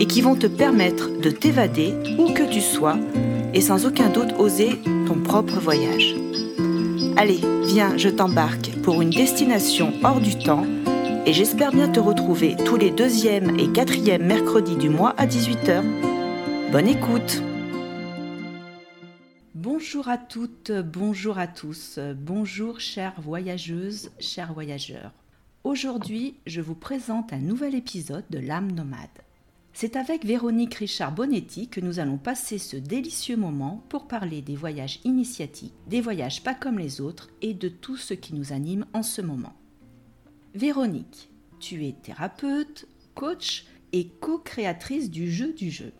et 0.00 0.06
qui 0.06 0.20
vont 0.20 0.36
te 0.36 0.46
permettre 0.46 1.10
de 1.20 1.30
t'évader 1.30 1.94
où 2.18 2.32
que 2.32 2.48
tu 2.48 2.60
sois 2.60 2.98
et 3.54 3.60
sans 3.60 3.86
aucun 3.86 4.08
doute 4.08 4.34
oser 4.38 4.78
ton 5.06 5.20
propre 5.20 5.58
voyage. 5.58 6.14
Allez, 7.16 7.40
viens, 7.66 7.96
je 7.96 8.08
t'embarque 8.08 8.70
pour 8.82 9.02
une 9.02 9.10
destination 9.10 9.92
hors 10.04 10.20
du 10.20 10.38
temps 10.38 10.66
et 11.26 11.32
j'espère 11.32 11.72
bien 11.72 11.88
te 11.88 12.00
retrouver 12.00 12.56
tous 12.64 12.76
les 12.76 12.90
deuxièmes 12.90 13.58
et 13.58 13.70
quatrièmes 13.72 14.26
mercredis 14.26 14.76
du 14.76 14.88
mois 14.88 15.14
à 15.18 15.26
18h. 15.26 15.82
Bonne 16.70 16.88
écoute 16.88 17.42
Bonjour 19.54 20.08
à 20.08 20.18
toutes, 20.18 20.70
bonjour 20.70 21.38
à 21.38 21.46
tous, 21.46 21.98
bonjour 22.16 22.80
chères 22.80 23.20
voyageuses, 23.20 24.10
chers 24.20 24.52
voyageurs. 24.52 25.12
Aujourd'hui, 25.64 26.36
je 26.46 26.60
vous 26.60 26.74
présente 26.74 27.32
un 27.32 27.38
nouvel 27.38 27.74
épisode 27.74 28.24
de 28.30 28.38
l'âme 28.38 28.72
nomade. 28.72 29.08
C'est 29.80 29.94
avec 29.94 30.24
Véronique 30.24 30.74
Richard 30.74 31.14
Bonetti 31.14 31.68
que 31.68 31.80
nous 31.80 32.00
allons 32.00 32.18
passer 32.18 32.58
ce 32.58 32.76
délicieux 32.76 33.36
moment 33.36 33.84
pour 33.88 34.08
parler 34.08 34.42
des 34.42 34.56
voyages 34.56 34.98
initiatiques, 35.04 35.72
des 35.86 36.00
voyages 36.00 36.42
pas 36.42 36.56
comme 36.56 36.80
les 36.80 37.00
autres 37.00 37.30
et 37.42 37.54
de 37.54 37.68
tout 37.68 37.96
ce 37.96 38.12
qui 38.12 38.34
nous 38.34 38.52
anime 38.52 38.86
en 38.92 39.04
ce 39.04 39.22
moment. 39.22 39.54
Véronique, 40.52 41.30
tu 41.60 41.86
es 41.86 41.92
thérapeute, 41.92 42.88
coach 43.14 43.66
et 43.92 44.08
co-créatrice 44.08 45.12
du 45.12 45.30
jeu 45.30 45.52
du 45.52 45.70
jeu. 45.70 45.92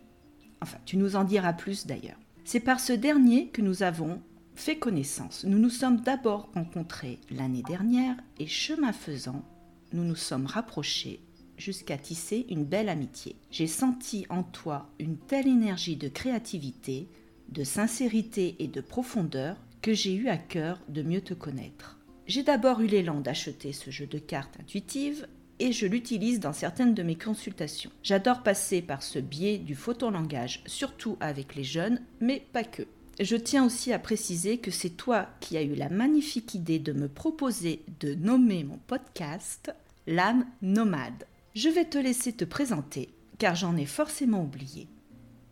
Enfin, 0.61 0.79
tu 0.85 0.97
nous 0.97 1.15
en 1.15 1.23
diras 1.23 1.53
plus 1.53 1.87
d'ailleurs. 1.87 2.19
C'est 2.43 2.59
par 2.59 2.81
ce 2.81 2.93
dernier 2.93 3.47
que 3.51 3.63
nous 3.63 3.85
avons 3.85 4.21
fait 4.57 4.79
connaissance. 4.79 5.45
Nous 5.45 5.61
nous 5.61 5.71
sommes 5.71 6.01
d'abord 6.01 6.51
rencontrés 6.53 7.21
l'année 7.31 7.63
dernière 7.63 8.17
et 8.41 8.49
chemin 8.49 8.93
faisant, 8.93 9.45
nous 9.93 10.03
nous 10.03 10.17
sommes 10.17 10.47
rapprochés 10.47 11.21
jusqu'à 11.59 11.99
tisser 11.99 12.47
une 12.49 12.65
belle 12.65 12.89
amitié. 12.89 13.37
J'ai 13.51 13.67
senti 13.67 14.27
en 14.31 14.43
toi 14.43 14.89
une 14.99 15.19
telle 15.19 15.49
énergie 15.49 15.97
de 15.97 16.09
créativité, 16.09 17.09
de 17.51 17.65
sincérité 17.65 18.57
et 18.59 18.69
de 18.69 18.81
profondeur 18.81 19.57
que 19.83 19.93
j'ai 19.93 20.15
eu 20.15 20.29
à 20.29 20.39
cœur 20.39 20.81
de 20.89 21.03
mieux 21.03 21.21
te 21.21 21.35
connaître. 21.35 21.99
J'ai 22.27 22.43
d'abord 22.43 22.81
eu 22.81 22.87
l'élan 22.87 23.21
d'acheter 23.21 23.73
ce 23.73 23.91
jeu 23.91 24.07
de 24.07 24.19
cartes 24.19 24.59
intuitive 24.61 25.27
et 25.59 25.73
je 25.73 25.87
l'utilise 25.87 26.41
dans 26.41 26.53
certaines 26.53 26.95
de 26.95 27.03
mes 27.03 27.17
consultations. 27.17 27.91
J'adore 28.03 28.43
passer 28.43 28.83
par 28.83 29.03
ce 29.03 29.19
biais 29.19 29.59
du 29.59 29.75
photolangage, 29.75 30.63
surtout 30.67 31.17
avec 31.21 31.55
les 31.55 31.65
jeunes, 31.65 32.01
mais 32.21 32.45
pas 32.53 32.65
que. 32.65 32.83
Je 33.21 33.35
tiens 33.35 33.65
aussi 33.65 33.93
à 33.93 33.99
préciser 33.99 34.59
que 34.59 34.71
c'est 34.71 34.91
toi 34.91 35.27
qui 35.41 35.57
as 35.57 35.63
eu 35.63 35.75
la 35.75 35.89
magnifique 35.89 36.55
idée 36.55 36.79
de 36.79 36.93
me 36.93 37.09
proposer 37.09 37.83
de 37.99 38.15
nommer 38.15 38.63
mon 38.63 38.79
podcast 38.87 39.73
L'âme 40.07 40.47
nomade. 40.63 41.25
Je 41.59 41.69
vais 41.69 41.87
te 41.87 41.99
laisser 41.99 42.33
te 42.33 42.45
présenter, 42.45 43.09
car 43.37 43.57
j'en 43.57 43.77
ai 43.77 43.85
forcément 43.85 44.45
oublié. 44.45 44.87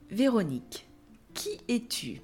Véronique, 0.08 0.88
qui 1.34 1.48
es-tu? 1.66 2.22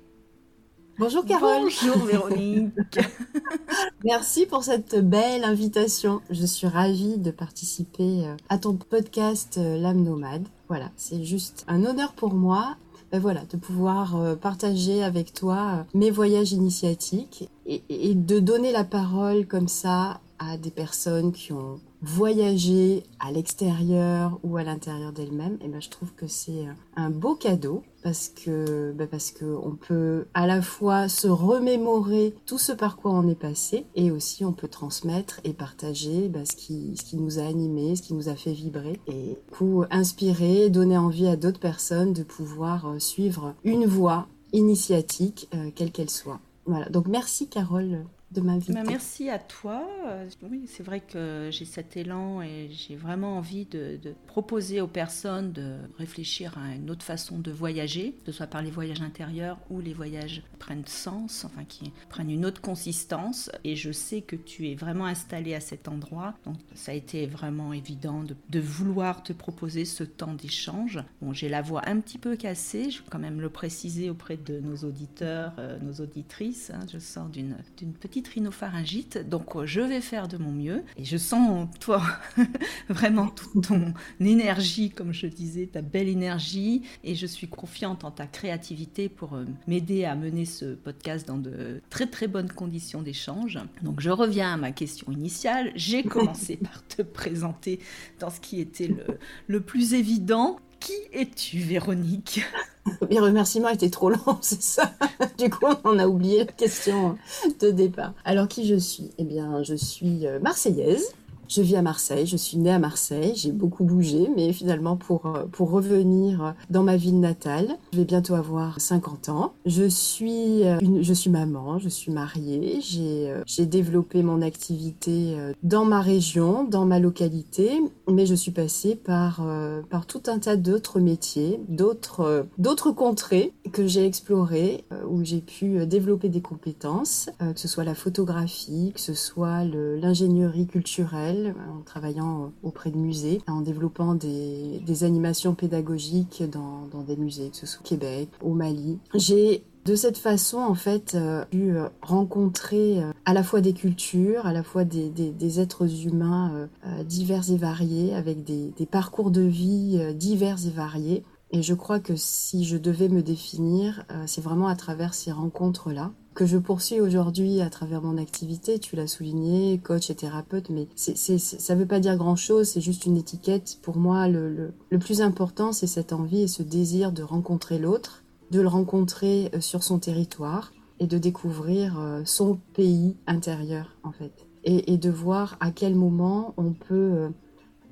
Bonjour 1.00 1.24
Carole. 1.24 1.62
Bonjour 1.62 1.98
Véronique. 2.04 3.00
Merci 4.04 4.46
pour 4.46 4.62
cette 4.62 4.94
belle 4.94 5.42
invitation. 5.42 6.20
Je 6.30 6.46
suis 6.46 6.68
ravie 6.68 7.18
de 7.18 7.32
participer 7.32 8.24
euh, 8.24 8.36
à 8.48 8.58
ton 8.58 8.76
podcast 8.76 9.58
euh, 9.58 9.76
L'âme 9.78 10.04
nomade. 10.04 10.46
Voilà, 10.68 10.92
c'est 10.94 11.24
juste 11.24 11.64
un 11.66 11.84
honneur 11.84 12.12
pour 12.12 12.34
moi 12.34 12.76
ben 13.10 13.18
voilà, 13.18 13.42
de 13.46 13.56
pouvoir 13.56 14.14
euh, 14.14 14.36
partager 14.36 15.02
avec 15.02 15.34
toi 15.34 15.86
mes 15.92 16.12
voyages 16.12 16.52
initiatiques 16.52 17.50
et, 17.66 18.14
de 18.14 18.38
donner 18.38 18.70
la 18.70 18.84
parole 18.84 19.44
comme 19.46 19.68
ça 19.68 20.20
à 20.38 20.56
des 20.56 20.70
personnes 20.70 21.32
qui 21.32 21.52
ont 21.52 21.80
voyager 22.02 23.04
à 23.20 23.30
l'extérieur 23.30 24.38
ou 24.42 24.56
à 24.56 24.64
l'intérieur 24.64 25.12
d'elle-même, 25.12 25.56
et 25.60 25.68
ben 25.68 25.80
je 25.80 25.88
trouve 25.88 26.12
que 26.14 26.26
c'est 26.26 26.66
un 26.96 27.10
beau 27.10 27.34
cadeau 27.34 27.82
parce 28.02 28.28
que 28.28 28.92
ben 28.92 29.06
parce 29.06 29.30
que 29.30 29.44
on 29.44 29.76
peut 29.76 30.26
à 30.34 30.46
la 30.46 30.60
fois 30.60 31.08
se 31.08 31.28
remémorer 31.28 32.34
tout 32.44 32.58
ce 32.58 32.72
par 32.72 32.96
quoi 32.96 33.12
on 33.12 33.28
est 33.28 33.36
passé 33.36 33.86
et 33.94 34.10
aussi 34.10 34.44
on 34.44 34.52
peut 34.52 34.68
transmettre 34.68 35.40
et 35.44 35.52
partager 35.52 36.28
ben, 36.28 36.44
ce 36.44 36.56
qui 36.56 36.96
ce 36.96 37.04
qui 37.04 37.16
nous 37.16 37.38
a 37.38 37.42
animé, 37.42 37.94
ce 37.94 38.02
qui 38.02 38.14
nous 38.14 38.28
a 38.28 38.34
fait 38.34 38.52
vibrer 38.52 39.00
et 39.06 39.36
du 39.36 39.56
coup 39.56 39.84
inspirer, 39.90 40.70
donner 40.70 40.98
envie 40.98 41.28
à 41.28 41.36
d'autres 41.36 41.60
personnes 41.60 42.12
de 42.12 42.24
pouvoir 42.24 42.88
euh, 42.88 42.98
suivre 42.98 43.54
une 43.64 43.86
voie 43.86 44.26
initiatique 44.52 45.48
euh, 45.54 45.70
quelle 45.74 45.92
qu'elle 45.92 46.10
soit. 46.10 46.40
Voilà. 46.66 46.88
Donc 46.88 47.06
merci 47.06 47.48
Carole 47.48 48.04
de 48.32 48.72
bah, 48.72 48.82
merci 48.86 49.28
à 49.28 49.38
toi. 49.38 49.86
Euh, 50.06 50.28
oui, 50.50 50.64
c'est 50.66 50.82
vrai 50.82 51.00
que 51.00 51.48
j'ai 51.50 51.64
cet 51.64 51.96
élan 51.96 52.42
et 52.42 52.70
j'ai 52.70 52.96
vraiment 52.96 53.36
envie 53.36 53.66
de, 53.66 53.98
proposer 54.26 54.80
aux 54.80 54.88
personnes 54.88 55.52
de 55.52 55.76
réfléchir 55.98 56.56
à 56.58 56.74
une 56.74 56.90
autre 56.90 57.04
façon 57.04 57.38
de 57.38 57.50
voyager, 57.50 58.14
que 58.24 58.32
ce 58.32 58.38
soit 58.38 58.46
par 58.46 58.62
les 58.62 58.70
voyages 58.70 59.02
intérieurs 59.02 59.58
ou 59.70 59.80
les 59.80 59.92
voyages 59.92 60.42
prennent 60.58 60.86
sens, 60.86 61.44
enfin 61.44 61.64
qui 61.64 61.92
prennent 62.08 62.30
une 62.30 62.46
autre 62.46 62.60
consistance. 62.60 63.50
Et 63.64 63.76
je 63.76 63.92
sais 63.92 64.22
que 64.22 64.36
tu 64.36 64.68
es 64.70 64.74
vraiment 64.74 65.06
installé 65.06 65.54
à 65.54 65.60
cet 65.60 65.88
endroit, 65.88 66.34
donc 66.44 66.56
ça 66.74 66.92
a 66.92 66.94
été 66.94 67.26
vraiment 67.26 67.72
évident 67.72 68.22
de, 68.22 68.60
vouloir 68.60 69.22
te 69.22 69.32
proposer 69.32 69.84
ce 69.84 70.04
temps 70.04 70.34
d'échange. 70.34 71.00
Bon, 71.20 71.32
j'ai 71.32 71.48
la 71.48 71.62
voix 71.62 71.82
un 71.86 72.00
petit 72.00 72.18
peu 72.18 72.36
cassée, 72.36 72.90
je 72.90 72.98
vais 72.98 73.08
quand 73.10 73.18
même 73.18 73.40
le 73.40 73.50
préciser 73.50 74.08
auprès 74.08 74.36
de 74.36 74.60
nos 74.60 74.76
auditeurs, 74.76 75.52
euh, 75.58 75.78
nos 75.80 75.94
auditrices. 75.94 76.70
Hein. 76.70 76.86
je 76.90 76.98
sors 76.98 77.28
d'une 77.28 77.56
petite 78.00 78.21
rhinopharyngite, 78.28 79.28
donc 79.28 79.56
euh, 79.56 79.66
je 79.66 79.80
vais 79.80 80.00
faire 80.00 80.28
de 80.28 80.36
mon 80.36 80.52
mieux. 80.52 80.82
Et 80.96 81.04
je 81.04 81.16
sens, 81.16 81.68
toi, 81.80 82.02
vraiment 82.88 83.28
toute 83.28 83.68
ton 83.68 83.94
énergie, 84.20 84.90
comme 84.90 85.12
je 85.12 85.26
disais, 85.26 85.66
ta 85.66 85.82
belle 85.82 86.08
énergie. 86.08 86.82
Et 87.04 87.14
je 87.14 87.26
suis 87.26 87.48
confiante 87.48 88.04
en 88.04 88.10
ta 88.10 88.26
créativité 88.26 89.08
pour 89.08 89.34
euh, 89.34 89.44
m'aider 89.66 90.04
à 90.04 90.14
mener 90.14 90.44
ce 90.44 90.74
podcast 90.74 91.26
dans 91.26 91.38
de 91.38 91.80
très 91.90 92.06
très 92.06 92.28
bonnes 92.28 92.50
conditions 92.50 93.02
d'échange. 93.02 93.58
Donc 93.82 94.00
je 94.00 94.10
reviens 94.10 94.54
à 94.54 94.56
ma 94.56 94.72
question 94.72 95.10
initiale. 95.12 95.72
J'ai 95.74 96.02
commencé 96.04 96.56
par 96.56 96.86
te 96.86 97.02
présenter 97.02 97.80
dans 98.18 98.30
ce 98.30 98.40
qui 98.40 98.60
était 98.60 98.88
le, 98.88 99.18
le 99.46 99.60
plus 99.60 99.94
évident. 99.94 100.58
Qui 100.80 100.94
es-tu, 101.12 101.58
Véronique? 101.58 102.42
Mes 103.10 103.20
remerciements 103.20 103.68
étaient 103.68 103.90
trop 103.90 104.10
longs, 104.10 104.38
c'est 104.40 104.62
ça. 104.62 104.92
Du 105.38 105.50
coup, 105.50 105.66
on 105.84 105.98
a 105.98 106.06
oublié 106.06 106.38
la 106.38 106.44
question 106.46 107.16
de 107.60 107.70
départ. 107.70 108.12
Alors, 108.24 108.48
qui 108.48 108.66
je 108.66 108.76
suis? 108.76 109.10
Eh 109.18 109.24
bien, 109.24 109.62
je 109.62 109.74
suis 109.74 110.26
euh, 110.26 110.40
marseillaise. 110.40 111.14
Je 111.54 111.60
vis 111.60 111.76
à 111.76 111.82
Marseille, 111.82 112.24
je 112.26 112.38
suis 112.38 112.56
née 112.56 112.70
à 112.70 112.78
Marseille, 112.78 113.34
j'ai 113.36 113.52
beaucoup 113.52 113.84
bougé, 113.84 114.30
mais 114.34 114.54
finalement 114.54 114.96
pour, 114.96 115.26
euh, 115.26 115.44
pour 115.52 115.70
revenir 115.70 116.54
dans 116.70 116.82
ma 116.82 116.96
ville 116.96 117.20
natale, 117.20 117.76
je 117.92 117.98
vais 117.98 118.06
bientôt 118.06 118.36
avoir 118.36 118.80
50 118.80 119.28
ans. 119.28 119.52
Je 119.66 119.86
suis, 119.86 120.64
euh, 120.64 120.78
une, 120.80 121.02
je 121.02 121.12
suis 121.12 121.28
maman, 121.28 121.78
je 121.78 121.90
suis 121.90 122.10
mariée, 122.10 122.78
j'ai, 122.80 123.30
euh, 123.30 123.42
j'ai 123.44 123.66
développé 123.66 124.22
mon 124.22 124.40
activité 124.40 125.36
dans 125.62 125.84
ma 125.84 126.00
région, 126.00 126.64
dans 126.64 126.86
ma 126.86 126.98
localité, 126.98 127.82
mais 128.08 128.24
je 128.24 128.34
suis 128.34 128.50
passée 128.50 128.96
par, 128.96 129.44
par 129.90 130.06
tout 130.06 130.22
un 130.28 130.38
tas 130.38 130.56
d'autres 130.56 131.00
métiers, 131.00 131.60
d'autres, 131.68 132.46
d'autres 132.56 132.92
contrées 132.92 133.52
que 133.72 133.86
j'ai 133.86 134.06
explorées, 134.06 134.84
où 135.08 135.22
j'ai 135.22 135.40
pu 135.40 135.86
développer 135.86 136.28
des 136.28 136.40
compétences, 136.40 137.28
que 137.40 137.60
ce 137.60 137.68
soit 137.68 137.84
la 137.84 137.94
photographie, 137.94 138.92
que 138.94 139.00
ce 139.00 139.14
soit 139.14 139.64
l'ingénierie 139.64 140.66
culturelle, 140.66 141.41
en 141.50 141.82
travaillant 141.82 142.52
auprès 142.62 142.90
de 142.90 142.96
musées, 142.96 143.40
en 143.48 143.60
développant 143.60 144.14
des, 144.14 145.04
animations 145.04 145.54
pédagogiques 145.54 146.42
dans, 146.50 147.02
des 147.02 147.16
musées, 147.16 147.50
que 147.50 147.56
ce 147.56 147.66
soit 147.66 147.80
au 147.80 147.88
Québec, 147.88 148.28
au 148.42 148.54
Mali. 148.54 148.98
J'ai 149.14 149.64
de 149.84 149.96
cette 149.96 150.18
façon, 150.18 150.58
en 150.58 150.74
fait, 150.74 151.16
euh, 151.16 151.44
pu 151.46 151.76
euh, 151.76 151.88
rencontrer 152.02 153.02
euh, 153.02 153.10
à 153.24 153.32
la 153.32 153.42
fois 153.42 153.60
des 153.60 153.72
cultures, 153.72 154.46
à 154.46 154.52
la 154.52 154.62
fois 154.62 154.84
des, 154.84 155.60
êtres 155.60 156.06
humains 156.06 156.68
divers 157.04 157.50
et 157.50 157.56
variés, 157.56 158.14
avec 158.14 158.44
des, 158.44 158.86
parcours 158.90 159.30
de 159.30 159.42
vie 159.42 160.00
divers 160.14 160.58
et 160.66 160.70
variés. 160.70 161.24
Et 161.50 161.62
je 161.62 161.74
crois 161.74 162.00
que 162.00 162.14
si 162.16 162.64
je 162.64 162.76
devais 162.76 163.08
me 163.08 163.22
définir, 163.22 164.06
c'est 164.26 164.40
vraiment 164.40 164.68
à 164.68 164.76
travers 164.76 165.14
ces 165.14 165.32
rencontres-là 165.32 166.12
que 166.34 166.46
je 166.46 166.58
poursuis 166.58 167.00
aujourd'hui 167.00 167.60
à 167.60 167.70
travers 167.70 168.02
mon 168.02 168.16
activité. 168.16 168.78
Tu 168.78 168.96
l'as 168.96 169.06
souligné, 169.06 169.78
coach 169.78 170.10
et 170.10 170.14
thérapeute, 170.14 170.70
mais 170.70 170.88
ça 170.96 171.74
ne 171.74 171.78
veut 171.78 171.86
pas 171.86 172.00
dire 172.00 172.16
grand-chose, 172.16 172.68
c'est 172.68 172.80
juste 172.80 173.06
une 173.06 173.16
étiquette. 173.16 173.78
Pour 173.82 173.96
moi, 173.96 174.28
le, 174.28 174.72
plus 175.00 175.20
important, 175.20 175.72
c'est 175.72 175.86
cette 175.86 176.12
envie 176.12 176.42
et 176.42 176.48
ce 176.48 176.62
désir 176.62 177.12
de 177.12 177.22
rencontrer 177.22 177.78
l'autre, 177.78 178.24
de 178.50 178.60
le 178.60 178.68
rencontrer 178.68 179.50
euh, 179.54 179.60
sur 179.60 179.82
son 179.82 179.98
territoire 179.98 180.72
et 181.00 181.06
de 181.06 181.18
découvrir 181.18 181.98
euh, 181.98 182.22
son 182.24 182.58
pays 182.74 183.16
intérieur, 183.26 183.96
en 184.02 184.12
fait. 184.12 184.32
Et, 184.64 184.96
de 184.96 185.10
voir 185.10 185.56
à 185.58 185.72
quel 185.72 185.96
moment 185.96 186.54
on 186.56 186.72
peut 186.72 186.94
euh, 186.94 187.28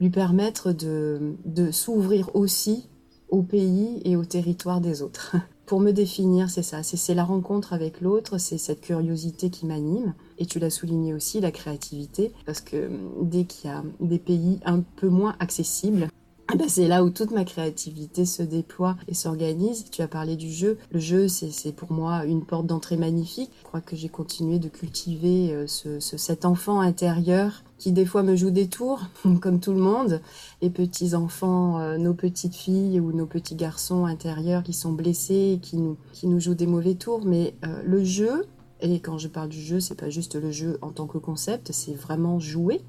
lui 0.01 0.11
permettre 0.11 0.73
de 0.73 1.71
s'ouvrir 1.73 2.31
aussi 2.35 2.89
au 3.29 3.43
pays 3.43 4.01
et 4.05 4.17
au 4.17 4.25
territoire 4.25 4.81
des 4.81 5.03
autres. 5.03 5.37
Pour 5.71 5.79
me 5.79 5.93
définir, 5.93 6.51
c'est 6.51 6.65
ça, 6.65 6.83
c'est 6.83 7.15
la 7.15 7.23
rencontre 7.23 7.73
avec 7.73 8.01
l'autre, 8.01 8.39
c'est 8.39 8.59
cette 8.59 8.81
curiosité 8.81 9.51
qui 9.51 9.67
m'anime. 9.67 10.15
Et 10.39 10.45
tu 10.45 10.59
l'as 10.59 10.69
souligné 10.69 11.15
aussi, 11.15 11.39
la 11.39 11.53
créativité, 11.53 12.33
parce 12.45 12.61
que 12.61 12.89
hum, 12.89 13.13
dès 13.21 13.45
qu'il 13.45 13.71
y 13.71 13.73
a 13.73 13.85
des 14.01 14.19
pays 14.19 14.59
un 14.65 14.81
peu 14.81 15.09
moins 15.09 15.37
accessibles, 15.39 16.09
ben, 16.57 16.69
c'est 16.69 16.89
là 16.89 17.05
où 17.05 17.11
toute 17.11 17.31
ma 17.31 17.45
créativité 17.45 18.25
se 18.25 18.43
déploie 18.43 18.97
et 19.09 19.15
s'organise. 19.15 19.85
Tu 19.91 20.03
as 20.03 20.09
parlé 20.09 20.37
du 20.37 20.51
jeu. 20.51 20.79
Le 20.91 20.99
jeu, 20.99 21.29
c'est 21.29 21.73
pour 21.73 21.93
moi 21.93 22.25
une 22.25 22.45
porte 22.45 22.67
d'entrée 22.67 22.97
magnifique. 22.97 23.51
Je 23.59 23.65
crois 23.65 23.81
que 23.81 23.97
j'ai 23.97 24.09
continué 24.09 24.59
de 24.59 24.69
cultiver 24.69 25.53
euh, 25.53 25.67
ce, 25.67 26.01
cet 26.01 26.45
enfant 26.45 26.81
intérieur 26.81 27.63
qui 27.79 27.93
des 27.93 28.05
fois 28.05 28.23
me 28.23 28.37
joue 28.37 28.51
des 28.51 28.69
tours, 28.69 29.07
comme 29.41 29.61
tout 29.61 29.73
le 29.73 29.81
monde. 29.81 30.21
Les 30.61 30.71
petits 30.71 31.15
enfants, 31.15 31.79
euh, 31.81 31.99
nos 31.99 32.15
petites 32.15 32.55
filles 32.55 33.01
ou 33.01 33.13
nos 33.13 33.27
petits 33.27 33.55
garçons 33.55 34.05
intérieurs 34.05 34.63
qui 34.63 34.73
sont 34.73 34.93
blessés, 34.93 35.59
qui 35.63 35.77
nous, 35.77 35.97
qui 36.13 36.27
nous 36.27 36.41
jouent 36.41 36.55
des 36.55 36.67
mauvais 36.67 36.95
tours. 36.95 37.25
Mais 37.25 37.55
euh, 37.65 37.83
le 37.85 38.05
jeu, 38.05 38.45
et 38.81 39.01
quand 39.01 39.19
je 39.19 39.29
parle 39.29 39.49
du 39.49 39.61
jeu, 39.61 39.81
c'est 39.81 39.95
pas 39.95 40.11
juste 40.11 40.37
le 40.37 40.51
jeu 40.51 40.79
en 40.83 40.91
tant 40.91 41.07
que 41.07 41.19
concept, 41.19 41.73
c'est 41.73 41.95
vraiment 41.95 42.39
jouer. 42.41 42.81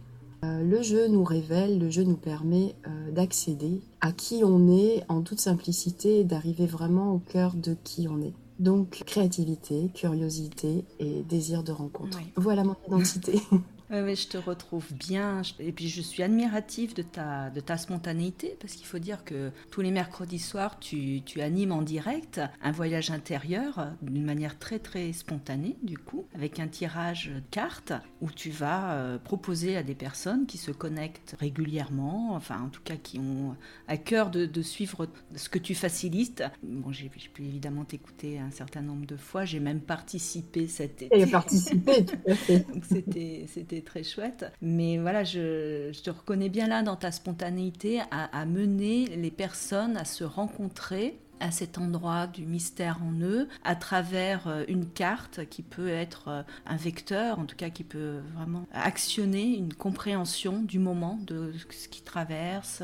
Euh, 0.44 0.64
le 0.64 0.82
jeu 0.82 1.08
nous 1.08 1.24
révèle, 1.24 1.80
le 1.80 1.90
jeu 1.90 2.04
nous 2.04 2.18
permet 2.18 2.76
euh, 2.88 3.12
d'accéder 3.12 3.82
à 4.02 4.12
qui 4.12 4.42
on 4.44 4.68
est 4.68 5.04
en 5.08 5.22
toute 5.22 5.40
simplicité 5.40 6.20
et 6.20 6.24
d'arriver 6.24 6.66
vraiment 6.66 7.14
au 7.14 7.20
cœur 7.20 7.54
de 7.54 7.76
qui 7.84 8.08
on 8.08 8.22
est. 8.22 8.34
Donc 8.60 9.04
créativité, 9.06 9.90
curiosité 9.94 10.86
et 11.00 11.24
désir 11.24 11.64
de 11.64 11.72
rencontre. 11.72 12.20
Voilà 12.36 12.64
mon 12.64 12.76
identité. 12.88 13.42
Oui, 13.94 14.16
je 14.16 14.28
te 14.30 14.38
retrouve 14.38 14.94
bien. 14.94 15.42
Et 15.60 15.74
puis, 15.74 15.90
je 15.90 16.02
suis 16.02 16.24
admirative 16.24 16.96
de 16.96 17.02
ta, 17.02 17.50
de 17.50 17.60
ta 17.60 17.78
spontanéité, 17.78 18.56
parce 18.62 18.74
qu'il 18.74 18.86
faut 18.86 19.00
dire 19.00 19.26
que 19.26 19.52
tous 19.70 19.82
les 19.82 19.92
mercredis 19.92 20.40
soirs, 20.40 20.80
tu, 20.80 21.22
tu 21.26 21.42
animes 21.42 21.74
en 21.74 21.82
direct 21.82 22.40
un 22.62 22.72
voyage 22.72 23.12
intérieur 23.12 23.92
d'une 24.02 24.24
manière 24.24 24.58
très, 24.58 24.80
très 24.80 25.12
spontanée, 25.12 25.76
du 25.84 25.98
coup, 25.98 26.26
avec 26.36 26.60
un 26.60 26.70
tirage 26.70 27.32
de 27.36 27.42
cartes 27.52 27.92
où 28.22 28.32
tu 28.32 28.50
vas 28.50 28.94
euh, 28.94 29.18
proposer 29.18 29.76
à 29.76 29.84
des 29.84 29.96
personnes 29.96 30.46
qui 30.46 30.58
se 30.58 30.72
connectent 30.72 31.36
régulièrement, 31.42 32.34
enfin, 32.34 32.62
en 32.62 32.70
tout 32.70 32.82
cas, 32.84 32.96
qui 32.96 33.20
ont 33.20 33.58
à 33.90 33.98
cœur 33.98 34.30
de, 34.30 34.46
de 34.46 34.62
suivre 34.62 35.10
ce 35.36 35.50
que 35.50 35.60
tu 35.60 35.76
facilites. 35.76 36.44
Bon, 36.64 36.94
j'ai 36.94 37.10
pu 37.10 37.44
évidemment 37.44 37.84
t'écouter 37.84 38.40
un 38.40 38.52
certain 38.52 38.82
nombre 38.82 39.06
de 39.06 39.18
fois. 39.18 39.44
J'ai 39.44 39.60
même 39.60 39.82
participé 39.82 40.70
cet 40.70 41.02
été. 41.02 41.20
Et 41.20 41.26
participé, 41.26 42.06
tout 42.06 42.16
à 42.26 42.36
fait. 42.36 42.60
Donc, 42.74 42.86
c'était 42.86 43.81
très 43.82 44.04
chouette. 44.04 44.52
Mais 44.62 44.98
voilà, 44.98 45.24
je, 45.24 45.92
te 46.02 46.10
reconnais 46.10 46.50
bien 46.50 46.68
là 46.68 46.84
dans 46.84 46.96
ta 46.96 47.12
spontanéité 47.12 48.02
à, 48.12 48.46
mener 48.46 49.08
les 49.08 49.32
personnes 49.32 49.98
à 49.98 50.06
se 50.06 50.24
rencontrer 50.24 51.20
à 51.40 51.50
cet 51.50 51.80
endroit 51.80 52.28
du 52.28 52.46
mystère 52.46 53.00
en 53.04 53.20
eux 53.20 53.48
à 53.64 53.76
travers 53.76 54.48
euh, 54.48 54.64
une 54.68 54.86
carte 54.86 55.48
qui 55.50 55.64
peut 55.64 55.90
être 55.90 56.28
euh, 56.28 56.44
un 56.68 56.76
vecteur, 56.76 57.40
en 57.40 57.46
tout 57.46 57.56
cas 57.56 57.72
qui 57.72 57.84
peut 57.84 58.20
vraiment 58.36 58.68
actionner 58.72 59.58
une 59.58 59.74
compréhension 59.74 60.62
du 60.62 60.78
moment, 60.78 61.18
de 61.26 61.52
ce 61.72 61.88
qui 61.88 62.04
traverse, 62.04 62.84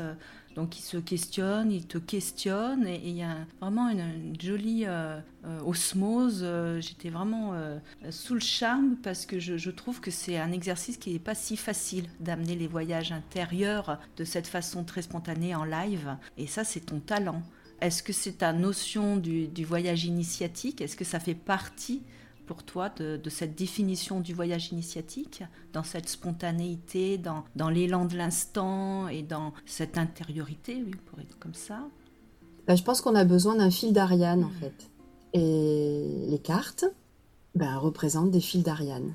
donc 0.54 0.78
il 0.78 0.82
se 0.82 0.96
questionne, 0.96 1.70
il 1.70 1.86
te 1.86 1.98
questionne, 1.98 2.86
et 2.86 3.00
il 3.04 3.16
y 3.16 3.22
a 3.22 3.36
vraiment 3.60 3.88
une, 3.88 4.34
jolie 4.40 4.84
euh, 4.86 5.20
euh, 5.44 5.60
osmose. 5.60 6.40
Euh, 6.42 6.80
j'étais 6.80 7.10
vraiment 7.10 7.54
sous 8.10 8.34
le 8.34 8.40
charme 8.40 8.96
parce 9.02 9.26
que 9.26 9.38
je, 9.38 9.70
trouve 9.70 10.00
que 10.00 10.10
c'est 10.10 10.38
un 10.38 10.50
exercice 10.52 10.96
qui 10.96 11.12
n'est 11.12 11.18
pas 11.18 11.34
si 11.34 11.56
facile 11.56 12.06
d'amener 12.20 12.56
les 12.56 12.66
voyages 12.66 13.12
intérieurs 13.12 14.00
de 14.16 14.24
cette 14.24 14.46
façon 14.46 14.84
très 14.84 15.02
spontanée 15.02 15.54
en 15.54 15.64
live. 15.64 16.16
Et 16.36 16.46
ça, 16.46 16.64
c'est 16.64 16.80
ton 16.80 17.00
talent. 17.00 17.42
Est-ce 17.80 18.02
que 18.02 18.12
c'est 18.12 18.38
ta 18.38 18.52
notion 18.52 19.16
du 19.16 19.64
voyage 19.64 20.04
initiatique? 20.04 20.80
Est-ce 20.80 20.96
que 20.96 21.04
ça 21.04 21.20
fait 21.20 21.34
partie 21.34 22.02
pour 22.48 22.62
toi 22.62 22.88
de, 22.88 23.20
cette 23.28 23.54
définition 23.54 24.20
du 24.20 24.32
voyage 24.32 24.72
initiatique, 24.72 25.44
dans 25.74 25.84
cette 25.84 26.08
spontanéité, 26.08 27.18
dans, 27.18 27.44
dans 27.54 27.68
l'élan 27.68 28.06
de 28.06 28.16
l'instant 28.16 29.06
et 29.06 29.22
dans 29.22 29.52
cette 29.66 29.98
intériorité, 29.98 30.82
oui, 30.84 30.92
on 30.94 31.10
pourrait 31.10 31.22
être 31.24 31.38
comme 31.38 31.54
ça 31.54 31.86
bah, 32.66 32.74
Je 32.74 32.82
pense 32.82 33.02
qu'on 33.02 33.14
a 33.14 33.24
besoin 33.24 33.56
d'un 33.56 33.70
fil 33.70 33.92
d'Ariane, 33.92 34.44
en 34.44 34.50
fait. 34.60 34.90
Et 35.34 36.24
les 36.26 36.38
cartes 36.38 36.86
bah, 37.54 37.76
représentent 37.76 38.30
des 38.30 38.40
fils 38.40 38.62
d'Ariane. 38.62 39.12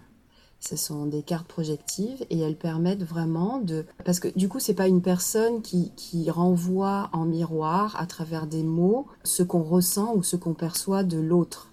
Ce 0.60 0.78
sont 0.78 1.08
des 1.08 1.24
cartes 1.24 1.48
projectives 1.48 2.24
et 2.30 2.40
elles 2.40 2.56
permettent 2.56 3.04
vraiment 3.04 3.58
de... 3.58 3.86
Parce 4.06 4.20
que 4.20 4.30
du 4.38 4.48
coup, 4.48 4.60
c'est 4.60 4.76
pas 4.76 4.88
une 4.88 5.02
personne 5.02 5.62
qui, 5.62 5.92
qui 5.98 6.30
renvoie 6.30 7.10
en 7.14 7.26
miroir 7.26 8.00
à 8.00 8.06
travers 8.06 8.46
des 8.48 8.64
mots 8.64 9.08
ce 9.24 9.44
qu'on 9.44 9.64
ressent 9.64 10.14
ou 10.16 10.24
ce 10.24 10.38
qu'on 10.38 10.54
perçoit 10.54 11.04
de 11.04 11.18
l'autre 11.18 11.73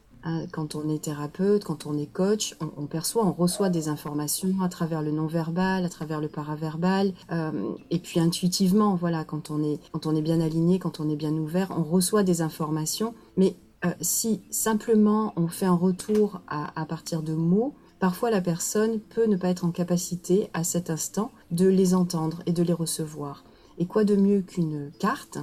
quand 0.53 0.75
on 0.75 0.89
est 0.89 1.05
thérapeute, 1.05 1.65
quand 1.65 1.87
on 1.87 1.97
est 1.97 2.07
coach, 2.07 2.57
on, 2.77 2.87
perçoit, 2.87 3.25
on 3.25 3.33
reçoit 3.33 3.71
des 3.71 3.89
informations 3.89 4.61
à 4.63 4.69
travers 4.69 5.03
le 5.03 5.11
non-verbal, 5.11 5.85
à 5.85 5.89
travers 5.89 6.21
le 6.21 6.29
paraverbal, 6.29 7.13
euh, 7.33 7.73
et 7.91 7.99
puis 7.99 8.21
intuitivement, 8.21 8.97
voilà, 8.97 9.25
quand 9.25 9.51
on 9.51 9.63
est 9.63 9.79
quand 9.93 10.07
on 10.07 10.15
est 10.15 10.23
bien 10.23 10.41
aligné, 10.41 10.79
quand 10.79 11.01
on 11.01 11.09
est 11.09 11.17
bien 11.17 11.33
ouvert, 11.33 11.73
on 11.77 11.83
reçoit 11.83 12.23
des 12.23 12.43
informations. 12.43 13.15
Mais 13.37 13.57
euh, 13.85 13.91
si 14.01 14.43
simplement 14.51 15.33
on 15.37 15.49
fait 15.49 15.67
un 15.67 15.75
retour 15.75 16.41
à, 16.49 16.85
partir 16.85 17.23
de 17.23 17.33
mots, 17.33 17.75
parfois 17.99 18.31
la 18.31 18.41
personne 18.41 19.01
peut 19.01 19.27
ne 19.27 19.37
pas 19.37 19.49
être 19.49 19.65
en 19.65 19.71
capacité 19.71 20.51
à 20.53 20.65
cet 20.65 20.91
instant 20.91 21.31
de 21.51 21.67
les 21.67 21.95
entendre 21.95 22.43
et 22.47 22.53
de 22.53 22.63
les 22.63 22.73
recevoir. 22.73 23.45
Et 23.79 23.87
quoi 23.87 24.05
de 24.05 24.17
mieux 24.17 24.43
qu'une 24.43 24.91
carte 24.99 25.39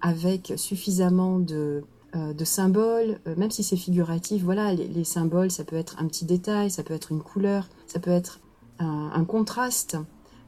avec 0.00 0.52
suffisamment 0.56 1.38
de 1.38 1.54
euh, 1.54 1.80
de 2.14 2.44
symboles, 2.44 3.18
euh, 3.26 3.34
même 3.36 3.50
si 3.50 3.62
c'est 3.62 3.76
figuratif, 3.76 4.42
voilà, 4.42 4.72
les, 4.72 5.04
symboles, 5.04 5.50
ça 5.50 5.64
peut 5.64 5.76
être 5.76 5.96
un 5.98 6.06
petit 6.06 6.24
détail, 6.24 6.70
ça 6.70 6.82
peut 6.82 6.94
être 6.94 7.12
une 7.12 7.22
couleur, 7.22 7.68
ça 7.86 8.00
peut 8.00 8.10
être 8.10 8.40
un, 8.78 9.24
contraste, 9.24 9.96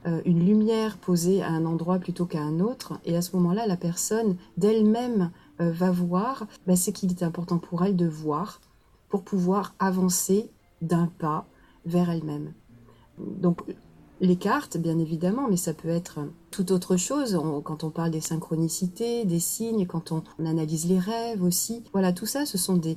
euh, 0.06 0.20
une 0.25 0.44
lumière 0.44 0.99
posée 0.99 1.43
à 1.43 1.49
un 1.49 1.64
endroit 1.64 1.99
plutôt 1.99 2.26
qu'à 2.26 2.43
un 2.43 2.60
autre. 2.60 3.00
Et 3.05 3.16
à 3.16 3.22
ce 3.22 3.34
moment-là, 3.37 3.66
la 3.66 3.76
personne 3.76 4.37
d'elle-même 4.56 5.31
va 5.58 5.90
voir 5.90 6.46
ben, 6.69 6.76
ce 6.76 6.93
qu'il 6.93 7.10
est 7.10 7.25
important 7.25 7.58
pour 7.58 7.84
elle 7.84 7.97
de 7.97 8.06
voir 8.06 8.61
pour 9.09 9.25
pouvoir 9.25 9.75
avancer 9.78 10.50
d'un 10.83 11.06
pas 11.06 11.47
vers 11.85 12.11
elle-même. 12.11 12.52
Donc 13.18 13.62
les 14.20 14.37
cartes, 14.37 14.76
bien 14.76 14.98
évidemment, 14.98 15.48
mais 15.48 15.56
ça 15.56 15.75
peut 15.75 15.88
être 15.88 16.20
tout 16.50 16.72
autre 16.72 16.96
chose. 16.96 17.38
quand 17.64 17.84
on 17.84 17.90
parle 17.90 18.10
des 18.10 18.20
synchronicités, 18.20 19.25
des 19.25 19.40
signes, 19.40 19.87
quand 19.87 20.12
on, 20.12 20.22
analyse 20.44 20.87
les 20.87 20.98
rêves 20.98 21.42
aussi. 21.42 21.84
Voilà, 21.92 22.12
tout 22.12 22.26
ça, 22.26 22.46
ce 22.46 22.58
sont 22.58 22.76
des, 22.76 22.96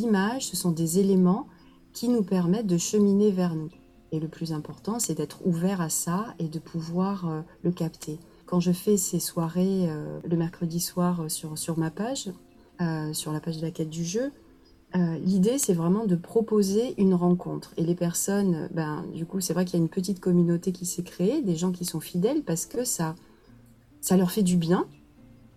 images, 0.00 0.46
ce 0.46 0.56
sont 0.56 0.72
des 0.72 0.98
éléments 0.98 1.46
qui 1.92 2.08
nous 2.08 2.22
permettent 2.22 2.66
de 2.66 2.78
cheminer 2.78 3.30
vers 3.30 3.54
nous. 3.54 3.70
Et 4.12 4.20
le 4.20 4.28
plus 4.28 4.52
important, 4.52 4.98
c'est 4.98 5.14
d'être 5.14 5.46
ouvert 5.46 5.80
à 5.80 5.88
ça 5.88 6.34
et 6.38 6.48
de 6.48 6.58
pouvoir 6.58 7.28
euh, 7.28 7.40
le 7.62 7.72
capter. 7.72 8.18
Quand 8.46 8.60
je 8.60 8.72
fais 8.72 8.96
ces 8.96 9.18
soirées 9.18 9.88
euh, 9.88 10.20
le 10.24 10.36
mercredi 10.36 10.78
soir 10.78 11.22
euh, 11.22 11.28
sur, 11.28 11.58
sur 11.58 11.78
ma 11.78 11.90
page, 11.90 12.30
sur 13.12 13.32
la 13.32 13.40
page 13.40 13.56
de 13.56 13.62
la 13.62 13.70
quête 13.70 13.88
du 13.88 14.04
jeu, 14.04 14.32
euh, 14.96 15.18
l'idée, 15.18 15.58
c'est 15.58 15.74
vraiment 15.74 16.06
de 16.06 16.16
proposer 16.16 16.94
une 16.98 17.14
rencontre. 17.14 17.72
Et 17.76 17.84
les 17.84 17.94
personnes, 17.94 18.68
ben, 18.72 19.04
du 19.14 19.26
coup, 19.26 19.40
c'est 19.40 19.52
vrai 19.52 19.64
qu'il 19.64 19.78
y 19.78 19.82
a 19.82 19.82
une 19.82 19.90
petite 19.90 20.20
communauté 20.20 20.72
qui 20.72 20.86
s'est 20.86 21.02
créée, 21.02 21.42
des 21.42 21.56
gens 21.56 21.72
qui 21.72 21.84
sont 21.84 22.00
fidèles 22.00 22.42
parce 22.42 22.66
que 22.66 22.84
ça, 22.84 23.14
ça 24.00 24.16
leur 24.16 24.30
fait 24.30 24.42
du 24.42 24.56
bien. 24.56 24.86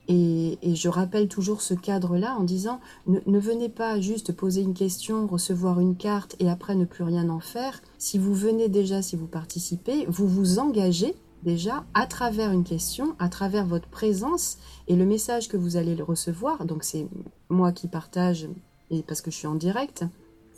Et, 0.07 0.57
je 0.73 0.89
rappelle 0.89 1.27
toujours 1.27 1.61
ce 1.61 1.73
cadre-là 1.73 2.35
en 2.37 2.43
disant 2.43 2.79
ne, 3.05 3.19
ne, 3.25 3.39
venez 3.39 3.69
pas 3.69 3.99
juste 3.99 4.33
poser 4.33 4.61
une 4.61 4.73
question, 4.73 5.27
recevoir 5.27 5.79
une 5.79 5.95
carte 5.95 6.35
et 6.39 6.49
après 6.49 6.75
ne 6.75 6.85
plus 6.85 7.03
rien 7.03 7.29
en 7.29 7.39
faire. 7.39 7.81
Si 7.97 8.17
vous 8.17 8.33
venez 8.33 8.69
déjà, 8.69 9.01
si 9.01 9.15
vous 9.15 9.27
participez, 9.27 10.05
vous 10.07 10.27
vous 10.27 10.57
engagez 10.57 11.15
déjà 11.43 11.85
à 11.93 12.07
travers 12.07 12.51
une 12.51 12.63
question, 12.63 13.15
à 13.19 13.29
travers 13.29 13.65
votre 13.65 13.87
présence 13.87 14.57
et 14.87 14.95
le 14.95 15.05
message 15.05 15.47
que 15.47 15.57
vous 15.57 15.77
allez 15.77 15.95
le 15.95 16.03
recevoir. 16.03 16.65
Donc 16.65 16.83
c'est 16.83 17.07
moi 17.49 17.71
qui 17.71 17.87
partage 17.87 18.47
et 18.89 19.03
parce 19.03 19.21
que 19.21 19.31
je 19.31 19.37
suis 19.37 19.47
en 19.47 19.55
direct. 19.55 20.05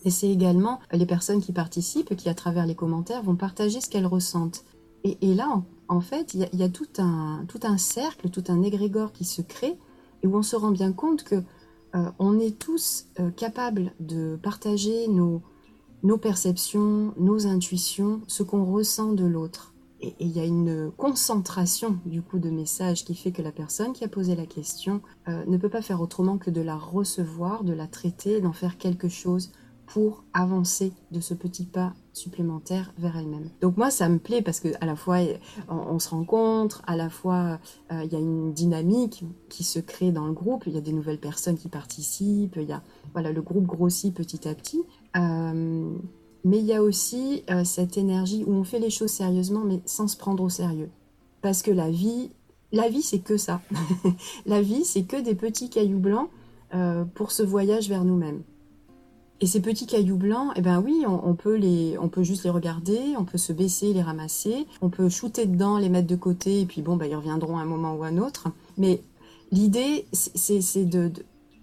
Et 0.03 0.09
c'est 0.09 0.29
également 0.29 0.79
les 0.91 1.05
personnes 1.05 1.41
qui 1.41 1.51
participent, 1.51 2.15
qui 2.15 2.29
à 2.29 2.33
travers 2.33 2.65
les 2.65 2.75
commentaires 2.75 3.23
vont 3.23 3.35
partager 3.35 3.81
ce 3.81 3.89
qu'elles 3.89 4.07
ressentent. 4.07 4.63
Et, 5.03 5.33
là, 5.33 5.63
en, 5.87 6.01
fait, 6.01 6.33
il 6.35 6.47
y, 6.53 6.63
a, 6.63 6.69
tout, 6.69 6.87
un, 6.99 7.45
tout 7.47 7.59
un 7.63 7.77
cercle, 7.77 8.29
tout 8.29 8.43
un 8.49 8.61
égrégore 8.61 9.11
qui 9.11 9.25
se 9.25 9.41
crée, 9.41 9.77
et 10.21 10.27
où 10.27 10.35
on 10.35 10.43
se 10.43 10.55
rend 10.55 10.71
bien 10.71 10.91
compte 10.91 11.23
que 11.23 11.43
euh, 11.95 12.09
on 12.19 12.39
est 12.39 12.57
tous 12.57 13.07
euh, 13.19 13.31
capables 13.31 13.91
de 13.99 14.37
partager 14.41 15.07
nos, 15.07 15.41
nos 16.03 16.17
perceptions, 16.17 17.13
nos 17.17 17.47
intuitions, 17.47 18.21
ce 18.27 18.43
qu'on 18.43 18.65
ressent 18.65 19.13
de 19.13 19.25
l'autre. 19.25 19.70
Et 20.01 20.15
il 20.19 20.31
y 20.31 20.39
a 20.39 20.45
une 20.45 20.91
concentration 20.97 21.99
du 22.05 22.21
coup 22.21 22.39
de 22.39 22.49
messages 22.49 23.05
qui 23.05 23.15
fait 23.15 23.31
que 23.31 23.41
la 23.41 23.51
personne 23.51 23.93
qui 23.93 24.03
a 24.03 24.07
posé 24.07 24.35
la 24.35 24.45
question 24.45 25.01
euh, 25.27 25.45
ne 25.45 25.57
peut 25.57 25.69
pas 25.69 25.81
faire 25.81 26.01
autrement 26.01 26.37
que 26.37 26.49
de 26.49 26.61
la 26.61 26.75
recevoir, 26.75 27.63
de 27.63 27.73
la 27.73 27.87
traiter, 27.87 28.41
d'en 28.41 28.53
faire 28.53 28.77
quelque 28.77 29.09
chose 29.09 29.51
pour 29.85 30.23
avancer 30.33 30.93
de 31.11 31.19
ce 31.19 31.33
petit 31.33 31.65
pas 31.65 31.93
supplémentaire 32.13 32.93
vers 32.97 33.17
elle-même. 33.17 33.49
Donc 33.59 33.75
moi, 33.75 33.91
ça 33.91 34.07
me 34.07 34.19
plaît 34.19 34.41
parce 34.41 34.61
que 34.61 34.69
à 34.79 34.85
la 34.85 34.95
fois 34.95 35.17
on, 35.67 35.99
se 35.99 36.09
rencontre, 36.09 36.81
à 36.87 36.95
la 36.95 37.09
fois 37.09 37.59
euh, 37.91 38.03
il 38.05 38.11
y 38.11 38.15
a 38.15 38.19
une 38.19 38.53
dynamique 38.53 39.25
qui 39.49 39.65
se 39.65 39.79
crée 39.79 40.11
dans 40.11 40.27
le 40.27 40.33
groupe, 40.33 40.63
il 40.65 40.73
y 40.73 40.77
a 40.77 40.81
des 40.81 40.93
nouvelles 40.93 41.19
personnes 41.19 41.57
qui 41.57 41.67
participent, 41.67 42.55
il 42.55 42.69
y 42.69 42.71
a 42.71 42.81
voilà 43.11 43.33
le 43.33 43.41
groupe 43.41 43.65
grossit 43.65 44.13
petit 44.13 44.47
à 44.47 44.55
petit. 44.55 44.81
Euh, 45.17 45.93
mais 46.43 46.59
il 46.59 46.65
y 46.65 46.73
a 46.73 46.81
aussi 46.81 47.43
euh, 47.49 47.63
cette 47.63 47.97
énergie 47.97 48.43
où 48.45 48.53
on 48.53 48.63
fait 48.63 48.79
les 48.79 48.89
choses 48.89 49.11
sérieusement, 49.11 49.61
mais 49.65 49.81
sans 49.85 50.07
se 50.07 50.17
prendre 50.17 50.43
au 50.43 50.49
sérieux. 50.49 50.89
Parce 51.41 51.61
que 51.61 51.71
la 51.71 51.89
vie, 51.89 52.31
la 52.71 52.89
vie, 52.89 53.01
c'est 53.01 53.19
que 53.19 53.37
ça. 53.37 53.61
la 54.45 54.61
vie, 54.61 54.85
c'est 54.85 55.03
que 55.03 55.19
des 55.19 55.35
petits 55.35 55.69
cailloux 55.69 55.99
blancs 55.99 56.29
pour 57.15 57.33
ce 57.33 57.43
voyage 57.43 57.89
vers 57.89 58.05
nous-mêmes. 58.05 58.43
Et 59.41 59.47
ces 59.47 59.59
petits 59.59 59.87
cailloux 59.87 60.17
blancs, 60.17 60.51
eh 60.55 60.61
ben 60.61 60.79
oui, 60.79 61.03
on, 61.07 61.33
peut 61.33 61.55
les, 61.55 61.97
on 61.97 62.09
peut 62.09 62.21
juste 62.21 62.43
les 62.43 62.51
regarder, 62.51 63.15
on 63.17 63.25
peut 63.25 63.39
se 63.39 63.51
baisser, 63.51 63.91
les 63.91 64.03
ramasser, 64.03 64.67
on 64.81 64.89
peut 64.89 65.09
shooter 65.09 65.47
dedans, 65.47 65.79
les 65.79 65.89
mettre 65.89 66.05
de 66.05 66.15
côté, 66.15 66.61
et 66.61 66.65
puis 66.67 66.83
bon, 66.83 66.95
bah, 66.95 67.07
ils 67.07 67.15
reviendront 67.15 67.57
à 67.57 67.61
un 67.61 67.65
moment 67.65 67.95
ou 67.95 68.03
à 68.03 68.07
un 68.07 68.19
autre. 68.19 68.49
Mais 68.77 69.01
l'idée, 69.51 70.05
c'est 70.13 70.85
de, 70.85 71.11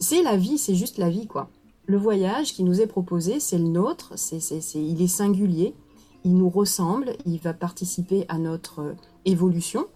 c'est 0.01 0.25
la 0.25 0.37
vie, 0.37 0.59
c'est 0.59 0.75
juste 0.75 0.99
la 0.99 1.09
vie, 1.09 1.29
quoi. 1.29 1.51
Le 1.89 1.97
voyage 1.97 2.53
qui 2.53 2.65
nous 2.65 2.83
est 2.83 2.87
proposé, 2.87 3.41
c'est 3.41 3.57
le 3.57 3.65
nôtre, 3.65 4.13
c'est, 4.17 4.41
il 4.75 5.01
est 5.01 5.09
singulier, 5.09 5.75
il 6.23 6.37
nous 6.37 6.51
ressemble, 6.51 7.17
il 7.25 7.39
va 7.39 7.55
participer 7.55 8.27
à 8.29 8.37
notre 8.37 8.95
évolution 9.25 9.87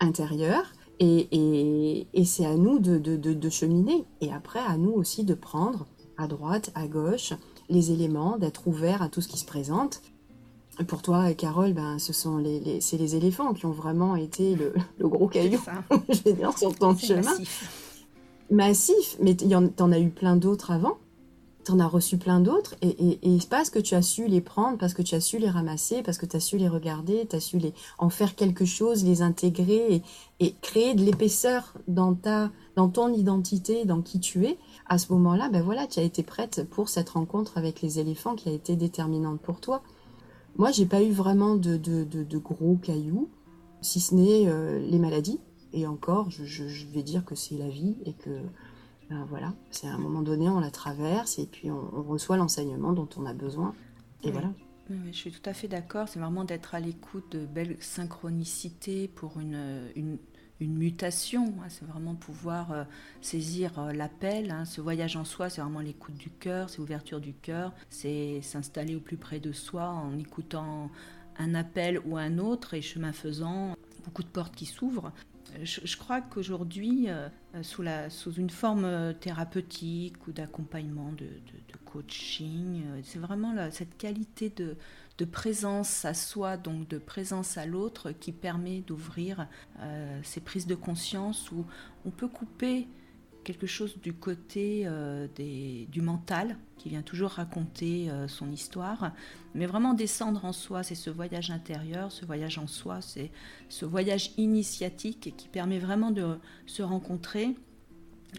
intérieure, 0.00 0.64
et, 0.98 1.28
et, 1.30 2.08
et 2.14 2.24
c'est 2.24 2.46
à 2.46 2.56
nous 2.56 2.80
de, 2.80 2.98
de, 2.98 3.16
de 3.16 3.48
cheminer, 3.48 4.04
et 4.20 4.32
après 4.32 4.58
à 4.58 4.76
nous 4.76 4.90
aussi 4.90 5.22
de 5.22 5.34
prendre 5.34 5.86
à 6.18 6.26
droite, 6.26 6.72
à 6.74 6.88
gauche, 6.88 7.32
les 7.68 7.92
éléments, 7.92 8.38
d'être 8.38 8.66
ouvert 8.66 9.00
à 9.00 9.08
tout 9.08 9.20
ce 9.20 9.28
qui 9.28 9.38
se 9.38 9.46
présente. 9.46 10.02
Pour 10.88 11.00
toi, 11.00 11.32
Carole, 11.32 11.74
ben, 11.74 12.00
ce 12.00 12.12
sont 12.12 12.38
les, 12.38 12.80
c'est 12.80 12.98
les 12.98 13.14
éléphants 13.14 13.54
qui 13.54 13.66
ont 13.66 13.72
vraiment 13.72 14.16
été 14.16 14.56
le, 14.56 14.74
gros 15.08 15.28
caillou, 15.28 15.60
je 16.08 16.22
vais 16.24 16.32
dire, 16.32 16.58
sur 16.58 16.74
ton 16.74 16.96
chemin. 16.96 17.22
Massif. 17.22 17.86
massif, 18.50 19.16
mais 19.22 19.36
t'en 19.36 19.92
as 19.92 20.00
eu 20.00 20.10
plein 20.10 20.34
d'autres 20.34 20.72
avant. 20.72 20.98
T'en 21.66 21.80
as 21.80 21.88
reçu 21.88 22.16
plein 22.16 22.38
d'autres, 22.38 22.76
et, 22.80 22.90
et, 22.90 23.34
et 23.34 23.38
parce 23.50 23.70
que 23.70 23.80
tu 23.80 23.96
as 23.96 24.02
su 24.02 24.28
les 24.28 24.40
prendre, 24.40 24.78
parce 24.78 24.94
que 24.94 25.02
tu 25.02 25.16
as 25.16 25.20
su 25.20 25.38
les 25.38 25.50
ramasser, 25.50 26.02
parce 26.04 26.16
que 26.16 26.24
tu 26.24 26.36
as 26.36 26.40
su 26.40 26.58
les 26.58 26.68
regarder, 26.68 27.26
tu 27.28 27.34
as 27.34 27.40
su 27.40 27.58
les, 27.58 27.74
en 27.98 28.08
faire 28.08 28.36
quelque 28.36 28.64
chose, 28.64 29.04
les 29.04 29.20
intégrer 29.20 29.96
et, 29.96 30.02
et 30.38 30.54
créer 30.62 30.94
de 30.94 31.02
l'épaisseur 31.02 31.74
dans, 31.88 32.14
ta, 32.14 32.52
dans 32.76 32.88
ton 32.88 33.12
identité, 33.12 33.84
dans 33.84 34.00
qui 34.00 34.20
tu 34.20 34.46
es, 34.46 34.58
à 34.88 34.98
ce 34.98 35.12
moment-là, 35.12 35.48
ben 35.48 35.60
voilà, 35.60 35.88
tu 35.88 35.98
as 35.98 36.04
été 36.04 36.22
prête 36.22 36.64
pour 36.70 36.88
cette 36.88 37.10
rencontre 37.10 37.58
avec 37.58 37.82
les 37.82 37.98
éléphants 37.98 38.36
qui 38.36 38.48
a 38.48 38.52
été 38.52 38.76
déterminante 38.76 39.40
pour 39.40 39.58
toi. 39.58 39.82
Moi, 40.58 40.70
j'ai 40.70 40.86
pas 40.86 41.02
eu 41.02 41.10
vraiment 41.10 41.56
de, 41.56 41.76
de, 41.76 42.38
gros 42.38 42.76
cailloux, 42.76 43.28
si 43.82 43.98
ce 43.98 44.14
n'est 44.14 44.46
euh, 44.46 44.78
les 44.78 45.00
maladies. 45.00 45.40
Et 45.72 45.86
encore, 45.86 46.30
je, 46.30 46.86
vais 46.94 47.02
dire 47.02 47.24
que 47.24 47.34
c'est 47.34 47.58
la 47.58 47.68
vie 47.68 47.96
et 48.06 48.12
que 48.12 48.30
ben 49.08 49.24
voilà, 49.28 49.54
c'est 49.70 49.86
à 49.86 49.94
un 49.94 49.98
moment 49.98 50.22
donné, 50.22 50.48
on 50.48 50.58
la 50.58 50.70
traverse 50.70 51.38
et 51.38 51.46
puis 51.46 51.70
on, 51.70 52.02
reçoit 52.02 52.36
l'enseignement 52.36 52.92
dont 52.92 53.08
on 53.16 53.26
a 53.26 53.34
besoin. 53.34 53.74
Et 54.24 54.30
voilà. 54.30 54.52
je 54.90 55.12
suis 55.12 55.30
tout 55.30 55.48
à 55.48 55.52
fait 55.52 55.68
d'accord. 55.68 56.08
C'est 56.08 56.18
vraiment 56.18 56.44
d'être 56.44 56.74
à 56.74 56.80
l'écoute 56.80 57.30
de 57.32 57.46
belles 57.46 57.76
synchronicités 57.78 59.06
pour 59.06 59.38
une, 59.38 59.90
une, 59.94 60.18
une 60.60 60.76
mutation, 60.76 61.54
hein, 61.60 61.68
c'est 61.68 61.84
vraiment 61.84 62.14
pouvoir 62.14 62.72
euh, 62.72 62.84
saisir 63.20 63.78
euh, 63.78 63.92
l'appel. 63.92 64.50
Hein. 64.50 64.64
Ce 64.64 64.80
voyage 64.80 65.16
en 65.16 65.24
soi, 65.24 65.50
c'est 65.50 65.60
vraiment 65.60 65.80
l'écoute 65.80 66.16
du 66.16 66.30
cœur, 66.30 66.70
c'est 66.70 66.78
l'ouverture 66.78 67.20
du 67.20 67.34
cœur, 67.34 67.72
c'est 67.90 68.40
s'installer 68.42 68.96
au 68.96 69.00
plus 69.00 69.18
près 69.18 69.38
de 69.38 69.52
soi 69.52 69.88
en 69.88 70.18
écoutant 70.18 70.90
un 71.38 71.54
appel 71.54 72.00
ou 72.06 72.16
un 72.16 72.38
autre 72.38 72.74
et 72.74 72.80
chemin 72.80 73.12
faisant, 73.12 73.76
beaucoup 74.04 74.22
de 74.22 74.28
portes 74.28 74.54
qui 74.54 74.66
s'ouvrent. 74.66 75.12
Je, 75.62 75.96
crois 75.96 76.20
qu'aujourd'hui, 76.20 77.06
euh, 77.08 77.28
sous, 77.62 77.84
sous, 78.08 78.32
une 78.32 78.50
forme 78.50 79.14
thérapeutique 79.20 80.26
ou 80.26 80.32
d'accompagnement, 80.32 81.12
de, 81.12 81.28
coaching, 81.84 82.82
c'est 83.04 83.18
vraiment 83.18 83.54
cette 83.70 83.96
qualité 83.96 84.50
de, 84.50 84.76
de 85.18 85.24
présence 85.24 86.04
à 86.04 86.14
soi, 86.14 86.56
donc 86.56 86.88
de 86.88 86.98
présence 86.98 87.56
à 87.56 87.66
l'autre, 87.66 88.12
qui 88.12 88.32
permet 88.32 88.80
d'ouvrir 88.80 89.46
euh, 89.80 90.20
ces 90.22 90.40
prises 90.40 90.66
de 90.66 90.74
conscience 90.74 91.50
où 91.50 91.64
on 92.04 92.10
peut 92.10 92.28
couper 92.28 92.86
quelque 93.46 93.68
chose 93.68 93.96
du 94.02 94.12
côté 94.12 94.82
euh, 94.86 95.28
du 95.88 96.02
mental, 96.02 96.56
qui 96.78 96.88
vient 96.88 97.02
toujours 97.02 97.30
raconter 97.30 98.10
euh, 98.10 98.26
son 98.26 98.50
histoire, 98.50 99.12
mais 99.54 99.66
vraiment 99.66 99.94
descendre 99.94 100.44
en 100.44 100.52
soi, 100.52 100.82
c'est 100.82 100.96
ce 100.96 101.10
voyage 101.10 101.52
intérieur, 101.52 102.10
ce 102.10 102.26
voyage 102.26 102.58
en 102.58 102.66
soi, 102.66 103.00
c'est 103.00 103.30
ce 103.68 103.84
voyage 103.84 104.32
initiatique 104.36 105.32
qui 105.36 105.46
permet 105.46 105.78
vraiment 105.78 106.10
de 106.10 106.38
se 106.66 106.82
rencontrer 106.82 107.54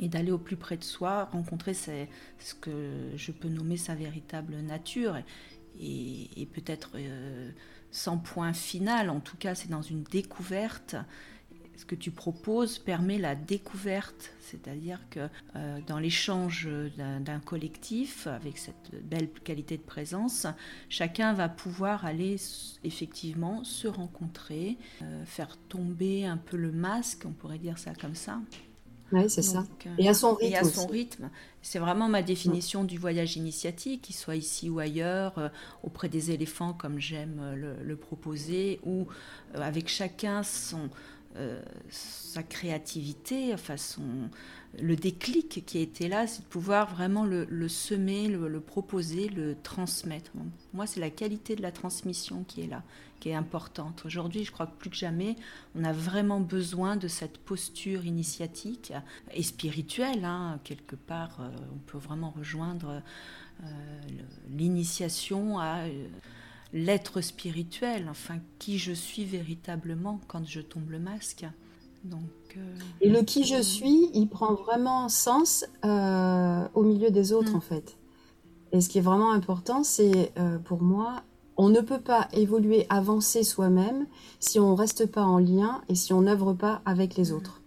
et 0.02 0.10
d'aller 0.10 0.32
au 0.32 0.38
plus 0.38 0.58
près 0.58 0.76
de 0.76 0.84
soi, 0.84 1.30
rencontrer 1.32 1.74
ce 1.74 2.54
que 2.60 3.14
je 3.16 3.32
peux 3.32 3.48
nommer 3.48 3.78
sa 3.78 3.96
véritable 3.96 4.58
nature 4.58 5.16
et, 5.80 6.48
peut-être 6.54 6.92
euh, 6.96 7.50
sans 7.92 8.18
point 8.18 8.52
final, 8.52 9.10
en 9.10 9.22
tout 9.22 9.38
cas 9.38 9.56
c'est 9.56 9.70
dans 9.70 9.82
une 9.82 10.04
découverte. 10.04 10.98
Ce 11.78 11.86
que 11.86 11.96
tu 11.96 12.10
proposes 12.12 12.80
permet 12.80 13.20
la 13.20 13.36
découverte, 13.36 14.32
c'est-à-dire 14.42 15.00
que 15.12 15.30
euh, 15.56 15.80
dans 15.86 16.00
l'échange 16.00 16.68
d'un 16.98 17.40
collectif, 17.40 18.26
avec 18.26 18.58
cette 18.58 18.92
belle 19.04 19.30
qualité 19.30 19.78
de 19.78 19.84
présence, 19.84 20.48
chacun 20.90 21.34
va 21.34 21.50
pouvoir 21.50 22.06
aller 22.06 22.38
effectivement 22.84 23.64
se 23.64 23.88
rencontrer, 23.88 24.78
euh, 25.04 25.24
faire 25.26 25.56
tomber 25.70 26.26
un 26.26 26.38
peu 26.38 26.58
le 26.58 26.72
masque, 26.72 27.24
on 27.26 27.32
pourrait 27.32 27.60
dire 27.60 27.78
ça 27.78 27.94
comme 27.94 28.16
ça, 28.16 28.40
oui, 29.12 29.30
c'est 29.30 29.42
ça. 29.42 29.64
Euh, 29.86 29.90
et 29.98 30.10
à 30.10 30.14
son 30.14 30.34
rythme. 30.36 30.54
Et 30.54 30.58
à 30.58 30.64
son 30.64 30.88
rythme. 30.88 31.30
C'est 31.62 31.80
vraiment 31.80 32.10
ma 32.10 32.22
définition 32.22 32.84
du 32.84 32.98
voyage 32.98 33.38
initiatique, 33.38 34.04
qu'il 34.04 34.16
soit 34.16 34.36
ici 34.36 34.70
ou 34.70 34.80
ailleurs, 34.80 35.38
euh, 35.38 35.50
auprès 35.84 36.10
des 36.10 36.32
éléphants 36.32 36.74
comme 36.74 37.00
j'aime 37.00 37.42
le, 37.56 37.96
proposer, 37.96 38.80
ou 38.86 39.08
avec 39.54 39.88
chacun 39.88 40.44
son, 40.44 40.90
sa 41.90 42.44
créativité, 42.44 43.54
enfin 43.54 43.76
le 44.80 44.96
déclic 44.96 45.64
qui 45.66 45.80
été 45.80 46.08
là, 46.08 46.28
c'est 46.28 46.42
de 46.42 46.48
pouvoir 46.48 46.94
vraiment 46.94 47.26
le, 47.26 47.68
semer, 47.68 48.28
le, 48.28 48.60
proposer, 48.60 49.30
le 49.30 49.56
transmettre. 49.62 50.32
Moi, 50.74 50.86
c'est 50.86 51.00
la 51.00 51.10
qualité 51.10 51.56
de 51.56 51.62
la 51.62 51.72
transmission 51.72 52.44
qui 52.48 52.62
est 52.62 52.68
là 52.68 52.84
qui 53.20 53.30
est 53.30 53.36
importante. 53.36 54.04
Aujourd'hui, 54.06 54.44
je 54.44 54.52
crois 54.52 54.68
que 54.68 54.76
plus 54.76 54.90
que 54.90 54.96
jamais, 54.96 55.36
on 55.76 55.84
a 55.84 55.92
vraiment 55.92 56.40
besoin 56.40 56.96
de 56.96 57.08
cette 57.08 57.38
posture 57.38 58.06
initiatique 58.06 58.94
et 59.34 59.44
spirituelle. 59.44 60.24
Hein. 60.24 60.60
Quelque 60.64 60.96
part, 60.96 61.40
euh, 61.40 61.50
on 61.74 61.80
peut 61.80 61.98
vraiment 61.98 62.32
rejoindre 62.32 63.02
euh, 63.64 63.66
l'initiation 64.50 65.60
à 65.60 65.80
euh, 65.88 66.08
l'être 66.74 67.22
spirituel, 67.22 68.08
enfin, 68.10 68.38
qui 68.60 68.78
je 68.78 68.94
suis 68.94 69.26
véritablement 69.26 70.20
quand 70.28 70.46
je 70.46 70.62
tombe 70.62 70.90
le 70.90 71.00
masque. 71.00 71.46
Donc, 72.04 72.58
et 73.02 73.10
le 73.10 73.22
qui 73.22 73.44
je 73.44 73.62
suis, 73.62 74.10
il 74.14 74.28
prend 74.28 74.54
vraiment 74.54 75.10
sens 75.10 75.66
au 75.84 76.84
milieu 76.84 77.12
des 77.12 77.34
autres, 77.34 77.54
mm. 77.54 77.58
en 77.58 77.62
fait. 77.62 77.98
Et 78.72 78.82
ce 78.82 78.90
qui 78.90 78.98
est 78.98 79.02
vraiment 79.02 79.32
important, 79.32 79.84
c'est 79.84 80.32
pour 80.66 80.82
moi 80.82 81.24
on 81.58 81.70
ne 81.70 81.82
peut 81.82 82.00
pas 82.00 82.28
évoluer, 82.34 82.86
avancer 82.90 83.44
soi-même 83.44 84.06
si 84.40 84.60
on 84.60 84.72
ne 84.72 84.78
reste 84.78 85.12
pas 85.12 85.24
en 85.24 85.40
lien 85.40 85.82
et 85.90 85.96
si 85.96 86.14
on 86.14 86.22
n'œuvre 86.22 86.54
pas 86.54 86.82
avec 86.86 87.18
les 87.18 87.32
autres. 87.32 87.62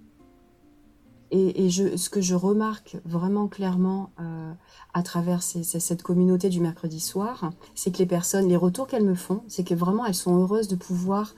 Et, 1.33 1.71
ce 1.71 2.11
que 2.11 2.21
je 2.21 2.35
remarque 2.35 2.97
vraiment 3.05 3.47
clairement 3.47 4.11
euh, 4.21 4.53
à 4.95 5.03
travers 5.05 5.43
cette 5.43 6.03
communauté 6.03 6.49
du 6.49 6.61
mercredi 6.61 6.99
soir, 6.99 7.53
c'est 7.77 7.93
que 7.93 7.99
les 7.99 8.07
personnes, 8.07 8.49
les 8.49 8.57
retours 8.57 8.89
qu'elles 8.89 9.05
me 9.05 9.15
font, 9.15 9.43
c'est 9.47 9.63
que 9.63 9.75
vraiment 9.75 10.05
elles 10.05 10.15
sont 10.15 10.37
heureuses 10.37 10.67
de 10.67 10.75
pouvoir, 10.75 11.35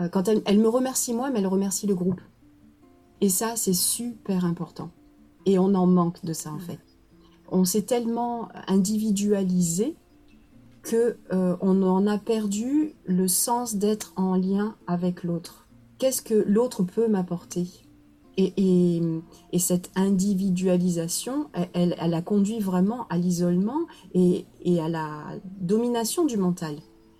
euh, 0.00 0.08
quand 0.08 0.26
elles, 0.28 0.58
me 0.58 0.68
remercient 0.68 1.14
moi, 1.14 1.30
mais 1.30 1.38
elles 1.38 1.46
remercient 1.46 1.86
le 1.86 1.94
groupe. 1.94 2.20
Et 3.20 3.28
ça, 3.28 3.54
c'est 3.54 3.74
super 3.74 4.44
important. 4.44 4.90
Et 5.46 5.58
on 5.58 5.72
en 5.74 5.86
manque 5.86 6.24
de 6.24 6.32
ça 6.32 6.52
en 6.52 6.58
fait. 6.58 6.80
On 7.50 7.64
s'est 7.64 7.82
tellement 7.82 8.48
individualisé 8.66 9.96
que 10.82 11.16
euh, 11.32 11.56
on 11.60 11.82
en 11.82 12.06
a 12.08 12.18
perdu 12.18 12.94
le 13.04 13.28
sens 13.28 13.76
d'être 13.76 14.12
en 14.16 14.34
lien 14.34 14.74
avec 14.88 15.22
l'autre. 15.22 15.68
Qu'est-ce 15.98 16.22
que 16.22 16.34
l'autre 16.34 16.82
peut 16.82 17.08
m'apporter? 17.08 17.87
Et, 18.40 19.02
cette 19.58 19.90
individualisation, 19.96 21.48
elle, 21.74 21.94
a 21.98 22.22
conduit 22.22 22.60
vraiment 22.60 23.06
à 23.10 23.18
l'isolement 23.18 23.80
et, 24.14 24.46
à 24.80 24.88
la 24.88 25.24
domination 25.60 26.24
du 26.24 26.36
mental. 26.36 26.76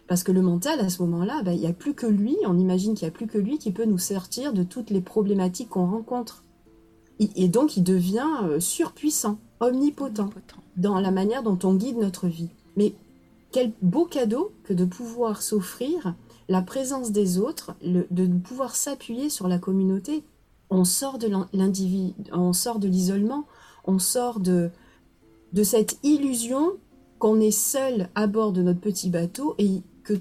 Parce 0.07 0.23
que 0.23 0.33
le 0.33 0.41
mental, 0.41 0.81
à 0.81 0.89
ce 0.89 1.03
moment-là, 1.03 1.43
ben, 1.43 1.53
il 1.53 1.61
n'y 1.61 1.67
a 1.67 1.73
plus 1.73 1.93
que 1.93 2.07
lui, 2.07 2.37
on 2.47 2.57
imagine 2.57 2.95
qu'il 2.95 3.07
n'y 3.07 3.11
a 3.11 3.15
plus 3.15 3.27
que 3.27 3.37
lui 3.37 3.59
qui 3.59 3.73
peut 3.73 3.85
nous 3.85 3.99
sortir 3.99 4.53
de 4.53 4.63
toutes 4.63 4.91
les 4.91 5.03
problématiques 5.03 5.71
qu'on 5.71 5.91
rencontre. 5.91 6.45
Et 7.19 7.49
donc, 7.49 7.77
il 7.77 7.83
devient 7.83 8.31
euh, 8.45 8.61
surpuissant, 8.61 9.39
omnipotent, 9.59 10.31
dans 10.77 11.01
la 11.01 11.11
manière 11.11 11.43
dont 11.43 11.59
on 11.65 11.75
guide 11.75 11.99
notre 11.99 12.29
vie. 12.29 12.51
Mais 12.77 12.95
quel 13.51 13.73
beau 13.83 14.05
cadeau 14.05 14.53
que 14.63 14.73
de 14.73 14.85
pouvoir 14.85 15.43
s'offrir 15.43 16.15
la 16.49 16.63
présence 16.63 17.11
des 17.11 17.39
autres, 17.39 17.75
de 17.83 18.27
pouvoir 18.39 18.77
s'appuyer 18.77 19.29
sur 19.29 19.49
la 19.49 19.59
communauté 19.59 20.23
on 20.71 20.85
sort 20.85 21.19
de 21.19 21.31
on 22.33 22.53
sort 22.53 22.79
de 22.79 22.89
l'isolement, 22.89 23.47
on 23.85 23.99
sort 23.99 24.41
de, 24.41 24.71
de 25.53 25.63
cette 25.63 25.99
illusion 26.03 26.73
qu'on 27.19 27.41
est 27.41 27.51
seul 27.51 28.09
à 28.15 28.27
bord 28.27 28.53
de 28.53 28.63
notre 28.63 28.81
petit 28.81 29.11
bateau 29.11 29.55
et 29.59 29.83
que 30.05 30.15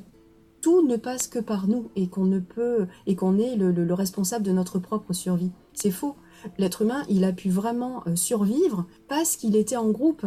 tout 0.62 0.86
ne 0.86 0.98
passe 0.98 1.28
que 1.28 1.40
par 1.40 1.68
nous 1.68 1.92
et 1.96 2.08
qu'on 2.08 2.26
ne 2.26 2.40
peut 2.40 2.88
et 3.06 3.16
qu'on 3.16 3.38
est 3.38 3.56
le, 3.56 3.94
responsable 3.94 4.46
de 4.46 4.52
notre 4.52 4.80
propre 4.80 5.14
survie. 5.14 5.52
C'est 5.74 5.92
faux. 5.92 6.16
L'être 6.58 6.82
humain, 6.82 7.04
il 7.10 7.24
a 7.24 7.32
pu 7.32 7.50
vraiment 7.50 8.04
euh, 8.08 8.16
survivre 8.16 8.86
parce 9.08 9.36
qu'il 9.36 9.56
était 9.56 9.76
en 9.76 9.90
groupe 9.90 10.26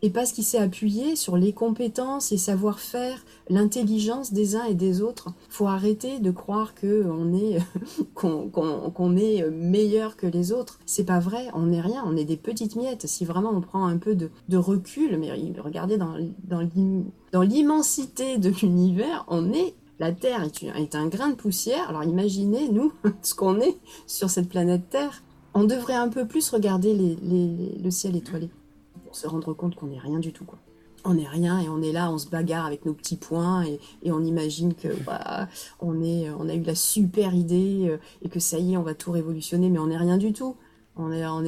et 0.00 0.10
parce 0.10 0.32
qu'il 0.32 0.44
s'est 0.44 0.58
appuyé 0.58 1.16
sur 1.16 1.36
les 1.36 1.52
compétences 1.52 2.30
et 2.30 2.36
savoir-faire, 2.36 3.24
l'intelligence 3.50 4.32
des 4.32 4.54
uns 4.54 4.64
et 4.64 4.74
des 4.74 5.02
autres. 5.02 5.28
Faut 5.48 5.66
arrêter 5.66 6.20
de 6.20 6.30
croire 6.30 6.72
est 6.74 7.58
qu'on 8.14 9.16
est 9.16 9.50
meilleur 9.50 10.16
que 10.16 10.26
les 10.26 10.52
autres. 10.52 10.78
C'est 10.86 11.04
pas 11.04 11.18
vrai, 11.18 11.48
on 11.54 11.66
n'est 11.66 11.80
rien, 11.80 12.04
on 12.06 12.16
est 12.16 12.24
des 12.24 12.36
petites 12.36 12.76
miettes. 12.76 13.06
Si 13.06 13.24
vraiment 13.24 13.50
on 13.50 13.60
prend 13.60 13.86
un 13.86 13.98
peu 13.98 14.14
de, 14.14 14.30
recul, 14.56 15.18
mais 15.18 15.32
regardez 15.60 15.96
dans, 15.96 16.14
dans 17.32 17.42
l'immensité 17.42 18.38
de 18.38 18.50
l'univers, 18.50 19.24
on 19.28 19.52
est 19.52 19.74
la 19.98 20.12
Terre 20.12 20.44
est, 20.44 20.94
un 20.94 21.08
grain 21.08 21.30
de 21.30 21.34
poussière. 21.34 21.88
Alors 21.88 22.04
imaginez, 22.04 22.68
nous, 22.68 22.92
ce 23.22 23.34
qu'on 23.34 23.60
est 23.60 23.76
sur 24.06 24.30
cette 24.30 24.48
planète 24.48 24.88
Terre. 24.90 25.22
On 25.54 25.64
devrait 25.64 25.94
un 25.94 26.08
peu 26.08 26.26
plus 26.26 26.50
regarder 26.50 26.94
le 26.94 27.90
ciel 27.90 28.14
étoilé 28.14 28.48
se 29.18 29.26
rendre 29.26 29.52
compte 29.52 29.74
qu'on 29.74 29.86
n'est 29.86 29.98
rien 29.98 30.18
du 30.18 30.32
tout. 30.32 30.44
Quoi. 30.44 30.58
On 31.04 31.14
n'est 31.14 31.28
rien 31.28 31.60
et 31.60 31.68
on 31.68 31.82
est 31.82 31.92
là, 31.92 32.10
on 32.10 32.18
se 32.18 32.28
bagarre 32.28 32.66
avec 32.66 32.84
nos 32.84 32.92
petits 32.92 33.16
points 33.16 33.64
et, 33.64 33.78
on 34.10 34.24
imagine 34.24 34.74
que 34.74 34.88
bah, 35.04 35.48
on, 35.80 36.02
est, 36.02 36.30
on 36.30 36.48
a 36.48 36.54
eu 36.54 36.62
la 36.62 36.74
super 36.74 37.34
idée 37.34 37.86
euh, 37.88 37.98
et 38.22 38.28
que 38.28 38.40
ça 38.40 38.58
y 38.58 38.72
est, 38.72 38.76
on 38.76 38.82
va 38.82 38.94
tout 38.94 39.12
révolutionner, 39.12 39.70
mais 39.70 39.78
on 39.78 39.86
n'est 39.88 39.96
rien 39.96 40.18
du 40.18 40.32
tout. 40.32 40.56
On 40.96 41.12
est, 41.12 41.24
on 41.26 41.44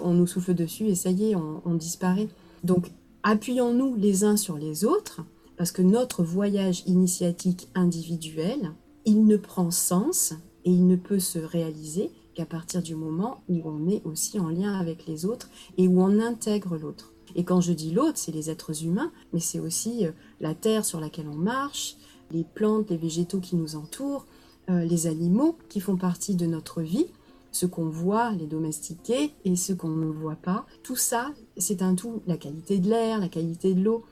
on 0.00 0.14
nous 0.14 0.26
souffle 0.26 0.54
dessus 0.54 0.86
et 0.86 0.94
ça 0.94 1.10
y 1.10 1.30
est, 1.30 1.34
on, 1.34 1.60
on 1.64 1.74
disparaît. 1.74 2.28
Donc 2.62 2.90
appuyons-nous 3.22 3.94
les 3.96 4.24
uns 4.24 4.36
sur 4.36 4.56
les 4.56 4.84
autres 4.84 5.20
parce 5.56 5.70
que 5.70 5.82
notre 5.82 6.22
voyage 6.22 6.82
initiatique 6.86 7.68
individuel, 7.74 8.72
il 9.04 9.26
ne 9.26 9.36
prend 9.36 9.70
sens 9.70 10.32
et 10.64 10.70
il 10.70 10.86
ne 10.86 10.96
peut 10.96 11.20
se 11.20 11.38
réaliser 11.38 12.10
qu'à 12.34 12.46
partir 12.46 12.82
du 12.82 12.94
moment 12.94 13.42
où 13.48 13.62
on 13.64 13.88
est 13.88 14.02
aussi 14.04 14.40
en 14.40 14.48
lien 14.48 14.74
avec 14.74 15.06
les 15.06 15.24
autres 15.24 15.50
et 15.78 15.86
où 15.86 16.00
on 16.00 16.20
intègre 16.20 16.76
l'autre. 16.76 17.13
Et 17.36 17.44
quand 17.44 17.60
je 17.60 17.72
dis 17.72 17.90
l'autre, 17.90 18.18
c'est 18.18 18.32
les 18.32 18.50
êtres 18.50 18.84
humains, 18.84 19.12
mais 19.32 19.40
c'est 19.40 19.60
aussi 19.60 20.06
euh, 20.06 20.12
la 20.40 20.54
terre 20.54 20.84
sur 20.84 21.00
laquelle 21.00 21.28
on 21.28 21.36
marche, 21.36 21.96
les 22.30 22.44
plantes, 22.44 22.90
les 22.90 22.96
végétaux 22.96 23.40
qui 23.40 23.56
nous 23.56 23.76
entourent, 23.76 24.26
euh, 24.70 24.84
les 24.84 25.06
animaux 25.06 25.56
qui 25.68 25.80
font 25.80 25.96
partie 25.96 26.34
de 26.34 26.46
notre 26.46 26.80
vie, 26.80 27.06
ce 27.52 27.66
qu'on 27.66 27.88
voit, 27.88 28.32
les 28.32 28.46
domestiqués, 28.46 29.32
et 29.44 29.56
ce 29.56 29.72
qu'on 29.72 29.88
ne 29.88 30.06
voit 30.06 30.36
pas. 30.36 30.66
Tout 30.82 30.96
ça, 30.96 31.30
c'est 31.56 31.82
un 31.82 31.94
tout. 31.94 32.22
La 32.26 32.36
qualité 32.36 32.78
de 32.78 32.88
l'air, 32.88 33.20
la 33.20 33.28
qualité 33.28 33.74
de 33.74 33.82
l'eau. 33.82 34.04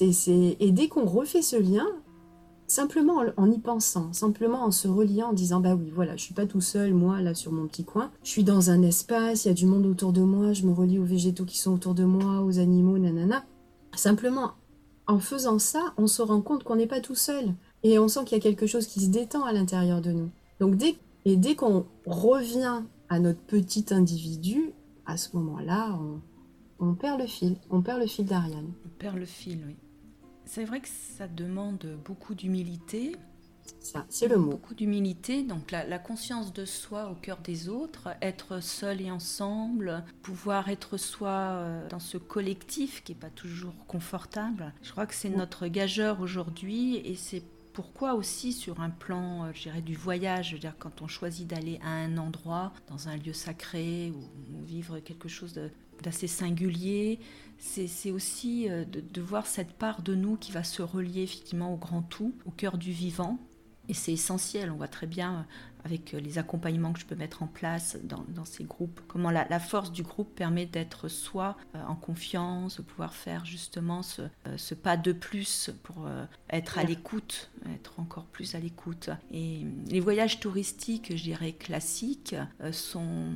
Et 0.00 0.72
dès 0.72 0.88
qu'on 0.88 1.04
refait 1.06 1.42
ce 1.42 1.56
lien, 1.56 1.86
simplement 2.68 3.22
en 3.36 3.50
y 3.50 3.58
pensant, 3.58 4.12
simplement 4.12 4.62
en 4.62 4.70
se 4.70 4.86
reliant, 4.86 5.30
en 5.30 5.32
disant 5.32 5.58
bah 5.58 5.74
oui, 5.74 5.90
voilà, 5.92 6.16
je 6.16 6.22
suis 6.22 6.34
pas 6.34 6.46
tout 6.46 6.60
seul, 6.60 6.94
moi, 6.94 7.20
là, 7.20 7.34
sur 7.34 7.50
mon 7.50 7.66
petit 7.66 7.84
coin. 7.84 8.10
Je 8.22 8.30
suis 8.30 8.44
dans 8.44 8.70
un 8.70 8.82
espace, 8.82 9.44
il 9.44 9.48
y 9.48 9.50
a 9.50 9.54
du 9.54 9.66
monde 9.66 9.86
autour 9.86 10.12
de 10.12 10.20
moi, 10.20 10.52
je 10.52 10.64
me 10.64 10.72
relie 10.72 10.98
aux 10.98 11.04
végétaux 11.04 11.44
qui 11.44 11.58
sont 11.58 11.72
autour 11.72 11.94
de 11.94 12.04
moi, 12.04 12.42
aux 12.42 12.58
animaux, 12.58 12.98
nanana. 12.98 13.44
Simplement, 13.96 14.52
en 15.06 15.18
faisant 15.18 15.58
ça, 15.58 15.94
on 15.96 16.06
se 16.06 16.22
rend 16.22 16.42
compte 16.42 16.62
qu'on 16.62 16.76
n'est 16.76 16.86
pas 16.86 17.00
tout 17.00 17.14
seul. 17.14 17.54
Et 17.82 17.98
on 17.98 18.08
sent 18.08 18.24
qu'il 18.26 18.36
y 18.36 18.40
a 18.40 18.42
quelque 18.42 18.66
chose 18.66 18.86
qui 18.86 19.00
se 19.00 19.08
détend 19.08 19.44
à 19.44 19.52
l'intérieur 19.52 20.00
de 20.00 20.12
nous. 20.12 20.30
Donc 20.60 20.76
dès, 20.76 20.96
et 21.24 21.36
dès 21.36 21.54
qu'on 21.54 21.86
revient 22.06 22.82
à 23.08 23.18
notre 23.18 23.40
petit 23.40 23.86
individu, 23.90 24.72
à 25.06 25.16
ce 25.16 25.34
moment-là, 25.36 25.98
on, 25.98 26.86
on 26.86 26.94
perd 26.94 27.20
le 27.20 27.26
fil. 27.26 27.56
On 27.70 27.80
perd 27.80 28.00
le 28.00 28.06
fil 28.06 28.26
d'Ariane. 28.26 28.72
On 28.84 28.88
perd 28.98 29.16
le 29.16 29.24
fil, 29.24 29.60
oui. 29.66 29.76
C'est 30.48 30.64
vrai 30.64 30.80
que 30.80 30.88
ça 30.88 31.28
demande 31.28 31.98
beaucoup 32.06 32.34
d'humilité. 32.34 33.14
Ça, 33.80 34.06
c'est 34.08 34.28
le 34.28 34.38
mot. 34.38 34.52
Beaucoup 34.52 34.74
d'humilité, 34.74 35.42
donc 35.42 35.70
la, 35.70 35.98
conscience 35.98 36.54
de 36.54 36.64
soi 36.64 37.10
au 37.10 37.14
cœur 37.14 37.36
des 37.44 37.68
autres, 37.68 38.08
être 38.22 38.62
seul 38.62 39.02
et 39.02 39.10
ensemble, 39.10 40.02
pouvoir 40.22 40.70
être 40.70 40.96
soi 40.96 41.28
euh, 41.28 41.88
dans 41.90 42.00
ce 42.00 42.16
collectif 42.16 43.04
qui 43.04 43.12
n'est 43.12 43.18
pas 43.18 43.28
toujours 43.28 43.74
confortable. 43.86 44.72
Je 44.82 44.90
crois 44.90 45.04
que 45.04 45.14
c'est 45.14 45.28
notre 45.28 45.66
gageur 45.66 46.22
aujourd'hui 46.22 46.96
et 46.96 47.14
c'est 47.14 47.42
pourquoi 47.74 48.14
aussi 48.14 48.54
sur 48.54 48.80
un 48.80 48.90
plan, 48.90 49.44
euh, 49.44 49.50
je 49.52 49.64
dirais, 49.64 49.82
du 49.82 49.96
voyage, 49.96 50.48
je 50.48 50.54
veux 50.54 50.60
dire, 50.60 50.76
quand 50.78 51.02
on 51.02 51.08
choisit 51.08 51.46
d'aller 51.46 51.78
à 51.82 51.90
un 51.90 52.16
endroit, 52.16 52.72
dans 52.88 53.08
un 53.08 53.18
lieu 53.18 53.34
sacré, 53.34 54.14
ou 54.16 54.64
vivre 54.64 54.98
quelque 55.00 55.28
chose 55.28 55.60
d'assez 56.02 56.26
singulier, 56.26 57.18
c'est 57.58 58.10
aussi 58.10 58.68
euh, 58.68 58.84
de, 58.84 59.20
voir 59.20 59.46
cette 59.46 59.72
part 59.72 60.02
de 60.02 60.14
nous 60.14 60.36
qui 60.36 60.52
va 60.52 60.64
se 60.64 60.82
relier 60.82 61.22
effectivement 61.22 61.72
au 61.74 61.76
grand 61.76 62.02
tout, 62.02 62.34
au 62.46 62.50
cœur 62.50 62.78
du 62.78 62.92
vivant. 62.92 63.38
Et 63.88 63.94
c'est 63.94 64.12
essentiel, 64.12 64.70
on 64.70 64.76
voit 64.76 64.88
très 64.88 65.06
bien 65.06 65.34
euh, 65.34 65.42
avec 65.84 66.14
euh, 66.14 66.20
les 66.20 66.38
accompagnements 66.38 66.92
que 66.92 67.00
je 67.00 67.06
peux 67.06 67.16
mettre 67.16 67.42
en 67.42 67.46
place 67.46 67.98
dans, 68.04 68.44
ces 68.44 68.64
groupes, 68.64 69.00
comment 69.08 69.30
la, 69.30 69.60
force 69.60 69.90
du 69.90 70.02
groupe 70.02 70.34
permet 70.34 70.66
d'être 70.66 71.08
soi 71.08 71.56
en 71.74 71.96
confiance, 71.96 72.76
de 72.76 72.82
pouvoir 72.82 73.14
faire 73.14 73.44
justement 73.44 74.02
ce, 74.02 74.74
pas 74.74 74.96
de 74.96 75.12
plus 75.12 75.70
pour 75.82 76.08
être 76.50 76.78
à 76.78 76.84
l'écoute, 76.84 77.50
être 77.74 77.98
encore 77.98 78.26
plus 78.26 78.54
à 78.54 78.60
l'écoute. 78.60 79.10
Et 79.32 79.64
les 79.86 80.00
voyages 80.00 80.38
touristiques, 80.38 81.16
je 81.16 81.22
dirais 81.22 81.52
classiques, 81.52 82.36
sont 82.72 83.32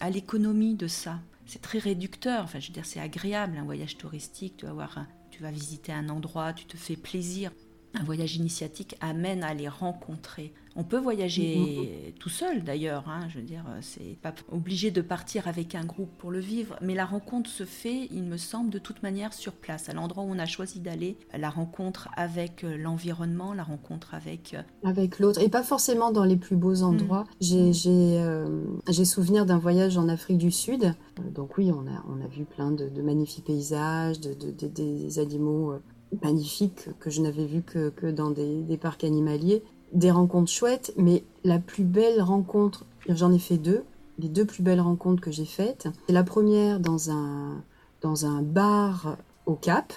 à 0.00 0.10
l'économie 0.10 0.74
de 0.74 0.88
ça 0.88 1.20
c'est 1.52 1.60
très 1.60 1.78
réducteur. 1.78 2.44
Enfin, 2.44 2.60
je 2.60 2.68
veux 2.68 2.72
dire, 2.72 2.86
c'est 2.86 3.00
agréable 3.00 3.58
un 3.58 3.64
voyage 3.64 3.98
touristique. 3.98 4.56
Tu 4.56 4.64
vas 4.64 4.72
voir, 4.72 5.04
tu 5.30 5.42
vas 5.42 5.50
visiter 5.50 5.92
un 5.92 6.08
endroit, 6.08 6.54
tu 6.54 6.64
te 6.64 6.78
fais 6.78 6.96
plaisir. 6.96 7.50
Un 7.94 8.04
voyage 8.04 8.36
initiatique 8.36 8.96
amène 9.00 9.42
à 9.42 9.54
les 9.54 9.68
rencontrer. 9.68 10.52
On 10.74 10.84
peut 10.84 10.98
voyager 10.98 11.56
mm-hmm. 11.56 12.18
tout 12.18 12.28
seul 12.30 12.64
d'ailleurs, 12.64 13.04
hein, 13.06 13.28
je 13.28 13.38
veux 13.38 13.44
dire, 13.44 13.64
c'est 13.82 14.16
pas 14.22 14.34
obligé 14.50 14.90
de 14.90 15.02
partir 15.02 15.46
avec 15.46 15.74
un 15.74 15.84
groupe 15.84 16.10
pour 16.16 16.30
le 16.30 16.38
vivre, 16.38 16.76
mais 16.80 16.94
la 16.94 17.04
rencontre 17.04 17.50
se 17.50 17.64
fait, 17.64 18.08
il 18.10 18.22
me 18.22 18.38
semble, 18.38 18.70
de 18.70 18.78
toute 18.78 19.02
manière 19.02 19.34
sur 19.34 19.52
place, 19.52 19.90
à 19.90 19.92
l'endroit 19.92 20.24
où 20.24 20.28
on 20.30 20.38
a 20.38 20.46
choisi 20.46 20.80
d'aller, 20.80 21.16
la 21.36 21.50
rencontre 21.50 22.08
avec 22.16 22.64
euh, 22.64 22.76
l'environnement, 22.76 23.52
la 23.52 23.64
rencontre 23.64 24.14
avec... 24.14 24.54
Euh, 24.54 24.88
avec 24.88 25.18
l'autre, 25.18 25.42
et 25.42 25.50
pas 25.50 25.62
forcément 25.62 26.10
dans 26.10 26.24
les 26.24 26.36
plus 26.36 26.56
beaux 26.56 26.82
endroits. 26.82 27.24
Mm. 27.42 27.72
Euh, 27.86 28.64
j'ai 28.88 29.04
souvenir 29.04 29.44
d'un 29.44 29.58
voyage 29.58 29.98
en 29.98 30.08
Afrique 30.08 30.38
du 30.38 30.50
Sud, 30.50 30.94
donc 31.34 31.58
oui, 31.58 31.70
on 31.70 31.86
a, 31.86 32.04
on 32.08 32.24
a 32.24 32.28
vu 32.28 32.44
plein 32.44 32.70
de, 32.70 32.88
magnifiques 33.02 33.44
paysages, 33.44 34.20
de, 34.20 34.32
des 34.32 35.18
animaux 35.18 35.74
magnifiques 36.22 36.88
que 37.00 37.10
je 37.10 37.20
n'avais 37.22 37.46
vus 37.46 37.62
que, 37.62 38.10
dans 38.10 38.30
des, 38.30 38.62
des 38.62 38.76
parcs 38.76 39.04
animaliers 39.04 39.62
des 39.92 40.10
rencontres 40.10 40.50
chouettes, 40.50 40.92
mais 40.96 41.24
la 41.44 41.58
plus 41.58 41.84
belle 41.84 42.22
rencontre, 42.22 42.84
j'en 43.08 43.32
ai 43.32 43.38
fait 43.38 43.58
deux, 43.58 43.84
les 44.18 44.28
deux 44.28 44.44
plus 44.44 44.62
belles 44.62 44.80
rencontres 44.80 45.20
que 45.20 45.30
j'ai 45.30 45.44
faites. 45.44 45.88
C'est 46.06 46.12
la 46.12 46.24
première 46.24 46.80
dans 46.80 47.10
un, 47.10 47.62
dans 48.00 48.26
un 48.26 48.42
bar 48.42 49.16
au 49.46 49.54
Cap, 49.54 49.92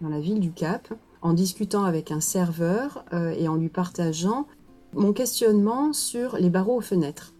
dans 0.00 0.08
la 0.08 0.20
ville 0.20 0.40
du 0.40 0.52
Cap, 0.52 0.92
en 1.22 1.32
discutant 1.32 1.84
avec 1.84 2.10
un 2.10 2.20
serveur 2.20 3.04
euh, 3.12 3.30
et 3.30 3.48
en 3.48 3.56
lui 3.56 3.68
partageant 3.68 4.46
mon 4.94 5.12
questionnement 5.12 5.92
sur 5.92 6.36
les 6.36 6.50
barreaux 6.50 6.78
aux 6.78 6.82
fenêtres. 6.82 7.32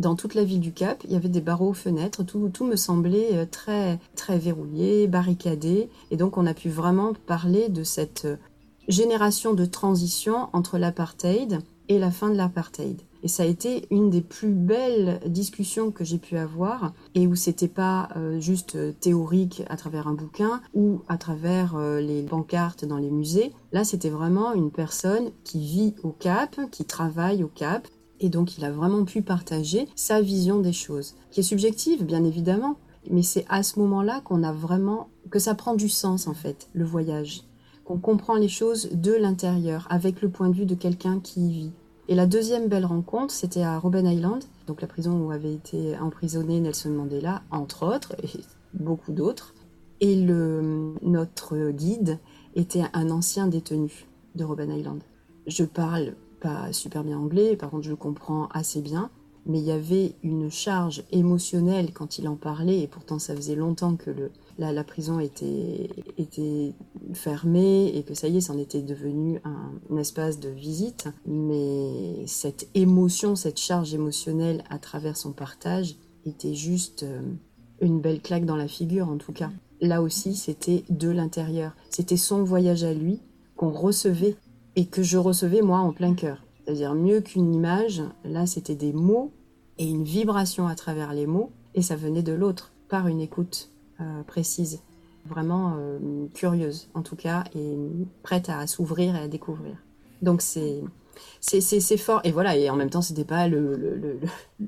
Dans 0.00 0.16
toute 0.16 0.34
la 0.34 0.44
ville 0.44 0.60
du 0.60 0.72
Cap, 0.72 1.02
il 1.04 1.12
y 1.12 1.14
avait 1.14 1.28
des 1.28 1.42
barreaux 1.42 1.68
aux 1.68 1.74
fenêtres, 1.74 2.22
tout, 2.22 2.48
tout 2.48 2.64
me 2.64 2.76
semblait 2.76 3.34
euh, 3.34 3.44
très, 3.44 3.98
très 4.16 4.38
verrouillé, 4.38 5.06
barricadé, 5.06 5.90
et 6.10 6.16
donc 6.16 6.38
on 6.38 6.46
a 6.46 6.54
pu 6.54 6.70
vraiment 6.70 7.12
parler 7.26 7.68
de 7.68 7.84
cette 7.84 8.26
génération 8.88 9.52
de 9.52 9.66
transition 9.66 10.48
entre 10.54 10.78
l'apartheid 10.78 11.58
et 11.90 11.98
la 11.98 12.10
fin 12.10 12.30
de 12.30 12.36
l'apartheid. 12.36 13.02
Et 13.22 13.28
ça 13.28 13.42
a 13.42 13.46
été 13.46 13.88
une 13.90 14.08
des 14.08 14.22
plus 14.22 14.54
belles 14.54 15.20
discussions 15.26 15.90
que 15.90 16.02
j'ai 16.02 16.16
pu 16.16 16.38
avoir 16.38 16.94
et 17.14 17.26
où 17.26 17.34
c'était 17.34 17.68
pas 17.68 18.08
euh, 18.16 18.40
juste 18.40 18.78
théorique 19.00 19.64
à 19.68 19.76
travers 19.76 20.08
un 20.08 20.14
bouquin 20.14 20.62
ou 20.72 21.02
à 21.08 21.18
travers 21.18 21.76
euh, 21.76 22.00
les 22.00 22.22
pancartes 22.22 22.86
dans 22.86 22.96
les 22.96 23.10
musées. 23.10 23.52
Là, 23.72 23.84
c'était 23.84 24.08
vraiment 24.08 24.54
une 24.54 24.70
personne 24.70 25.30
qui 25.44 25.60
vit 25.60 25.94
au 26.02 26.08
Cap, 26.08 26.58
qui 26.70 26.86
travaille 26.86 27.44
au 27.44 27.48
Cap 27.48 27.86
Et 28.20 28.28
donc 28.28 28.58
il 28.58 28.64
a 28.64 28.70
vraiment 28.70 29.04
pu 29.04 29.22
partager 29.22 29.88
sa 29.96 30.20
vision 30.20 30.60
des 30.60 30.72
choses, 30.72 31.16
qui 31.30 31.40
est 31.40 31.44
subjective 31.44 32.04
bien 32.04 32.22
évidemment, 32.24 32.76
mais 33.10 33.22
c'est 33.22 33.46
à 33.48 33.62
ce 33.62 33.78
moment-là 33.78 34.20
qu'on 34.20 34.42
a 34.42 34.52
vraiment 34.52 35.08
que 35.30 35.38
ça 35.38 35.54
prend 35.54 35.74
du 35.74 35.88
sens 35.88 36.26
en 36.26 36.34
fait, 36.34 36.68
le 36.74 36.84
voyage, 36.84 37.44
qu'on 37.84 37.98
comprend 37.98 38.34
les 38.34 38.48
choses 38.48 38.90
de 38.92 39.12
l'intérieur 39.12 39.86
avec 39.90 40.20
le 40.22 40.28
point 40.28 40.50
de 40.50 40.54
vue 40.54 40.66
de 40.66 40.74
quelqu'un 40.74 41.18
qui 41.20 41.48
y 41.48 41.52
vit. 41.52 41.72
Et 42.08 42.14
la 42.14 42.26
deuxième 42.26 42.68
belle 42.68 42.86
rencontre, 42.86 43.32
c'était 43.32 43.62
à 43.62 43.78
Robben 43.78 44.06
Island, 44.06 44.42
donc 44.66 44.82
la 44.82 44.88
prison 44.88 45.16
où 45.24 45.30
avait 45.30 45.54
été 45.54 45.96
emprisonné 45.96 46.60
Nelson 46.60 46.90
Mandela, 46.90 47.42
entre 47.50 47.86
autres, 47.86 48.14
et 48.22 48.40
beaucoup 48.74 49.12
d'autres. 49.12 49.54
Et 50.00 50.16
notre 50.16 51.70
guide 51.70 52.18
était 52.56 52.84
un 52.94 53.10
ancien 53.10 53.46
détenu 53.46 54.06
de 54.34 54.44
Robben 54.44 54.72
Island. 54.72 55.02
Je 55.46 55.64
parle 55.64 56.14
pas 56.40 56.72
super 56.72 57.04
bien 57.04 57.18
anglais, 57.18 57.56
par 57.56 57.70
contre 57.70 57.84
je 57.84 57.94
comprends 57.94 58.48
assez 58.48 58.80
bien, 58.80 59.10
mais 59.46 59.58
il 59.58 59.64
y 59.64 59.72
avait 59.72 60.14
une 60.22 60.50
charge 60.50 61.04
émotionnelle 61.10 61.92
quand 61.92 62.18
il 62.18 62.28
en 62.28 62.36
parlait, 62.36 62.80
et 62.80 62.86
pourtant 62.86 63.18
ça 63.18 63.34
faisait 63.34 63.54
longtemps 63.54 63.96
que 63.96 64.10
le, 64.10 64.30
la, 64.58 64.84
prison 64.84 65.18
était, 65.18 65.88
était 66.18 66.74
fermée 67.14 67.88
et 67.94 68.02
que 68.02 68.14
ça 68.14 68.28
y 68.28 68.36
est, 68.36 68.40
c'en 68.42 68.58
était 68.58 68.82
devenu 68.82 69.40
un, 69.44 69.96
espace 69.96 70.38
de 70.38 70.50
visite. 70.50 71.08
Mais 71.26 72.26
cette 72.26 72.68
émotion, 72.74 73.36
cette 73.36 73.58
charge 73.58 73.94
émotionnelle 73.94 74.62
à 74.68 74.78
travers 74.78 75.16
son 75.16 75.32
partage 75.32 75.96
était 76.26 76.54
juste 76.54 77.04
euh, 77.04 77.22
une 77.80 78.00
belle 78.00 78.20
claque 78.20 78.44
dans 78.44 78.56
la 78.56 78.68
figure 78.68 79.08
en 79.08 79.16
tout 79.16 79.32
cas. 79.32 79.50
Là 79.80 80.02
aussi, 80.02 80.34
c'était 80.34 80.84
de 80.90 81.08
l'intérieur. 81.08 81.72
C'était 81.88 82.18
son 82.18 82.44
voyage 82.44 82.84
à 82.84 82.92
lui 82.92 83.20
qu'on 83.56 83.70
recevait 83.70 84.36
et 84.80 84.86
que 84.86 85.02
je 85.02 85.18
recevais 85.18 85.60
moi 85.60 85.80
en 85.80 85.92
plein 85.92 86.14
cœur. 86.14 86.42
C'est-à-dire 86.64 86.94
mieux 86.94 87.20
qu'une 87.20 87.54
image, 87.54 88.02
là 88.24 88.46
c'était 88.46 88.74
des 88.74 88.94
mots 88.94 89.30
et 89.76 89.86
une 89.86 90.04
vibration 90.04 90.68
à 90.68 90.74
travers 90.74 91.12
les 91.12 91.26
mots 91.26 91.52
et 91.74 91.82
ça 91.82 91.96
venait 91.96 92.22
de 92.22 92.32
l'autre 92.32 92.72
par 92.88 93.06
une 93.06 93.20
écoute 93.20 93.68
euh, 94.00 94.22
précise, 94.22 94.80
vraiment 95.26 95.74
euh, 95.76 95.98
curieuse 96.32 96.88
en 96.94 97.02
tout 97.02 97.14
cas 97.14 97.44
et 97.54 97.76
prête 98.22 98.48
à 98.48 98.66
s'ouvrir 98.66 99.16
et 99.16 99.18
à 99.18 99.28
découvrir. 99.28 99.76
Donc 100.22 100.40
c'est 100.40 100.80
c'est 101.40 101.98
fort 101.98 102.22
et 102.24 102.32
voilà 102.32 102.56
et 102.56 102.70
en 102.70 102.76
même 102.76 102.88
temps 102.88 103.02
c'était 103.02 103.26
pas 103.26 103.48
le, 103.48 103.76
le, 103.76 104.18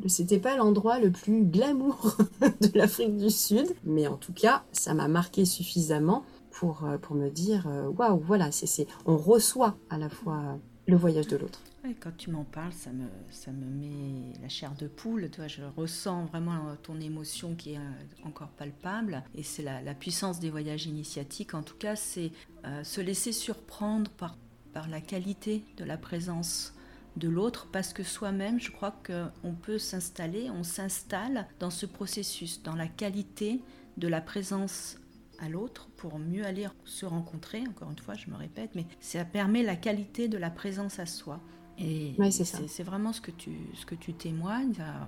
c'était 0.08 0.40
pas 0.40 0.58
l'endroit 0.58 0.98
le 0.98 1.10
plus 1.10 1.42
glamour 1.42 2.18
de 2.60 2.78
l'Afrique 2.78 3.16
du 3.16 3.30
Sud 3.30 3.74
mais 3.84 4.06
en 4.06 4.16
tout 4.16 4.34
cas 4.34 4.62
ça 4.72 4.92
m'a 4.92 5.08
marqué 5.08 5.46
suffisamment 5.46 6.22
pour 6.62 6.84
euh, 6.84 6.96
pour 6.96 7.16
me 7.16 7.28
dire 7.28 7.66
waouh 7.98 8.20
voilà 8.20 8.52
c'est 8.52 8.86
on 9.04 9.16
reçoit 9.16 9.76
à 9.90 9.98
la 9.98 10.08
fois 10.08 10.60
le 10.86 10.96
voyage 10.96 11.26
de 11.26 11.36
l'autre 11.36 11.60
quand 12.00 12.16
tu 12.16 12.30
m'en 12.30 12.44
parles, 12.44 12.72
ça 12.72 12.92
me, 12.92 13.06
ça 13.30 13.50
me 13.50 13.66
met 13.66 14.32
la 14.40 14.48
chair 14.48 14.72
de 14.78 14.86
poule. 14.86 15.28
Toi, 15.30 15.48
je 15.48 15.62
ressens 15.76 16.26
vraiment 16.26 16.76
ton 16.82 17.00
émotion 17.00 17.56
qui 17.56 17.72
est 17.72 17.78
euh, 17.78 18.24
encore 18.24 18.50
palpable. 18.50 19.24
Et 19.34 19.42
c'est 19.42 19.62
la, 19.62 19.94
puissance 19.94 20.38
des 20.38 20.50
voyages 20.50 20.86
initiatiques. 20.86 21.54
En 21.54 21.62
tout 21.62 21.74
cas, 21.76 21.96
c'est 21.96 22.30
euh, 22.64 22.84
se 22.84 23.00
laisser 23.00 23.32
surprendre 23.32 24.10
par, 24.12 24.36
par 24.72 24.88
la 24.88 25.00
qualité 25.00 25.64
de 25.76 25.84
la 25.84 25.96
présence 25.96 26.74
de 27.16 27.28
l'autre 27.28 27.68
parce 27.72 27.92
que 27.92 28.04
soi-même, 28.04 28.60
je 28.60 28.70
crois 28.70 28.94
qu'on 29.04 29.54
peut 29.54 29.78
s'installer, 29.78 30.50
on 30.50 30.62
s'installe 30.62 31.46
dans 31.58 31.70
ce 31.70 31.84
processus, 31.84 32.62
dans 32.62 32.76
la 32.76 32.86
qualité 32.86 33.60
de 33.96 34.08
la 34.08 34.20
présence 34.20 34.98
à 35.42 35.48
l'autre 35.48 35.88
pour 35.96 36.18
mieux 36.18 36.44
aller 36.44 36.66
se 36.84 37.04
rencontrer, 37.04 37.62
encore 37.68 37.90
une 37.90 37.98
fois, 37.98 38.14
je 38.14 38.30
me 38.30 38.36
répète, 38.36 38.70
mais 38.74 38.86
ça 39.00 39.24
permet 39.24 39.62
la 39.62 39.76
qualité 39.76 40.28
de 40.28 40.38
la 40.38 40.50
présence 40.50 40.98
à 40.98 41.06
soi. 41.06 41.40
Et 41.78 42.14
c'est 42.30 42.82
vraiment 42.82 43.12
ce 43.12 43.20
que 43.20 43.30
tu, 43.30 43.50
ce 43.74 43.86
que 43.86 43.94
tu 43.94 44.12
témoignes, 44.14 44.74
euh, 44.80 45.04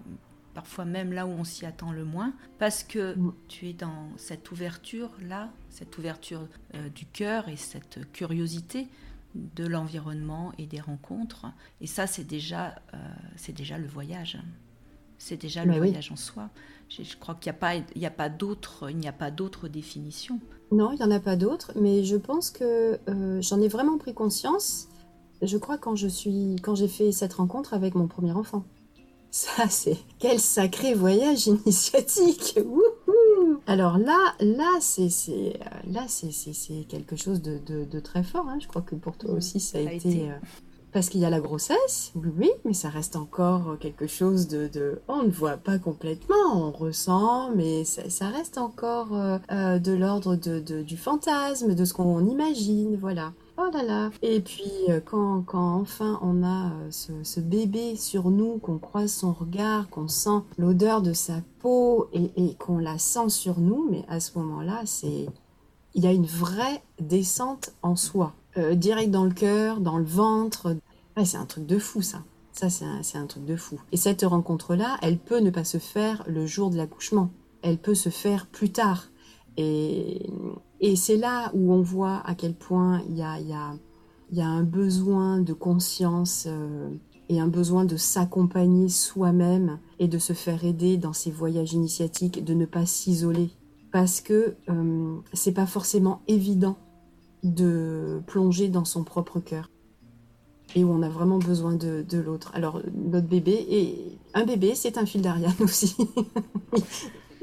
parfois 0.54 0.84
même 0.84 1.12
là 1.12 1.26
où 1.26 1.30
on 1.30 1.44
s'y 1.44 1.66
attend 1.66 1.92
le 1.92 2.04
moins, 2.04 2.32
parce 2.58 2.82
que 2.82 3.16
mm. 3.16 3.34
tu 3.48 3.68
es 3.68 3.72
dans 3.72 4.08
cette 4.16 4.50
ouverture-là, 4.50 5.50
cette 5.68 5.96
ouverture 5.98 6.48
euh, 6.74 6.88
du 6.88 7.06
cœur 7.06 7.48
et 7.48 7.56
cette 7.56 8.10
curiosité 8.12 8.88
de 9.34 9.66
l'environnement 9.66 10.52
et 10.58 10.66
des 10.66 10.80
rencontres. 10.80 11.46
Et 11.80 11.86
ça, 11.86 12.06
c'est 12.06 12.24
déjà, 12.24 12.76
euh, 12.94 12.96
c'est 13.36 13.52
déjà 13.52 13.78
le 13.78 13.86
voyage. 13.86 14.38
C'est 15.18 15.36
déjà 15.36 15.64
le 15.64 15.76
voyage 15.76 16.12
en 16.12 16.16
soi. 16.16 16.50
Je, 16.88 17.16
crois 17.16 17.34
qu'il 17.34 17.50
n'y 17.50 17.56
a 18.06 18.10
pas, 18.10 18.16
pas 18.16 18.28
d'autre, 18.28 18.90
il 18.90 18.98
n'y 18.98 19.08
a 19.08 19.12
pas 19.12 19.30
d'autre 19.30 19.68
définition. 19.68 20.38
Non, 20.70 20.92
il 20.92 20.96
n'y 20.96 21.04
en 21.04 21.10
a 21.10 21.20
pas 21.20 21.36
d'autre, 21.36 21.72
mais 21.76 22.04
je 22.04 22.16
pense 22.16 22.50
que 22.50 22.98
j'en 23.40 23.60
ai 23.60 23.68
vraiment 23.68 23.98
pris 23.98 24.14
conscience 24.14 24.88
je 25.42 25.58
crois 25.58 25.78
quand 25.78 25.96
je 25.96 26.08
suis 26.08 26.56
quand 26.62 26.74
j'ai 26.74 26.88
fait 26.88 27.12
cette 27.12 27.34
rencontre 27.34 27.74
avec 27.74 27.94
mon 27.94 28.06
premier 28.06 28.32
enfant. 28.32 28.64
Ça 29.30 29.68
c'est 29.68 29.98
quel 30.18 30.38
sacré 30.38 30.94
voyage 30.94 31.46
initiatique. 31.46 32.58
Alors 33.66 33.98
là 33.98 34.34
là 34.40 34.70
c'est 34.80 35.58
là 35.86 36.06
c'est 36.08 36.84
quelque 36.88 37.16
chose 37.16 37.42
de, 37.42 38.00
très 38.00 38.22
fort. 38.22 38.46
Hein. 38.48 38.58
Je 38.60 38.68
crois 38.68 38.82
que 38.82 38.94
pour 38.94 39.16
toi 39.16 39.32
aussi 39.32 39.60
ça 39.60 39.78
a, 39.78 39.80
été, 39.80 40.30
euh, 40.30 40.34
parce 40.94 41.08
qu'il 41.08 41.20
y 41.20 41.24
a 41.24 41.30
la 41.30 41.40
grossesse, 41.40 42.12
oui, 42.14 42.52
mais 42.64 42.72
ça 42.72 42.88
reste 42.88 43.16
encore 43.16 43.76
quelque 43.80 44.06
chose 44.06 44.46
de, 44.46 45.02
on 45.08 45.24
ne 45.24 45.28
voit 45.28 45.56
pas 45.56 45.80
complètement, 45.80 46.54
on 46.54 46.70
ressent, 46.70 47.50
mais 47.56 47.84
ça, 47.84 48.28
reste 48.28 48.58
encore 48.58 49.08
euh, 49.12 49.38
euh, 49.50 49.80
de 49.80 49.90
l'ordre 49.90 50.36
du 50.36 50.96
fantasme, 50.96 51.74
de 51.74 51.84
ce 51.84 51.94
qu'on 51.94 52.24
imagine, 52.24 52.96
voilà. 52.96 53.32
Oh 53.58 53.68
là 53.72 53.82
là 53.82 54.10
Et 54.22 54.38
puis 54.40 54.70
euh, 54.88 55.00
quand, 55.04 55.42
quand 55.42 55.80
enfin 55.80 56.20
on 56.22 56.44
a 56.44 56.70
ce, 56.90 57.40
bébé 57.40 57.96
sur 57.96 58.30
nous, 58.30 58.58
qu'on 58.58 58.78
croise 58.78 59.12
son 59.12 59.32
regard, 59.32 59.88
qu'on 59.90 60.06
sent 60.06 60.42
l'odeur 60.58 61.02
de 61.02 61.12
sa 61.12 61.34
peau 61.58 62.08
et, 62.12 62.54
qu'on 62.54 62.78
la 62.78 62.98
sent 62.98 63.30
sur 63.30 63.58
nous, 63.58 63.88
mais 63.90 64.04
à 64.08 64.20
ce 64.20 64.38
moment-là, 64.38 64.82
c'est 64.84 65.26
il 65.96 66.04
y 66.04 66.06
a 66.06 66.12
une 66.12 66.26
vraie 66.26 66.82
descente 67.00 67.72
en 67.82 67.96
soi, 67.96 68.32
direct 68.74 69.10
dans 69.10 69.24
le 69.24 69.34
cœur, 69.34 69.80
dans 69.80 69.98
le 69.98 70.04
ventre. 70.04 70.76
C'est 71.22 71.36
un 71.36 71.46
truc 71.46 71.66
de 71.66 71.78
fou 71.78 72.02
ça. 72.02 72.24
Ça, 72.54 72.70
c'est 72.70 73.18
un, 73.18 73.26
truc 73.26 73.44
de 73.44 73.56
fou. 73.56 73.80
Et 73.90 73.96
cette 73.96 74.22
rencontre-là, 74.22 74.96
elle 75.02 75.18
peut 75.18 75.40
ne 75.40 75.50
pas 75.50 75.64
se 75.64 75.78
faire 75.78 76.22
le 76.28 76.46
jour 76.46 76.70
de 76.70 76.76
l'accouchement. 76.76 77.30
Elle 77.62 77.78
peut 77.78 77.96
se 77.96 78.10
faire 78.10 78.46
plus 78.46 78.70
tard. 78.70 79.08
Et, 79.56 80.30
et 80.80 80.94
c'est 80.94 81.16
là 81.16 81.50
où 81.52 81.72
on 81.72 81.82
voit 81.82 82.22
à 82.24 82.36
quel 82.36 82.54
point 82.54 83.02
il 83.08 83.16
y 83.16 83.22
a, 83.22 83.74
un 84.40 84.62
besoin 84.62 85.40
de 85.40 85.52
conscience 85.52 86.44
euh, 86.46 86.90
et 87.28 87.40
un 87.40 87.48
besoin 87.48 87.84
de 87.84 87.96
s'accompagner 87.96 88.88
soi-même 88.88 89.80
et 89.98 90.06
de 90.06 90.18
se 90.18 90.32
faire 90.32 90.64
aider 90.64 90.96
dans 90.96 91.12
ces 91.12 91.32
voyages 91.32 91.72
initiatiques, 91.72 92.44
de 92.44 92.54
ne 92.54 92.66
pas 92.66 92.86
s'isoler. 92.86 93.50
Parce 93.90 94.20
que 94.20 94.54
euh, 94.68 95.16
c'est 95.32 95.52
pas 95.52 95.66
forcément 95.66 96.22
évident 96.28 96.76
de 97.42 98.22
plonger 98.28 98.68
dans 98.68 98.84
son 98.84 99.02
propre 99.02 99.40
cœur 99.40 99.70
et 100.74 100.84
où 100.84 100.90
on 100.90 101.02
a 101.02 101.08
vraiment 101.08 101.38
besoin 101.38 101.74
de, 101.74 102.04
de 102.08 102.18
l'autre. 102.18 102.50
Alors, 102.54 102.80
notre 102.94 103.26
bébé, 103.26 103.66
et 103.68 104.18
un 104.34 104.44
bébé, 104.44 104.74
c'est 104.74 104.98
un 104.98 105.06
fil 105.06 105.22
d'Ariane 105.22 105.54
aussi. 105.60 105.96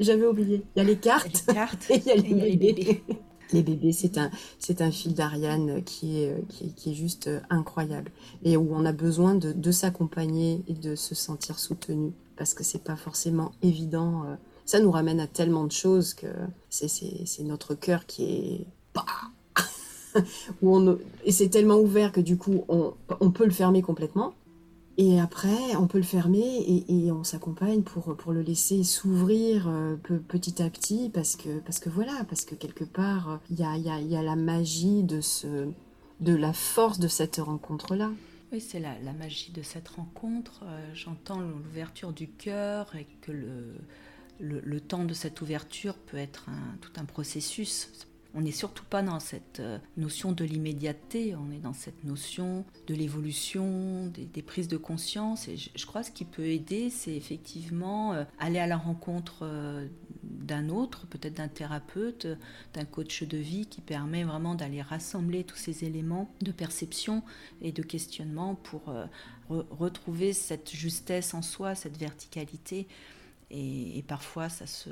J'avais 0.00 0.26
oublié. 0.26 0.62
Il 0.74 0.78
y 0.78 0.82
a 0.82 0.84
les 0.84 0.98
cartes, 0.98 1.44
et 1.90 1.96
il 1.96 2.04
y 2.04 2.10
a 2.10 2.16
les, 2.16 2.56
bébés. 2.56 3.02
Les 3.52 3.62
bébés, 3.62 3.92
c'est 3.92 4.18
un, 4.18 4.30
c'est 4.58 4.82
un 4.82 4.90
fil 4.90 5.14
d'Ariane 5.14 5.82
qui 5.84 6.22
est, 6.22 6.34
qui, 6.48 6.90
est 6.90 6.94
juste 6.94 7.30
incroyable 7.50 8.10
et 8.44 8.56
où 8.56 8.68
on 8.74 8.84
a 8.84 8.92
besoin 8.92 9.34
de, 9.34 9.52
de 9.52 9.70
s'accompagner 9.70 10.62
et 10.66 10.74
de 10.74 10.94
se 10.96 11.14
sentir 11.14 11.58
soutenu 11.58 12.12
parce 12.36 12.54
que 12.54 12.64
c'est 12.64 12.82
pas 12.82 12.96
forcément 12.96 13.52
évident. 13.62 14.24
Euh. 14.24 14.36
Ça 14.64 14.80
nous 14.80 14.90
ramène 14.90 15.20
à 15.20 15.26
tellement 15.26 15.64
de 15.64 15.72
choses 15.72 16.14
que 16.14 16.26
c'est, 16.70 16.88
c'est, 16.88 17.26
c'est 17.26 17.44
notre 17.44 17.74
cœur 17.74 18.06
qui 18.06 18.24
est 18.24 18.66
où 20.62 20.76
on, 20.76 20.98
et 21.24 21.32
c'est 21.32 21.48
tellement 21.48 21.78
ouvert 21.78 22.12
que 22.12 22.20
du 22.20 22.36
coup 22.36 22.64
on, 22.68 22.94
on 23.20 23.30
peut 23.30 23.44
le 23.44 23.50
fermer 23.50 23.82
complètement 23.82 24.34
et 24.98 25.18
après, 25.20 25.74
on 25.76 25.86
peut 25.86 25.98
le 25.98 26.04
fermer 26.04 26.84
et, 26.88 27.10
on 27.10 27.24
s'accompagne 27.24 27.82
pour, 27.82 28.14
pour 28.16 28.32
le 28.32 28.42
laisser 28.42 28.84
s'ouvrir 28.84 29.66
euh, 29.66 29.96
petit 29.96 30.62
à 30.62 30.68
petit 30.68 31.10
parce 31.12 31.36
que, 31.36 31.60
parce 31.60 31.78
que 31.78 31.88
voilà, 31.88 32.24
parce 32.28 32.44
que 32.44 32.54
quelque 32.54 32.84
part, 32.84 33.40
il 33.50 33.58
y 33.58 33.64
a, 33.64 33.76
y, 33.78 33.88
a, 33.88 34.00
y 34.00 34.16
a, 34.16 34.22
la 34.22 34.36
magie 34.36 35.02
de, 35.02 35.22
ce, 35.22 35.68
de 36.20 36.34
la 36.34 36.52
force 36.52 36.98
de 36.98 37.08
cette 37.08 37.36
rencontre-là. 37.36 38.10
Oui, 38.52 38.60
c'est 38.60 38.80
la, 38.80 38.98
la, 39.00 39.14
magie 39.14 39.50
de 39.50 39.62
cette 39.62 39.88
rencontre. 39.88 40.60
Euh, 40.64 40.90
j'entends 40.92 41.40
l'ouverture 41.40 42.12
du 42.12 42.28
cœur 42.28 42.94
et 42.94 43.06
que 43.22 43.32
le, 43.32 43.74
le, 44.40 44.60
le, 44.60 44.80
temps 44.80 45.06
de 45.06 45.14
cette 45.14 45.40
ouverture 45.40 45.94
peut 45.94 46.18
être 46.18 46.50
un, 46.50 46.76
tout 46.82 46.92
un 46.96 47.06
processus. 47.06 47.88
On 48.34 48.40
n'est 48.40 48.50
surtout 48.50 48.84
pas 48.84 49.02
dans 49.02 49.20
cette 49.20 49.60
euh, 49.60 49.78
notion 49.96 50.32
de 50.32 50.44
l'immédiateté, 50.44 51.34
on 51.36 51.52
est 51.52 51.58
dans 51.58 51.74
cette 51.74 52.02
notion 52.04 52.64
de 52.86 52.94
l'évolution, 52.94 54.06
des, 54.06 54.42
prises 54.42 54.68
de 54.68 54.78
conscience. 54.78 55.48
Et 55.48 55.56
je, 55.56 55.86
crois 55.86 56.00
que 56.00 56.06
ce 56.06 56.12
qui 56.12 56.24
peut 56.24 56.46
aider, 56.46 56.88
c'est 56.88 57.14
effectivement 57.14 58.14
euh, 58.14 58.24
aller 58.38 58.58
à 58.58 58.66
la 58.66 58.78
rencontre 58.78 59.40
euh, 59.42 59.86
d'un 60.22 60.70
autre, 60.70 61.06
peut-être 61.06 61.34
d'un 61.34 61.48
thérapeute, 61.48 62.26
d'un 62.72 62.86
coach 62.86 63.22
de 63.22 63.36
vie 63.36 63.66
qui 63.66 63.82
permet 63.82 64.24
vraiment 64.24 64.54
d'aller 64.54 64.80
rassembler 64.80 65.44
tous 65.44 65.56
ces 65.56 65.84
éléments 65.84 66.32
de 66.40 66.52
perception 66.52 67.22
et 67.60 67.70
de 67.72 67.82
questionnement 67.82 68.54
pour 68.54 68.82
retrouver 69.48 70.32
cette 70.32 70.70
justesse 70.70 71.34
en 71.34 71.42
soi, 71.42 71.74
cette 71.74 71.98
verticalité. 71.98 72.86
Et, 73.54 74.02
parfois, 74.08 74.48
ça 74.48 74.66
se, 74.66 74.88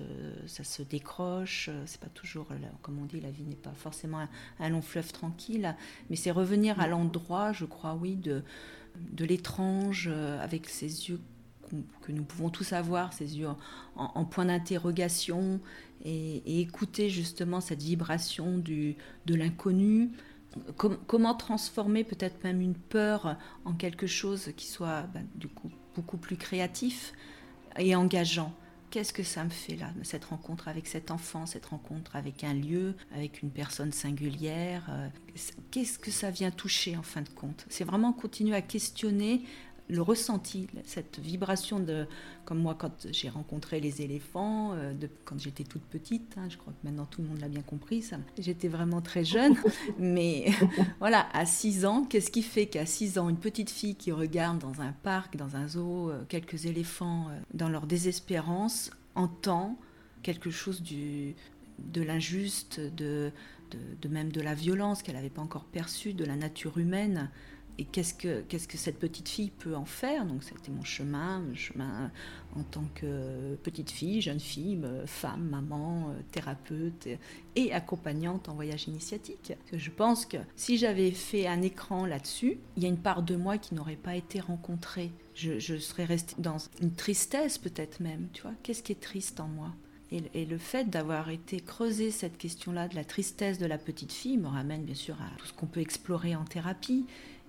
ça 0.47 0.65
se 0.65 0.83
décroche. 0.83 1.71
C'est 1.87 2.01
pas 2.01 2.11
toujours, 2.11 2.49
comme 2.83 2.99
on 2.99 3.07
dit, 3.07 3.19
la 3.19 3.31
vie 3.31 3.45
n'est 3.45 3.57
pas 3.57 3.73
forcément 3.73 4.29
un, 4.59 4.69
long 4.69 4.83
fleuve 4.83 5.13
tranquille, 5.13 5.75
mais 6.11 6.17
c'est 6.17 6.31
revenir 6.31 6.79
à 6.79 6.87
l'endroit, 6.87 7.53
je 7.53 7.65
crois, 7.65 7.95
oui, 7.95 8.17
de, 8.17 8.43
de 9.13 9.25
l'étrange, 9.25 10.11
euh, 10.13 10.39
avec 10.43 10.69
ses 10.69 11.09
yeux 11.09 11.21
que 12.03 12.13
nous 12.13 12.25
pouvons 12.25 12.51
tous 12.51 12.75
avoir, 12.75 13.15
ces 13.15 13.39
yeux 13.39 13.49
en, 13.95 14.25
point 14.27 14.45
d'interrogation, 14.45 15.61
et, 16.05 16.61
écouter 16.61 17.09
justement 17.09 17.63
cette 17.63 17.83
vibration 17.83 18.59
du, 18.59 18.97
de 19.25 19.35
l'inconnu. 19.35 20.11
comment 20.77 21.35
transformer 21.35 22.05
peut-être 22.05 22.45
même 22.45 22.61
une 22.61 22.75
peur 22.75 23.39
en 23.65 23.73
quelque 23.73 24.07
chose 24.07 24.51
qui 24.57 24.67
soit 24.67 25.03
ben, 25.15 25.27
du 25.37 25.49
coup 25.49 25.71
beaucoup 25.95 26.19
plus 26.19 26.37
créatif 26.37 27.15
et 27.81 27.95
engageant. 27.95 28.53
Qu'est-ce 28.91 29.13
que 29.13 29.23
ça 29.23 29.45
me 29.45 29.51
fait 29.51 29.77
là, 29.77 29.93
cette 30.03 30.25
rencontre 30.25 30.67
avec 30.67 30.89
cet 30.89 31.13
enfant, 31.13 31.47
cette 31.47 31.67
rencontre 31.67 32.17
avec 32.17 32.43
un 32.43 32.55
lieu, 32.55 32.97
avec 33.15 33.41
une 33.41 33.51
personne 33.51 33.93
singulière 33.93 34.85
euh, 34.91 35.09
Qu'est-ce 35.71 35.97
que 35.97 36.11
ça 36.11 36.31
vient 36.33 36.51
toucher 36.51 36.97
en 36.97 37.03
fin 37.03 37.23
de 37.23 37.29
compte? 37.29 37.67
C'est 37.69 37.85
vraiment 37.85 38.13
continuer 38.13 38.57
à 38.57 38.63
questionner 38.63 39.43
le 39.91 40.03
ressenti, 40.03 40.69
cette 40.85 41.19
vibration 41.19 41.81
de, 41.81 42.07
comme 42.45 42.59
moi 42.59 42.77
quand 42.79 43.09
j'ai 43.11 43.29
rencontré 43.29 43.81
les 43.81 44.03
éléphants, 44.03 44.73
euh, 44.73 44.95
de, 44.95 45.09
quand 45.25 45.39
j'étais 45.39 45.65
toute 45.65 45.83
petite, 45.83 46.37
hein, 46.37 46.49
je 46.49 46.57
crois 46.57 46.73
que 46.73 46.87
maintenant 46.87 47.07
tout 47.07 47.23
le 47.23 47.29
monde 47.29 47.41
l'a 47.41 47.49
bien 47.49 47.63
compris, 47.63 48.03
ça, 48.03 48.17
j'étais 48.39 48.69
vraiment 48.69 49.01
très 49.01 49.25
jeune, 49.25 49.57
mais 49.99 50.51
voilà, 51.01 51.29
à 51.33 51.45
6 51.45 51.85
ans, 51.85 52.05
qu'est-ce 52.05 52.31
qui 52.31 52.43
fait 52.43 52.67
qu'à 52.67 52.87
6 52.87 53.19
ans, 53.19 53.29
une 53.29 53.39
petite 53.39 53.71
fille 53.71 53.97
qui 53.97 54.13
regarde 54.13 54.59
dans 54.59 54.81
un 54.81 54.93
parc, 54.93 55.37
dans 55.37 55.57
un 55.57 55.69
zoo, 55.69 56.11
euh, 56.11 56.23
quelques 56.29 56.67
éléphants 56.67 57.29
euh, 57.29 57.39
dans 57.55 57.69
leur 57.69 57.87
désespérance, 57.87 58.91
entend 59.15 59.77
quelque 60.23 60.51
chose 60.51 60.83
du, 60.83 61.35
de 61.79 62.03
l'injuste, 62.03 62.81
de, 62.81 63.33
de, 63.71 63.79
de, 64.01 64.09
même 64.09 64.31
de 64.31 64.41
la 64.41 64.55
violence 64.55 65.03
qu'elle 65.03 65.17
n'avait 65.17 65.31
pas 65.31 65.43
encore 65.43 65.65
perçue, 65.65 66.13
de 66.13 66.25
la 66.25 66.37
nature 66.37 66.79
humaine, 66.79 67.31
et 67.81 67.85
qu'est-ce 67.85 68.13
que, 68.13 68.43
que 68.43 68.77
cette 68.77 68.99
petite 68.99 69.31
fille 69.31 69.49
peut 69.49 69.75
en 69.75 69.87
faire? 69.87 70.27
Donc 70.27 70.45
c'était 70.45 70.71
mon 70.71 70.85
chemin, 70.85 71.41
mon 71.41 71.55
chemin 71.55 72.11
en 72.55 72.63
tant 72.63 72.85
que 72.95 73.55
petite 73.63 73.91
fille, 73.91 74.21
jeune 74.21 74.39
fille, 74.39 74.79
femme, 75.07 75.49
maman, 75.49 76.11
euh, 76.11 76.21
thérapeute 76.31 77.09
et 77.57 77.73
accompagnante 77.73 78.51
en 78.51 78.55
voyage 78.55 78.87
initiatique. 78.87 79.55
Je 79.73 79.91
pense 79.91 80.27
que 80.27 80.37
si 80.57 80.77
j'avais 80.77 81.11
fait 81.11 81.47
un 81.47 81.63
écran 81.63 82.05
là-dessus, 82.05 82.59
il 82.77 82.83
y 82.83 82.87
a 82.87 82.91
une 82.91 82.99
part 82.99 83.23
de 83.23 83.35
moi 83.35 83.57
qui 83.57 83.75
n'aurait 83.75 83.97
pas 83.97 84.15
été 84.15 84.41
rencontrée. 84.41 85.11
Je, 85.35 85.79
serais 85.79 86.05
restée 86.05 86.35
dans 86.39 86.59
une 86.83 86.93
tristesse 86.93 87.57
peut-être 87.57 88.01
même, 88.01 88.29
tu 88.35 88.43
vois. 88.43 88.53
Qu'est-ce 88.63 88.83
qui 88.83 88.93
est 88.93 89.01
triste 89.01 89.41
en 89.41 89.49
moi? 89.49 89.73
Et, 90.13 90.45
le 90.45 90.59
fait 90.59 90.91
d'avoir 90.91 91.31
été 91.31 91.61
creusé 91.61 92.11
cette 92.11 92.37
question-là 92.37 92.89
de 92.89 92.97
la 92.97 93.05
tristesse 93.05 93.59
de 93.59 93.67
la 93.67 93.79
petite 93.79 94.13
fille 94.13 94.39
me 94.39 94.49
ramène 94.49 94.83
bien 94.83 94.97
sûr 94.97 95.15
à 95.15 95.37
tout 95.39 95.47
ce 95.47 95.53
qu'on 95.53 95.67
peut 95.67 95.81
explorer 95.81 96.35
en 96.35 96.45
thérapie 96.45 97.07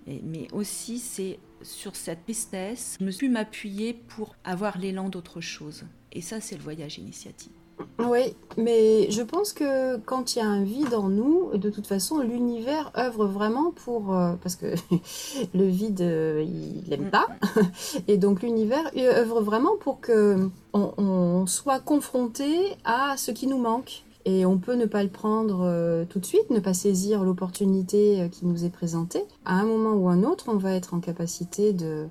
mais 0.08 0.48
aussi 0.52 1.00
c'est 1.00 1.40
sur 1.62 1.96
cette 1.96 2.24
tristesse, 2.24 2.98
je 3.00 3.06
me 3.06 3.12
suis 3.12 3.30
m'appuyer 3.30 3.94
pour 3.94 4.36
avoir 4.44 4.78
l'élan 4.78 5.10
d'autre 5.10 5.42
chose. 5.42 5.84
Et 6.12 6.22
ça, 6.22 6.42
c'est 6.42 6.56
le 6.56 6.62
voyage 6.62 6.98
initiatique. 6.98 7.54
Oui, 8.00 8.36
mais 8.58 9.10
je 9.10 9.24
pense 9.24 9.54
que 9.54 9.98
quand 9.98 10.36
il 10.36 10.40
y 10.40 10.42
a 10.42 10.48
un 10.48 10.64
vide 10.64 10.94
en 10.94 11.10
nous, 11.10 11.58
de 11.58 11.70
toute 11.70 11.88
façon, 11.88 12.20
l'univers 12.20 12.92
œuvre 12.96 13.26
vraiment 13.26 13.72
pour... 13.72 14.14
Euh, 14.14 14.34
parce 14.42 14.56
que 14.56 14.76
le 15.56 15.66
vide, 15.66 16.02
euh, 16.02 16.46
il 16.46 16.90
n'aime 16.90 17.10
pas. 17.10 17.28
Et 18.08 18.18
donc 18.18 18.44
l'univers 18.44 18.92
œuvre 18.98 19.42
vraiment 19.42 19.78
pour 19.80 20.00
que 20.00 20.50
on 20.74 21.46
soit 21.48 21.80
confronté 21.80 22.76
à 22.86 23.18
ce 23.18 23.32
qui 23.32 23.48
nous 23.48 23.58
manque. 23.58 24.04
Et 24.26 24.46
on 24.46 24.58
peut 24.58 24.76
ne 24.76 24.86
pas 24.86 25.04
le 25.04 25.10
prendre 25.10 25.62
euh, 25.64 26.06
tout 26.06 26.20
de 26.20 26.26
suite, 26.26 26.50
ne 26.50 26.60
pas 26.60 26.74
saisir 26.74 27.24
l'opportunité 27.24 28.22
euh, 28.22 28.28
qui 28.28 28.46
nous 28.46 28.66
est 28.66 28.70
présentée. 28.70 29.24
À 29.46 29.56
un 29.56 29.66
moment 29.66 29.94
ou 29.94 30.10
un 30.10 30.24
autre, 30.24 30.46
on 30.48 30.58
va 30.58 30.74
être 30.74 30.94
en 30.94 31.00
capacité 31.00 31.74
de, 31.74 32.08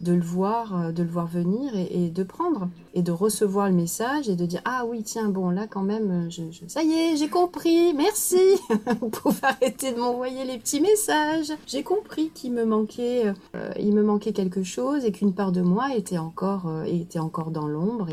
de 0.00 0.12
le 0.12 0.22
voir, 0.22 0.78
euh, 0.78 0.92
de 0.92 1.02
le 1.02 1.08
voir 1.08 1.26
venir 1.26 1.72
et, 1.76 2.08
de 2.08 2.22
prendre. 2.22 2.68
Et 2.94 3.02
de 3.02 3.12
recevoir 3.12 3.68
le 3.68 3.74
message 3.74 4.28
et 4.28 4.36
de 4.36 4.46
dire 4.46 4.62
ah 4.64 4.84
oui 4.84 5.04
tiens 5.04 5.28
bon 5.28 5.50
là 5.50 5.68
quand 5.68 5.82
même 5.82 6.28
ça 6.66 6.82
y 6.82 6.90
est 6.90 7.16
j'ai 7.16 7.28
compris 7.28 7.94
merci. 7.94 8.40
Vous 9.00 9.10
pouvez 9.10 9.38
arrêter 9.42 9.92
de 9.92 10.00
m'envoyer 10.00 10.44
les 10.44 10.58
petits 10.58 10.80
messages. 10.80 11.52
J'ai 11.68 11.84
compris 11.84 12.30
qu'il 12.30 12.52
me 12.52 12.64
manquait 12.64 13.32
il 13.78 13.94
me 13.94 14.02
manquait 14.02 14.32
quelque 14.32 14.64
chose 14.64 15.04
et 15.04 15.12
qu'une 15.12 15.32
part 15.32 15.52
de 15.52 15.60
moi 15.60 15.94
était 15.94 16.18
encore 16.18 16.68
était 16.84 17.20
encore 17.20 17.52
dans 17.52 17.68
l'ombre. 17.68 18.08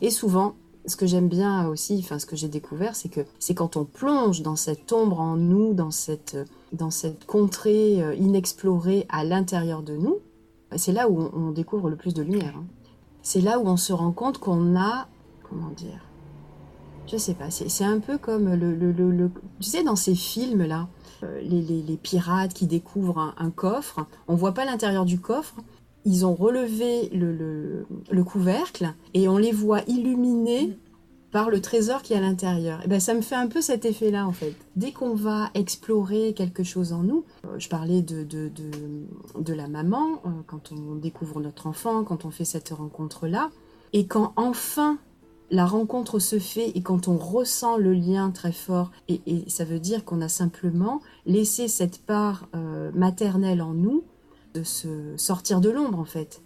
Et 0.00 0.10
souvent 0.10 0.54
ce 0.86 0.96
que 0.96 1.06
j'aime 1.06 1.28
bien 1.28 1.68
aussi, 1.68 1.98
enfin 2.00 2.18
ce 2.18 2.26
que 2.26 2.36
j'ai 2.36 2.48
découvert, 2.48 2.96
c'est 2.96 3.08
que 3.08 3.20
c'est 3.38 3.54
quand 3.54 3.76
on 3.76 3.84
plonge 3.84 4.42
dans 4.42 4.56
cette 4.56 4.92
ombre 4.92 5.20
en 5.20 5.36
nous, 5.36 5.74
dans 5.74 5.90
cette, 5.90 6.36
dans 6.72 6.90
cette 6.90 7.24
contrée 7.24 8.02
euh, 8.02 8.14
inexplorée 8.14 9.06
à 9.08 9.24
l'intérieur 9.24 9.82
de 9.82 9.96
nous, 9.96 10.18
c'est 10.76 10.92
là 10.92 11.08
où 11.08 11.30
on, 11.34 11.50
découvre 11.50 11.90
le 11.90 11.96
plus 11.96 12.14
de 12.14 12.22
lumière. 12.22 12.54
Hein. 12.56 12.64
C'est 13.22 13.40
là 13.40 13.58
où 13.58 13.66
on 13.66 13.76
se 13.76 13.92
rend 13.92 14.12
compte 14.12 14.38
qu'on 14.38 14.74
a, 14.76 15.06
comment 15.48 15.70
dire, 15.76 16.04
je 17.06 17.16
sais 17.16 17.34
pas, 17.34 17.50
c'est 17.50 17.84
un 17.84 18.00
peu 18.00 18.16
comme 18.16 18.54
le, 18.54 18.74
le, 18.74 18.92
le, 18.92 19.30
tu 19.60 19.68
sais, 19.68 19.84
dans 19.84 19.96
ces 19.96 20.14
films-là, 20.14 20.88
euh, 21.22 21.40
les, 21.42 21.60
les, 21.60 21.82
les, 21.82 21.96
pirates 21.96 22.54
qui 22.54 22.66
découvrent 22.66 23.18
un, 23.18 23.34
un 23.38 23.50
coffre, 23.50 24.06
on 24.28 24.34
voit 24.34 24.54
pas 24.54 24.64
l'intérieur 24.64 25.04
du 25.04 25.20
coffre, 25.20 25.56
ils 26.04 26.26
ont 26.26 26.34
relevé 26.34 27.08
le, 27.10 27.84
couvercle 28.24 28.94
et 29.14 29.28
on 29.28 29.36
les 29.36 29.52
voit 29.52 29.82
illuminés 29.86 30.76
par 31.30 31.48
le 31.48 31.60
trésor 31.60 32.02
qui 32.02 32.12
est 32.12 32.16
à 32.16 32.20
l'intérieur. 32.20 32.82
Et 32.84 32.88
ben 32.88 33.00
ça 33.00 33.14
me 33.14 33.22
fait 33.22 33.34
un 33.34 33.46
peu 33.46 33.62
cet 33.62 33.84
effet-là 33.84 34.26
en 34.26 34.32
fait. 34.32 34.54
Dès 34.76 34.92
qu'on 34.92 35.14
va 35.14 35.50
explorer 35.54 36.34
quelque 36.34 36.62
chose 36.62 36.92
en 36.92 37.02
nous, 37.02 37.24
euh, 37.46 37.58
je 37.58 37.68
parlais 37.68 38.02
de, 38.02 38.22
de, 38.22 38.50
de, 39.38 39.54
la 39.54 39.66
maman, 39.66 40.20
euh, 40.26 40.28
quand 40.46 40.72
on 40.72 40.94
découvre 40.94 41.40
notre 41.40 41.66
enfant, 41.66 42.04
quand 42.04 42.26
on 42.26 42.30
fait 42.30 42.44
cette 42.44 42.68
rencontre-là, 42.68 43.50
et 43.94 44.06
quand 44.06 44.34
enfin 44.36 44.98
la 45.50 45.66
rencontre 45.66 46.18
se 46.18 46.38
fait 46.38 46.70
et 46.74 46.82
quand 46.82 47.08
on 47.08 47.16
ressent 47.16 47.76
le 47.76 47.92
lien 47.92 48.30
très 48.30 48.52
fort, 48.52 48.90
et, 49.08 49.20
ça 49.48 49.64
veut 49.64 49.80
dire 49.80 50.04
qu'on 50.04 50.20
a 50.20 50.28
simplement 50.28 51.00
laissé 51.26 51.68
cette 51.68 51.98
part 51.98 52.48
euh, 52.54 52.90
maternelle 52.94 53.62
en 53.62 53.74
nous 53.74 54.04
de 54.54 54.62
se 54.62 55.16
sortir 55.16 55.60
de 55.60 55.70
l'ombre 55.70 55.98
en 55.98 56.04
fait. 56.04 56.42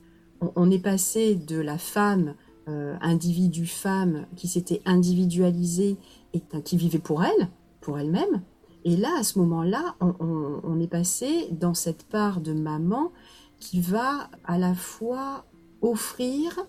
On, 0.54 0.70
est 0.70 0.78
passé 0.78 1.34
de 1.34 1.58
la 1.58 1.78
femme, 1.78 2.34
euh, 2.68 2.94
individu 3.00 3.66
femme, 3.66 4.26
qui 4.36 4.48
s'était 4.48 4.82
individualisée 4.84 5.96
et 6.34 6.42
qui 6.62 6.76
vivait 6.76 6.98
pour 6.98 7.24
elle, 7.24 7.48
pour 7.80 7.98
elle-même. 7.98 8.42
Et 8.84 8.96
là, 8.96 9.16
à 9.18 9.22
ce 9.22 9.38
moment-là, 9.38 9.96
on, 10.00 10.78
est 10.78 10.86
passé 10.86 11.48
dans 11.52 11.74
cette 11.74 12.04
part 12.04 12.40
de 12.40 12.52
maman 12.52 13.12
qui 13.58 13.80
va 13.80 14.28
à 14.44 14.58
la 14.58 14.74
fois 14.74 15.46
offrir 15.80 16.66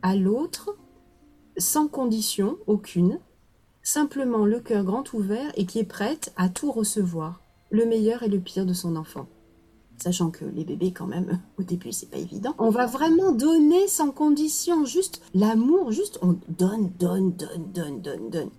à 0.00 0.16
l'autre, 0.16 0.76
sans 1.58 1.88
condition 1.88 2.56
aucune, 2.66 3.20
simplement 3.82 4.46
le 4.46 4.60
cœur 4.60 4.82
grand 4.82 5.12
ouvert 5.12 5.52
et 5.56 5.66
qui 5.66 5.78
est 5.78 5.84
prête 5.84 6.32
à 6.36 6.48
tout 6.48 6.72
recevoir, 6.72 7.42
le 7.70 7.84
meilleur 7.84 8.22
et 8.22 8.28
le 8.28 8.40
pire 8.40 8.66
de 8.66 8.72
son 8.72 8.96
enfant 8.96 9.26
sachant 10.04 10.30
que 10.30 10.44
les 10.44 10.64
bébés 10.64 10.92
quand 10.92 11.06
même 11.06 11.40
au 11.58 11.62
début 11.62 11.90
c'est 11.90 12.10
pas 12.10 12.18
évident. 12.18 12.54
On 12.58 12.68
va 12.68 12.84
vraiment 12.84 13.32
donner 13.32 13.88
sans 13.88 14.10
condition, 14.10 14.84
juste 14.84 15.22
l'amour, 15.32 15.92
juste 15.92 16.18
on 16.20 16.36
donne, 16.48 16.92
donne, 16.98 17.32
donne, 17.32 17.72
donne, 17.72 18.00
donne, 18.02 18.30
donne. 18.30 18.50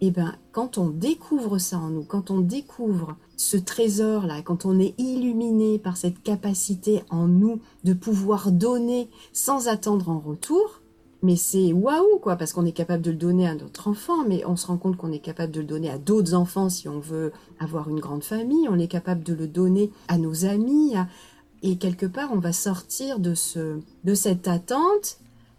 Et 0.00 0.06
eh 0.06 0.10
ben 0.10 0.34
quand 0.52 0.78
on 0.78 0.88
découvre 0.88 1.58
ça 1.58 1.78
en 1.78 1.90
nous, 1.90 2.04
quand 2.04 2.30
on 2.30 2.40
découvre 2.40 3.16
ce 3.36 3.56
trésor 3.56 4.26
là, 4.26 4.42
quand 4.42 4.64
on 4.64 4.78
est 4.78 4.94
illuminé 4.98 5.78
par 5.78 5.96
cette 5.96 6.22
capacité 6.22 7.02
en 7.10 7.26
nous 7.26 7.60
de 7.82 7.92
pouvoir 7.94 8.52
donner 8.52 9.10
sans 9.32 9.66
attendre 9.66 10.08
en 10.08 10.20
retour, 10.20 10.81
mais 11.22 11.36
c'est 11.36 11.72
waouh 11.72 12.18
quoi 12.20 12.36
parce 12.36 12.52
qu'on 12.52 12.66
est 12.66 12.72
capable 12.72 13.02
de 13.02 13.10
le 13.10 13.16
donner 13.16 13.48
à 13.48 13.54
notre 13.54 13.88
enfant 13.88 14.24
mais 14.26 14.44
on 14.44 14.56
se 14.56 14.66
rend 14.66 14.76
compte 14.76 14.96
qu'on 14.96 15.12
est 15.12 15.20
capable 15.20 15.52
de 15.52 15.60
le 15.60 15.66
donner 15.66 15.90
à 15.90 15.98
d'autres 15.98 16.34
enfants 16.34 16.68
si 16.68 16.88
on 16.88 16.98
veut 16.98 17.32
avoir 17.60 17.88
une 17.88 18.00
grande 18.00 18.24
famille 18.24 18.68
on 18.68 18.78
est 18.78 18.88
capable 18.88 19.22
de 19.22 19.34
le 19.34 19.46
donner 19.46 19.90
à 20.08 20.18
nos 20.18 20.44
amis 20.44 20.94
et 21.62 21.76
quelque 21.76 22.06
part 22.06 22.30
on 22.32 22.38
va 22.38 22.52
sortir 22.52 23.18
de 23.18 23.34
ce 23.34 23.78
de 24.04 24.14
cette 24.14 24.48
attente 24.48 25.18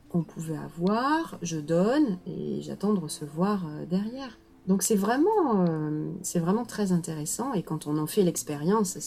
qu'on 0.09 0.23
pouvait 0.23 0.57
avoir 0.57 1.37
je 1.41 1.57
donne 1.57 2.17
et 2.27 2.61
j'attends 2.61 2.93
de 2.93 2.99
recevoir 2.99 3.65
euh, 3.65 3.85
derrière 3.85 4.37
donc 4.67 4.83
c'est 4.83 4.95
vraiment 4.95 5.65
euh, 5.67 6.11
vraiment 6.35 6.65
très 6.65 6.91
intéressant 6.91 7.53
et 7.53 7.63
quand 7.63 7.87
on 7.87 7.97
en 7.97 8.07
fait 8.07 8.23
l'expérience 8.23 8.97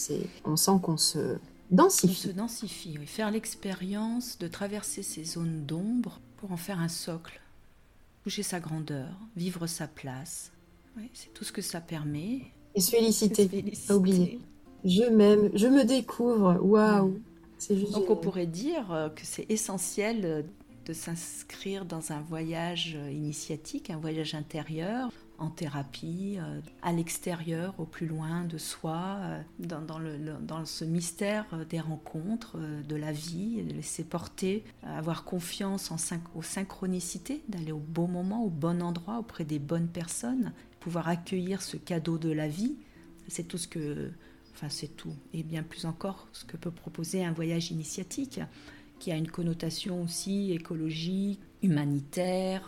on 0.45 0.55
sent 0.55 0.79
qu'on 0.81 0.97
se 0.97 1.37
densifie. 1.71 2.27
On 2.27 2.29
se 2.29 2.35
densifie, 2.35 2.97
oui. 2.99 3.05
Faire 3.05 3.31
l'expérience 3.31 4.37
de 4.37 4.47
traverser 4.47 5.03
ces 5.03 5.23
zones 5.23 5.65
d'ombre 5.65 6.19
pour 6.37 6.51
en 6.51 6.57
faire 6.57 6.79
un 6.79 6.87
socle. 6.87 7.39
toucher 8.23 8.43
sa 8.43 8.59
grandeur, 8.59 9.09
vivre 9.35 9.67
sa 9.67 9.87
place. 9.87 10.51
c'est 11.13 11.33
tout 11.33 11.43
ce 11.43 11.51
que 11.51 11.61
ça 11.61 11.81
permet. 11.81 12.41
Et 12.75 12.81
se 12.81 12.91
féliciter, 12.91 13.47
pas 13.87 13.95
oublier. 13.95 14.39
Je 14.85 15.03
m'aime, 15.03 15.49
je 15.53 15.67
me 15.67 15.83
découvre, 15.83 16.59
waouh 16.61 17.19
Donc 17.93 18.09
on 18.09 18.15
pourrait 18.15 18.45
dire 18.45 18.91
euh, 18.91 19.09
que 19.09 19.21
c'est 19.23 19.45
essentiel 19.49 20.21
euh, 20.23 20.43
de 20.85 20.93
s'inscrire 20.93 21.85
dans 21.85 22.11
un 22.11 22.21
voyage 22.21 22.95
euh, 22.97 23.11
initiatique, 23.11 23.89
un 23.89 23.97
voyage 23.97 24.35
intérieur, 24.35 25.09
en 25.37 25.49
thérapie, 25.49 26.37
à 26.81 26.91
l'extérieur, 26.91 27.73
au 27.79 27.85
plus 27.85 28.07
loin 28.07 28.43
de 28.43 28.57
soi, 28.57 29.19
dans, 29.59 29.99
le, 29.99 30.17
dans 30.41 30.65
ce 30.65 30.85
mystère 30.85 31.45
des 31.69 31.79
rencontres, 31.79 32.57
de 32.57 32.95
la 32.95 33.11
vie, 33.11 33.61
de 33.63 33.73
laisser 33.73 34.03
porter, 34.03 34.63
avoir 34.83 35.23
confiance 35.23 35.91
en 35.91 35.97
aux 36.35 36.41
synchronicités, 36.41 37.43
d'aller 37.49 37.71
au 37.71 37.79
bon 37.79 38.07
moment, 38.07 38.43
au 38.43 38.49
bon 38.49 38.81
endroit, 38.81 39.19
auprès 39.19 39.45
des 39.45 39.59
bonnes 39.59 39.89
personnes, 39.89 40.53
pouvoir 40.79 41.07
accueillir 41.07 41.61
ce 41.61 41.77
cadeau 41.77 42.17
de 42.17 42.31
la 42.31 42.47
vie. 42.47 42.75
C'est 43.27 43.47
tout 43.47 43.57
ce 43.57 43.67
que 43.67 44.11
Enfin, 44.57 44.69
c'est 44.69 44.97
tout. 44.97 45.13
Et 45.35 45.43
bien 45.43 45.61
plus 45.61 45.85
encore, 45.85 46.27
ce 46.33 46.43
que 46.43 46.57
peut 46.57 46.71
proposer 46.71 47.23
un 47.23 47.31
voyage 47.31 47.69
initiatique, 47.69 48.39
qui 48.97 49.11
a 49.11 49.15
une 49.15 49.29
connotation 49.29 50.01
aussi 50.01 50.51
écologique, 50.51 51.39
humanitaire. 51.61 52.67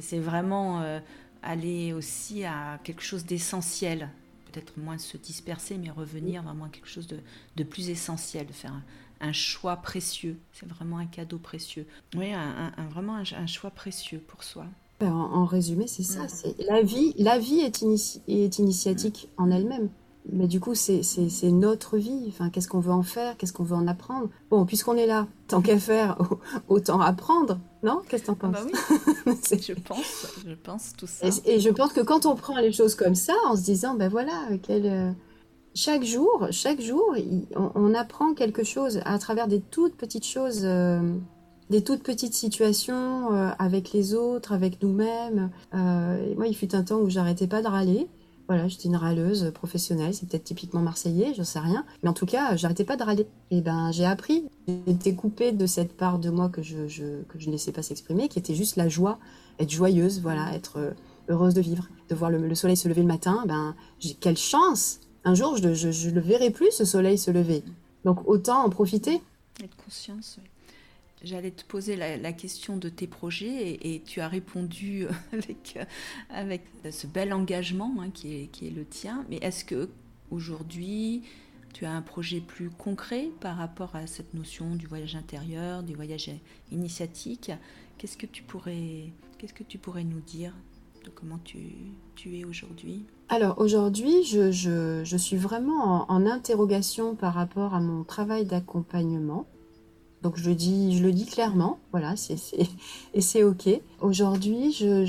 C'est 0.00 0.18
vraiment 0.18 0.82
euh, 0.82 0.98
aller 1.42 1.92
aussi 1.92 2.44
à 2.44 2.78
quelque 2.84 3.02
chose 3.02 3.24
d'essentiel. 3.24 4.10
Peut-être 4.52 4.76
moins 4.78 4.98
se 4.98 5.16
disperser, 5.16 5.76
mais 5.78 5.90
revenir 5.90 6.42
vraiment 6.42 6.64
à 6.64 6.68
quelque 6.68 6.88
chose 6.88 7.06
de, 7.06 7.64
plus 7.64 7.90
essentiel, 7.90 8.46
de 8.46 8.52
faire 8.52 8.72
un, 9.20 9.32
choix 9.32 9.76
précieux. 9.76 10.38
C'est 10.52 10.68
vraiment 10.68 10.98
un 10.98 11.06
cadeau 11.06 11.38
précieux. 11.38 11.86
Oui, 12.16 12.32
un, 12.32 12.72
vraiment 12.90 13.16
un, 13.16 13.46
choix 13.46 13.70
précieux 13.70 14.18
pour 14.26 14.42
soi. 14.42 14.66
Ben, 15.00 15.12
en, 15.12 15.44
résumé, 15.44 15.86
c'est 15.86 16.02
ça. 16.02 16.24
Mm. 16.24 16.28
C'est 16.28 16.56
la 16.66 16.82
vie. 16.82 17.14
La 17.18 17.38
vie 17.38 17.60
est, 17.60 17.82
est 18.26 18.58
initiatique 18.58 19.28
en 19.36 19.50
elle-même 19.50 19.90
mais 20.30 20.46
du 20.46 20.60
coup, 20.60 20.74
c'est 20.74 21.02
notre 21.44 21.96
vie. 21.96 22.24
Enfin, 22.28 22.50
qu'est-ce 22.50 22.68
qu'on 22.68 22.80
veut 22.80 22.92
en 22.92 23.02
faire? 23.02 23.36
Qu'est-ce 23.36 23.52
qu'on 23.52 23.64
veut 23.64 23.76
en 23.76 23.86
apprendre? 23.86 24.28
Bon, 24.50 24.66
puisqu'on 24.66 24.96
est 24.96 25.06
là, 25.06 25.26
tant 25.46 25.62
qu'à 25.62 25.78
faire, 25.78 26.18
autant 26.68 27.00
apprendre, 27.00 27.58
non? 27.82 28.02
Qu'est-ce 28.08 28.22
que 28.22 28.26
tu 28.26 28.30
en 28.32 28.34
penses? 28.34 28.52
Bah 28.52 28.62
oui. 29.26 29.34
je 29.60 29.72
pense, 29.72 30.26
je 30.46 30.54
pense 30.54 30.92
tout 30.96 31.06
ça. 31.06 31.26
Et, 31.46 31.60
je 31.60 31.70
pense 31.70 31.92
que 31.92 32.00
quand 32.00 32.26
on 32.26 32.34
prend 32.34 32.58
les 32.58 32.72
choses 32.72 32.94
comme 32.94 33.14
ça, 33.14 33.34
en 33.46 33.56
se 33.56 33.62
disant, 33.62 33.94
ben 33.94 34.08
voilà, 34.08 34.48
euh, 34.70 35.12
chaque 35.74 36.04
jour, 36.04 36.46
chaque 36.50 36.80
jour, 36.80 37.14
on, 37.54 37.94
apprend 37.94 38.34
quelque 38.34 38.64
chose 38.64 39.00
à 39.06 39.18
travers 39.18 39.48
des 39.48 39.60
toutes 39.60 39.96
petites 39.96 40.26
choses. 40.26 40.60
Euh, 40.64 41.00
des 41.70 41.84
toutes 41.84 42.02
petites 42.02 42.32
situations 42.32 43.34
euh, 43.34 43.50
avec 43.58 43.92
les 43.92 44.14
autres, 44.14 44.52
avec 44.52 44.82
nous-mêmes. 44.82 45.50
moi, 45.72 46.46
il 46.46 46.54
fut 46.54 46.74
un 46.74 46.82
temps 46.82 46.98
où 46.98 47.08
j'arrêtais 47.08 47.46
pas 47.46 47.62
de 47.62 47.68
râler. 47.68 48.08
Voilà, 48.48 48.66
j'étais 48.66 48.88
une 48.88 48.96
râleuse 48.96 49.50
professionnelle, 49.52 50.14
c'est 50.14 50.26
peut-être 50.26 50.44
typiquement 50.44 50.80
marseillais, 50.80 51.34
je 51.36 51.42
sais 51.42 51.58
rien. 51.58 51.84
Mais 52.02 52.08
en 52.08 52.14
tout 52.14 52.24
cas, 52.24 52.56
j'arrêtais 52.56 52.84
pas 52.84 52.96
de 52.96 53.02
râler. 53.02 53.26
Et 53.50 53.60
ben, 53.60 53.92
j'ai 53.92 54.06
appris. 54.06 54.48
J'étais 54.86 55.14
coupée 55.14 55.52
de 55.52 55.66
cette 55.66 55.94
part 55.94 56.18
de 56.18 56.30
moi 56.30 56.48
que 56.48 56.62
je, 56.62 56.88
je, 56.88 57.22
que 57.28 57.38
je 57.38 57.48
ne 57.48 57.52
laissais 57.52 57.72
pas 57.72 57.82
s'exprimer, 57.82 58.28
qui 58.28 58.38
était 58.38 58.54
juste 58.54 58.76
la 58.76 58.88
joie, 58.88 59.18
être 59.58 59.70
joyeuse, 59.70 60.22
voilà, 60.22 60.54
être 60.54 60.78
euh, 60.78 60.92
heureuse 61.28 61.52
de 61.52 61.60
vivre, 61.60 61.88
de 62.08 62.14
voir 62.14 62.30
le, 62.30 62.54
soleil 62.54 62.78
se 62.78 62.88
lever 62.88 63.02
le 63.02 63.08
matin. 63.08 63.44
Ben, 63.46 63.74
j'ai 64.00 64.14
quelle 64.14 64.38
chance 64.38 65.00
Un 65.24 65.34
jour, 65.34 65.58
je, 65.58 65.74
je, 65.74 66.08
le 66.08 66.20
verrai 66.20 66.48
plus, 66.50 66.70
ce 66.70 66.86
soleil 66.86 67.18
se 67.18 67.30
lever. 67.30 67.62
Donc, 68.06 68.26
autant 68.26 68.64
en 68.64 68.70
profiter. 68.70 69.20
Être 69.62 69.76
conscience, 69.76 70.38
oui. 70.42 70.48
J'allais 71.22 71.50
te 71.50 71.64
poser 71.64 71.96
la, 71.96 72.32
question 72.32 72.76
de 72.76 72.88
tes 72.88 73.06
projets 73.06 73.78
et, 73.82 74.02
tu 74.02 74.20
as 74.20 74.28
répondu 74.28 75.06
avec, 75.32 75.78
avec 76.30 76.62
ce 76.90 77.06
bel 77.06 77.32
engagement 77.32 77.94
hein, 78.00 78.10
qui, 78.10 78.34
est, 78.34 78.46
qui 78.46 78.68
est 78.68 78.70
le 78.70 78.84
tien. 78.84 79.24
Mais 79.28 79.36
est-ce 79.36 79.64
que 79.64 79.88
aujourd'hui 80.30 81.22
tu 81.72 81.84
as 81.84 81.92
un 81.92 82.02
projet 82.02 82.40
plus 82.40 82.70
concret 82.70 83.30
par 83.40 83.56
rapport 83.56 83.94
à 83.94 84.06
cette 84.06 84.34
notion 84.34 84.74
du 84.74 84.86
voyage 84.86 85.16
intérieur, 85.16 85.82
du 85.82 85.94
voyage 85.94 86.30
initiatique 86.72 87.52
Qu'est-ce 87.98 88.16
que 88.16 88.26
tu 88.26 88.44
pourrais, 88.44 89.12
qu'est-ce 89.38 89.54
que 89.54 89.64
tu 89.64 89.78
pourrais 89.78 90.04
nous 90.04 90.20
dire 90.20 90.52
de 91.04 91.10
comment 91.10 91.38
tu, 91.44 91.58
tu 92.14 92.38
es 92.38 92.44
aujourd'hui? 92.44 93.04
Alors 93.28 93.58
aujourd'hui, 93.58 94.24
je, 94.24 94.52
je, 94.52 95.02
je, 95.04 95.16
suis 95.16 95.36
vraiment 95.36 96.06
en, 96.08 96.14
en, 96.14 96.26
interrogation 96.26 97.16
par 97.16 97.34
rapport 97.34 97.74
à 97.74 97.80
mon 97.80 98.04
travail 98.04 98.44
d'accompagnement. 98.44 99.46
Donc 100.22 100.36
je, 100.36 100.50
dis, 100.50 100.96
je 100.96 101.02
le 101.02 101.12
dis 101.12 101.26
clairement, 101.26 101.78
voilà, 101.92 102.16
c'est, 102.16 102.36
et 103.14 103.20
c'est 103.20 103.44
OK. 103.44 103.68
Aujourd'hui, 104.00 104.72
je, 104.72 105.04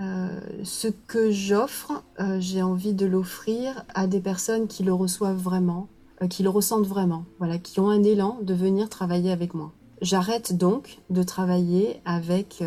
euh, 0.00 0.28
ce 0.64 0.88
que 0.88 1.30
j'offre, 1.30 2.02
euh, 2.20 2.38
j'ai 2.40 2.62
envie 2.62 2.94
de 2.94 3.04
l'offrir 3.04 3.84
à 3.94 4.06
des 4.06 4.20
personnes 4.20 4.66
qui 4.66 4.82
le 4.82 4.94
reçoivent 4.94 5.36
vraiment, 5.36 5.88
euh, 6.22 6.26
qui 6.26 6.42
le 6.42 6.48
ressentent 6.48 6.86
vraiment, 6.86 7.24
voilà, 7.38 7.58
qui 7.58 7.80
ont 7.80 7.90
un 7.90 8.02
élan 8.02 8.38
de 8.42 8.54
venir 8.54 8.88
travailler 8.88 9.30
avec 9.30 9.52
moi. 9.52 9.72
J'arrête 10.00 10.56
donc 10.56 11.00
de 11.10 11.22
travailler 11.22 12.00
avec, 12.06 12.64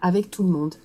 avec 0.00 0.30
tout 0.30 0.44
le 0.44 0.50
monde. 0.50 0.76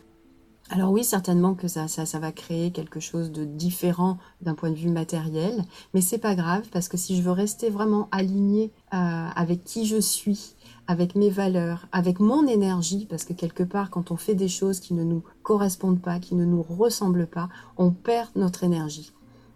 Alors 0.71 0.91
oui, 0.91 1.03
certainement 1.03 1.55
que 1.55 1.67
ça, 1.67 1.87
ça, 1.87 2.19
va 2.19 2.31
créer 2.31 2.69
quelque 2.69 2.99
chose 2.99 3.31
de 3.31 3.43
différent 3.43 4.19
d'un 4.41 4.53
point 4.53 4.69
de 4.69 4.75
vue 4.75 4.91
matériel, 4.91 5.65
mais 5.95 6.01
c'est 6.01 6.19
pas 6.19 6.35
grave 6.35 6.67
parce 6.71 6.87
que 6.87 6.95
si 6.95 7.17
je 7.17 7.23
veux 7.23 7.31
rester 7.31 7.71
vraiment 7.71 8.07
alignée 8.11 8.71
euh, 8.93 9.27
avec 9.35 9.63
qui 9.63 9.87
je 9.87 9.99
suis, 9.99 10.53
avec 10.85 11.15
mes 11.15 11.31
valeurs, 11.31 11.87
avec 11.91 12.19
mon 12.19 12.45
énergie, 12.45 13.07
parce 13.09 13.23
que 13.23 13.33
quelque 13.33 13.63
part, 13.63 13.89
quand 13.89 14.11
on 14.11 14.15
fait 14.15 14.35
des 14.35 14.47
choses 14.47 14.79
qui 14.79 14.93
ne 14.93 15.03
nous 15.03 15.23
correspondent 15.41 16.01
pas, 16.01 16.19
qui 16.19 16.35
ne 16.35 16.45
nous 16.45 16.61
ressemblent 16.61 17.27
pas, 17.27 17.49
on 17.77 17.89
perd 17.89 18.29
notre 18.35 18.63
énergie. 18.63 19.11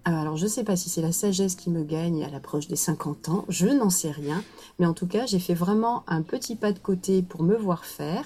Euh, 0.08 0.12
alors, 0.12 0.36
je 0.36 0.46
ne 0.46 0.50
sais 0.50 0.64
pas 0.64 0.76
si 0.76 0.90
c'est 0.90 1.04
la 1.04 1.12
sagesse 1.12 1.56
qui 1.56 1.70
me 1.70 1.84
gagne 1.84 2.24
à 2.24 2.30
l'approche 2.30 2.68
des 2.68 2.76
50 2.76 3.30
ans, 3.30 3.46
je 3.50 3.68
n'en 3.68 3.92
sais 3.92 4.12
rien, 4.12 4.44
mais 4.80 4.88
en 4.88 4.94
tout 4.94 5.08
cas, 5.08 5.28
j'ai 5.28 5.40
fait 5.40 5.54
vraiment 5.54 6.04
un 6.08 6.24
petit 6.24 6.56
pas 6.56 6.72
de 6.72 6.80
côté 6.80 7.22
pour 7.22 7.44
me 7.44 7.56
voir 7.56 7.86
faire 7.86 8.26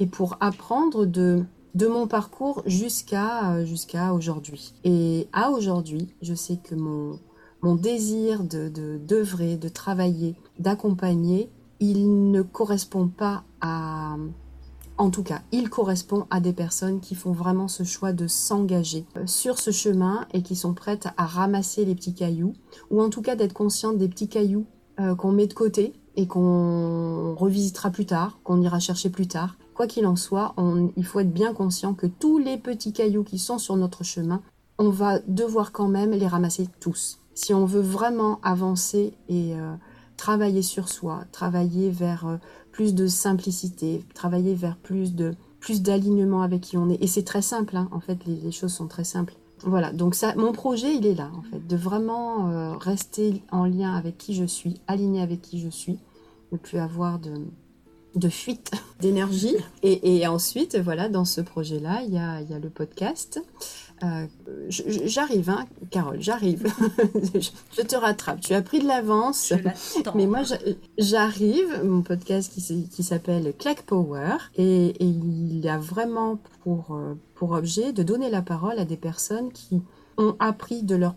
et 0.00 0.06
pour 0.06 0.36
apprendre 0.40 1.06
de 1.06 1.44
de 1.74 1.86
mon 1.86 2.06
parcours 2.06 2.62
jusqu'à 2.66 3.52
euh, 3.52 3.64
jusqu'à 3.64 4.12
aujourd'hui. 4.12 4.74
Et 4.84 5.28
à 5.32 5.50
aujourd'hui, 5.50 6.14
je 6.22 6.34
sais 6.34 6.56
que 6.56 6.74
mon, 6.74 7.18
mon 7.62 7.74
désir 7.74 8.44
de 8.44 8.68
d'œuvrer, 8.98 9.56
de, 9.56 9.68
travailler, 9.68 10.36
d'accompagner, 10.58 11.50
il 11.80 12.30
ne 12.30 12.42
correspond 12.42 13.08
pas 13.08 13.44
à... 13.60 14.16
En 14.96 15.10
tout 15.10 15.24
cas, 15.24 15.42
il 15.50 15.70
correspond 15.70 16.26
à 16.30 16.38
des 16.38 16.52
personnes 16.52 17.00
qui 17.00 17.16
font 17.16 17.32
vraiment 17.32 17.66
ce 17.66 17.82
choix 17.82 18.12
de 18.12 18.28
s'engager 18.28 19.04
euh, 19.16 19.26
sur 19.26 19.58
ce 19.58 19.72
chemin 19.72 20.26
et 20.32 20.42
qui 20.42 20.54
sont 20.54 20.72
prêtes 20.72 21.08
à 21.16 21.26
ramasser 21.26 21.84
les 21.84 21.96
petits 21.96 22.14
cailloux, 22.14 22.54
ou 22.90 23.02
en 23.02 23.10
tout 23.10 23.20
cas 23.20 23.34
d'être 23.34 23.54
conscientes 23.54 23.98
des 23.98 24.08
petits 24.08 24.28
cailloux 24.28 24.66
euh, 25.00 25.16
qu'on 25.16 25.32
met 25.32 25.48
de 25.48 25.54
côté 25.54 25.94
et 26.14 26.28
qu'on 26.28 27.34
revisitera 27.34 27.90
plus 27.90 28.06
tard, 28.06 28.38
qu'on 28.44 28.60
ira 28.60 28.78
chercher 28.78 29.10
plus 29.10 29.26
tard, 29.26 29.56
Quoi 29.74 29.86
qu'il 29.88 30.06
en 30.06 30.16
soit, 30.16 30.54
il 30.96 31.04
faut 31.04 31.20
être 31.20 31.32
bien 31.32 31.52
conscient 31.52 31.94
que 31.94 32.06
tous 32.06 32.38
les 32.38 32.56
petits 32.56 32.92
cailloux 32.92 33.24
qui 33.24 33.38
sont 33.38 33.58
sur 33.58 33.76
notre 33.76 34.04
chemin, 34.04 34.40
on 34.78 34.88
va 34.88 35.18
devoir 35.26 35.72
quand 35.72 35.88
même 35.88 36.12
les 36.12 36.26
ramasser 36.26 36.68
tous. 36.80 37.18
Si 37.34 37.52
on 37.52 37.64
veut 37.64 37.80
vraiment 37.80 38.40
avancer 38.42 39.14
et 39.28 39.54
euh, 39.54 39.74
travailler 40.16 40.62
sur 40.62 40.88
soi, 40.88 41.24
travailler 41.32 41.90
vers 41.90 42.26
euh, 42.26 42.36
plus 42.70 42.94
de 42.94 43.08
simplicité, 43.08 44.04
travailler 44.14 44.54
vers 44.54 44.76
plus 44.76 45.14
de 45.14 45.34
plus 45.58 45.80
d'alignement 45.80 46.42
avec 46.42 46.60
qui 46.60 46.76
on 46.76 46.90
est. 46.90 47.02
Et 47.02 47.06
c'est 47.06 47.22
très 47.22 47.40
simple, 47.40 47.74
hein. 47.76 47.88
en 47.90 47.98
fait, 47.98 48.18
les, 48.26 48.52
choses 48.52 48.74
sont 48.74 48.86
très 48.86 49.02
simples. 49.04 49.34
Voilà, 49.62 49.92
donc 49.92 50.14
ça, 50.14 50.34
mon 50.36 50.52
projet, 50.52 50.94
il 50.94 51.06
est 51.06 51.14
là, 51.14 51.30
en 51.34 51.40
fait, 51.40 51.66
de 51.66 51.74
vraiment 51.74 52.50
euh, 52.50 52.76
rester 52.76 53.42
en 53.50 53.64
lien 53.64 53.94
avec 53.94 54.18
qui 54.18 54.34
je 54.34 54.44
suis, 54.44 54.82
aligné 54.86 55.22
avec 55.22 55.40
qui 55.40 55.58
je 55.58 55.70
suis, 55.70 55.98
ne 56.52 56.58
plus 56.58 56.76
avoir 56.76 57.18
de, 57.18 57.32
de 58.14 58.28
fuite 58.28 58.70
d'énergie. 59.00 59.56
Et, 59.82 60.26
ensuite, 60.26 60.76
voilà, 60.76 61.08
dans 61.08 61.24
ce 61.24 61.40
projet-là, 61.40 62.02
il 62.06 62.14
y 62.14 62.18
a, 62.18 62.58
le 62.58 62.70
podcast. 62.70 63.42
Euh, 64.02 64.26
j'arrive, 64.68 65.50
hein, 65.50 65.66
Carole, 65.90 66.20
j'arrive. 66.20 66.66
je, 67.76 67.82
te 67.82 67.96
rattrape. 67.96 68.40
Tu 68.40 68.54
as 68.54 68.62
pris 68.62 68.80
de 68.80 68.86
l'avance. 68.86 69.52
Mais 70.14 70.26
moi, 70.26 70.40
j'arrive. 70.98 71.82
Mon 71.84 72.02
podcast 72.02 72.52
qui, 72.52 73.02
s'appelle 73.02 73.54
Clack 73.58 73.82
Power. 73.82 74.36
Et, 74.56 74.94
il 75.00 75.66
a 75.68 75.78
vraiment 75.78 76.38
pour, 76.62 76.94
euh, 76.94 77.14
pour 77.34 77.52
objet 77.52 77.92
de 77.92 78.02
donner 78.02 78.30
la 78.30 78.42
parole 78.42 78.78
à 78.78 78.84
des 78.84 78.96
personnes 78.96 79.52
qui 79.52 79.82
ont 80.16 80.36
appris 80.38 80.82
de 80.82 80.96
leur 80.96 81.14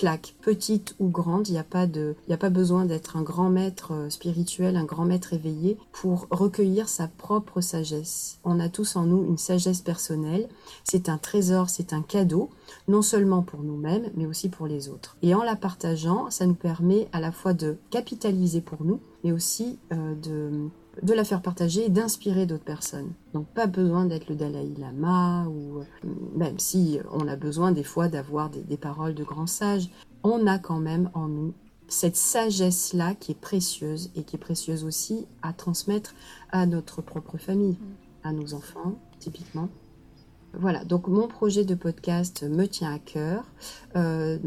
claque, 0.00 0.34
petite 0.40 0.94
ou 0.98 1.10
grande, 1.10 1.48
il 1.48 1.52
n'y 1.52 1.58
a, 1.58 1.62
pas 1.62 1.84
a 1.84 2.36
pas 2.38 2.48
besoin 2.48 2.86
d'être 2.86 3.18
un 3.18 3.22
grand 3.22 3.50
maître 3.50 3.92
euh, 3.92 4.08
spirituel, 4.08 4.76
un 4.76 4.84
grand 4.84 5.04
maître 5.04 5.34
éveillé 5.34 5.76
pour 5.92 6.26
recueillir 6.30 6.88
sa 6.88 7.06
propre 7.06 7.60
sagesse. 7.60 8.38
On 8.42 8.60
a 8.60 8.70
tous 8.70 8.96
en 8.96 9.04
nous 9.04 9.22
une 9.28 9.36
sagesse 9.36 9.82
personnelle, 9.82 10.48
c'est 10.84 11.10
un 11.10 11.18
trésor, 11.18 11.68
c'est 11.68 11.92
un 11.92 12.00
cadeau, 12.00 12.48
non 12.88 13.02
seulement 13.02 13.42
pour 13.42 13.62
nous-mêmes, 13.62 14.10
mais 14.16 14.24
aussi 14.24 14.48
pour 14.48 14.66
les 14.66 14.88
autres. 14.88 15.18
Et 15.20 15.34
en 15.34 15.42
la 15.42 15.54
partageant, 15.54 16.30
ça 16.30 16.46
nous 16.46 16.54
permet 16.54 17.06
à 17.12 17.20
la 17.20 17.30
fois 17.30 17.52
de 17.52 17.76
capitaliser 17.90 18.62
pour 18.62 18.82
nous, 18.82 19.00
mais 19.22 19.32
aussi 19.32 19.78
euh, 19.92 20.14
de 20.14 20.70
de 21.02 21.12
la 21.12 21.24
faire 21.24 21.42
partager 21.42 21.86
et 21.86 21.88
d'inspirer 21.88 22.46
d'autres 22.46 22.64
personnes. 22.64 23.12
Donc 23.32 23.46
pas 23.48 23.66
besoin 23.66 24.04
d'être 24.04 24.28
le 24.28 24.34
Dalai 24.34 24.74
Lama 24.78 25.46
ou 25.48 25.78
euh, 25.78 25.84
même 26.36 26.58
si 26.58 26.98
on 27.12 27.28
a 27.28 27.36
besoin 27.36 27.72
des 27.72 27.84
fois 27.84 28.08
d'avoir 28.08 28.50
des, 28.50 28.76
paroles 28.76 29.14
de 29.14 29.24
grands 29.24 29.46
sages, 29.46 29.88
on 30.22 30.46
a 30.46 30.58
quand 30.58 30.80
même 30.80 31.10
en 31.14 31.28
nous 31.28 31.54
cette 31.88 32.16
sagesse-là 32.16 33.14
qui 33.14 33.32
est 33.32 33.40
précieuse 33.40 34.10
et 34.14 34.22
qui 34.22 34.36
est 34.36 34.38
précieuse 34.38 34.84
aussi 34.84 35.26
à 35.42 35.52
transmettre 35.52 36.14
à 36.52 36.64
notre 36.64 37.02
propre 37.02 37.36
famille, 37.36 37.76
à 38.22 38.32
nos 38.32 38.54
enfants 38.54 38.94
typiquement. 39.18 39.68
Voilà, 40.52 40.84
donc 40.84 41.06
mon 41.06 41.28
projet 41.28 41.64
de 41.64 41.74
podcast 41.74 42.42
me 42.42 42.66
tient 42.66 42.92
à 42.92 42.98
cœur. 42.98 43.44
Euh, 43.96 44.38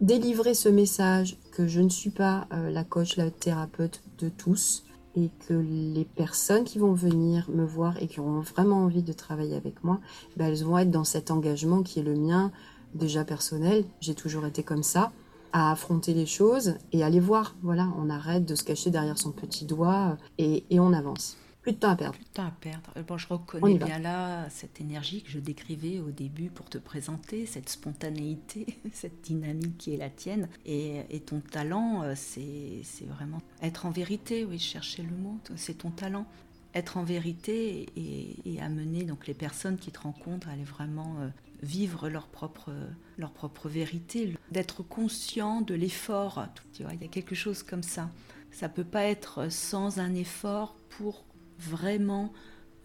délivrer 0.00 0.54
ce 0.54 0.68
message 0.68 1.38
que 1.52 1.66
je 1.66 1.80
ne 1.80 1.88
suis 1.88 2.10
pas 2.10 2.46
euh, 2.52 2.70
la 2.70 2.84
coach, 2.84 3.16
la 3.16 3.30
thérapeute 3.30 4.02
de 4.18 4.28
tous, 4.28 4.85
et 5.16 5.30
que 5.48 5.54
les 5.54 6.04
personnes 6.04 6.64
qui 6.64 6.78
vont 6.78 6.92
venir 6.92 7.48
me 7.50 7.64
voir 7.64 8.00
et 8.02 8.06
qui 8.06 8.20
auront 8.20 8.40
vraiment 8.40 8.84
envie 8.84 9.02
de 9.02 9.12
travailler 9.12 9.56
avec 9.56 9.82
moi, 9.82 9.98
ben, 10.36 10.46
elles 10.46 10.62
vont 10.62 10.78
être 10.78 10.90
dans 10.90 11.04
cet 11.04 11.30
engagement 11.30 11.82
qui 11.82 12.00
est 12.00 12.02
le 12.02 12.14
mien, 12.14 12.52
déjà 12.94 13.24
personnel, 13.24 13.84
j'ai 14.00 14.14
toujours 14.14 14.46
été 14.46 14.62
comme 14.62 14.82
ça, 14.82 15.12
à 15.52 15.72
affronter 15.72 16.12
les 16.12 16.26
choses 16.26 16.74
et 16.92 17.02
à 17.02 17.08
les 17.08 17.20
voir. 17.20 17.56
Voilà, 17.62 17.88
on 17.98 18.10
arrête 18.10 18.44
de 18.44 18.54
se 18.54 18.62
cacher 18.62 18.90
derrière 18.90 19.18
son 19.18 19.32
petit 19.32 19.64
doigt 19.64 20.18
et 20.38 20.64
on 20.72 20.92
avance. 20.92 21.38
Plus 21.66 21.72
de 21.72 21.78
temps 21.80 21.90
à 21.90 21.96
perdre. 21.96 22.14
Plus 22.14 22.24
de 22.24 22.30
temps 22.30 22.46
à 22.46 22.52
perdre. 22.52 22.92
Euh, 22.96 23.02
bon, 23.02 23.18
je 23.18 23.26
reconnais 23.26 23.76
bien 23.76 23.98
là 23.98 24.48
cette 24.50 24.80
énergie 24.80 25.22
que 25.22 25.32
je 25.32 25.40
décrivais 25.40 25.98
au 25.98 26.12
début 26.12 26.48
pour 26.48 26.70
te 26.70 26.78
présenter, 26.78 27.44
cette 27.44 27.68
spontanéité, 27.68 28.78
cette 28.92 29.22
dynamique 29.22 29.76
qui 29.76 29.92
est 29.92 29.96
la 29.96 30.08
tienne. 30.08 30.48
Et, 30.64 31.02
ton 31.26 31.40
talent, 31.40 32.04
euh, 32.04 32.14
c'est 32.14 33.04
vraiment 33.08 33.42
être 33.62 33.84
en 33.84 33.90
vérité, 33.90 34.44
oui, 34.44 34.60
chercher 34.60 35.02
le 35.02 35.10
mot, 35.10 35.40
c'est 35.56 35.78
ton 35.78 35.90
talent. 35.90 36.26
Être 36.72 36.98
en 36.98 37.02
vérité 37.02 37.86
et, 37.96 38.60
amener 38.60 39.02
donc 39.02 39.26
les 39.26 39.34
personnes 39.34 39.76
qui 39.76 39.90
te 39.90 39.98
rencontrent 39.98 40.48
à 40.48 40.52
aller 40.52 40.62
vraiment 40.62 41.16
euh, 41.18 41.28
vivre 41.64 42.08
leur 42.08 42.28
propre, 42.28 42.70
leur 43.18 43.32
propre 43.32 43.68
vérité, 43.68 44.36
d'être 44.52 44.84
conscient 44.84 45.62
de 45.62 45.74
l'effort. 45.74 46.46
Tu 46.72 46.84
vois, 46.84 46.94
il 46.94 47.02
y 47.02 47.04
a 47.04 47.08
quelque 47.08 47.34
chose 47.34 47.64
comme 47.64 47.82
ça. 47.82 48.08
Ça 48.52 48.68
peut 48.68 48.84
pas 48.84 49.02
être 49.02 49.50
sans 49.50 49.98
un 49.98 50.14
effort 50.14 50.76
pour 50.90 51.25
vraiment 51.58 52.32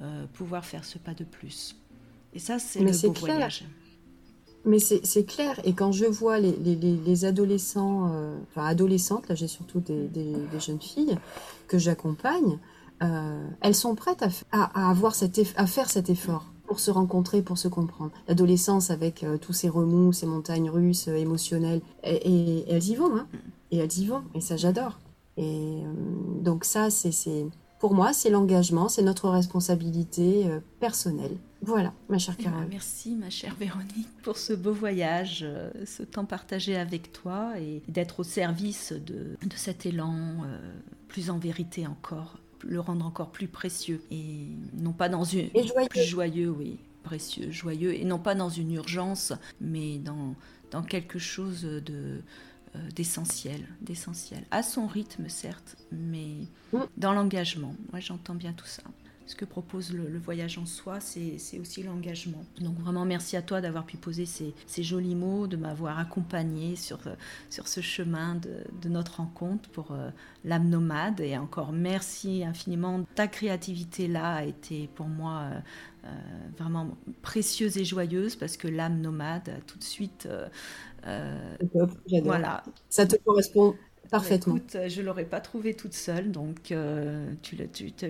euh, 0.01 0.25
pouvoir 0.33 0.65
faire 0.65 0.83
ce 0.83 0.97
pas 0.97 1.13
de 1.13 1.23
plus. 1.23 1.75
Et 2.33 2.39
ça, 2.39 2.57
c'est 2.57 2.79
le 2.79 2.91
beau 2.91 3.13
voyage. 3.13 3.65
Mais 4.65 4.79
c'est 4.79 5.25
clair. 5.25 5.59
Et 5.63 5.73
quand 5.73 5.91
je 5.91 6.05
vois 6.05 6.39
les, 6.39 6.53
les, 6.53 6.75
les 6.75 7.25
adolescents, 7.25 8.09
euh, 8.11 8.35
enfin 8.49 8.65
adolescentes, 8.65 9.27
là 9.27 9.35
j'ai 9.35 9.47
surtout 9.47 9.79
des, 9.79 10.07
des, 10.07 10.59
jeunes 10.59 10.81
filles 10.81 11.17
que 11.67 11.77
j'accompagne, 11.77 12.59
euh, 13.03 13.47
elles 13.61 13.75
sont 13.75 13.95
prêtes 13.95 14.23
à, 14.51 14.63
à, 14.63 14.89
avoir 14.89 15.15
cet 15.15 15.39
à 15.55 15.65
faire 15.65 15.89
cet 15.89 16.09
effort 16.11 16.45
pour 16.67 16.79
se 16.79 16.89
rencontrer, 16.89 17.41
pour 17.41 17.57
se 17.57 17.67
comprendre. 17.67 18.11
L'adolescence 18.27 18.91
avec 18.91 19.25
tous 19.41 19.53
ces 19.53 19.67
remous, 19.67 20.13
ces 20.13 20.25
montagnes 20.25 20.69
russes 20.69 21.07
émotionnelles, 21.07 21.81
et, 22.03 22.63
elles 22.69 22.87
y 22.87 22.95
vont, 22.95 23.15
hein. 23.15 23.27
Et 23.71 23.77
elles 23.77 23.97
y 23.97 24.05
vont. 24.05 24.23
Et 24.35 24.41
ça, 24.41 24.57
j'adore. 24.57 24.99
Et 25.37 25.81
donc 26.39 26.65
ça, 26.65 26.89
c'est 26.89 27.11
pour 27.81 27.95
moi, 27.95 28.13
c'est 28.13 28.29
l'engagement, 28.29 28.89
c'est 28.89 29.01
notre 29.01 29.27
responsabilité 29.27 30.45
euh, 30.45 30.59
personnelle. 30.79 31.35
Voilà, 31.63 31.93
ma 32.09 32.19
chère 32.19 32.35
eh 32.37 32.43
ben, 32.43 32.51
Carole. 32.51 32.67
merci, 32.69 33.15
ma 33.15 33.31
chère 33.31 33.55
Véronique, 33.55 34.07
pour 34.21 34.37
ce 34.37 34.53
beau 34.53 34.71
voyage, 34.71 35.39
euh, 35.41 35.71
ce 35.87 36.03
temps 36.03 36.25
partagé 36.25 36.75
avec 36.77 37.11
toi 37.11 37.53
et 37.59 37.81
d'être 37.87 38.19
au 38.19 38.23
service 38.23 38.93
de, 38.93 39.35
cet 39.55 39.87
élan 39.87 40.13
euh, 40.45 40.59
plus 41.07 41.31
en 41.31 41.39
vérité 41.39 41.87
encore, 41.87 42.37
le 42.63 42.79
rendre 42.79 43.03
encore 43.03 43.31
plus 43.31 43.47
précieux 43.47 43.99
et 44.11 44.45
non 44.77 44.93
pas 44.93 45.09
dans 45.09 45.23
une 45.23 45.49
et 45.55 45.65
joyeux. 45.65 45.89
plus 45.89 46.03
joyeux, 46.03 46.49
oui, 46.51 46.77
précieux, 47.01 47.49
joyeux 47.49 47.95
et 47.95 48.05
non 48.05 48.19
pas 48.19 48.35
dans 48.35 48.49
une 48.49 48.73
urgence, 48.73 49.33
mais 49.59 49.97
dans 49.97 50.35
dans 50.69 50.83
quelque 50.83 51.19
chose 51.19 51.63
de 51.63 52.21
d'essentiel, 52.95 53.67
d'essentiel. 53.81 54.43
À 54.51 54.63
son 54.63 54.87
rythme, 54.87 55.27
certes, 55.29 55.77
mais 55.91 56.47
mm. 56.73 56.79
dans 56.97 57.13
l'engagement. 57.13 57.75
Moi, 57.91 57.99
j'entends 57.99 58.35
bien 58.35 58.53
tout 58.53 58.65
ça. 58.65 58.83
Ce 59.31 59.35
que 59.37 59.45
propose 59.45 59.93
le, 59.93 60.19
voyage 60.19 60.57
en 60.57 60.65
soi, 60.65 60.99
c'est 60.99 61.57
aussi 61.57 61.83
l'engagement. 61.83 62.43
Donc 62.59 62.77
vraiment 62.79 63.05
merci 63.05 63.37
à 63.37 63.41
toi 63.41 63.61
d'avoir 63.61 63.85
pu 63.85 63.95
poser 63.95 64.25
ces, 64.25 64.53
jolis 64.83 65.15
mots, 65.15 65.47
de 65.47 65.55
m'avoir 65.55 65.99
accompagné 65.99 66.75
sur, 66.75 66.99
sur 67.49 67.69
ce 67.69 67.79
chemin 67.79 68.35
de, 68.35 68.89
notre 68.89 69.17
rencontre 69.17 69.69
pour 69.69 69.93
euh, 69.93 70.09
l'âme 70.43 70.67
nomade. 70.67 71.21
Et 71.21 71.37
encore 71.37 71.71
merci 71.71 72.43
infiniment. 72.43 73.05
Ta 73.15 73.29
créativité 73.29 74.09
là 74.09 74.33
a 74.33 74.43
été 74.43 74.89
pour 74.95 75.07
moi 75.07 75.43
euh, 76.03 76.09
vraiment 76.57 76.97
précieuse 77.21 77.77
et 77.77 77.85
joyeuse 77.85 78.35
parce 78.35 78.57
que 78.57 78.67
l'âme 78.67 78.99
nomade 78.99 79.61
tout 79.67 79.77
de 79.77 79.83
suite 79.83 80.25
euh, 80.25 80.49
voilà. 82.23 82.63
Ça 82.89 83.05
te 83.05 83.15
correspond 83.17 83.75
parfaitement. 84.09 84.57
Écoute, 84.57 84.77
je 84.87 85.01
ne 85.01 85.05
l'aurais 85.05 85.25
pas 85.25 85.39
trouvé 85.39 85.73
toute 85.73 85.93
seule, 85.93 86.31
donc 86.31 86.71
euh, 86.71 87.31
tu, 87.41 87.57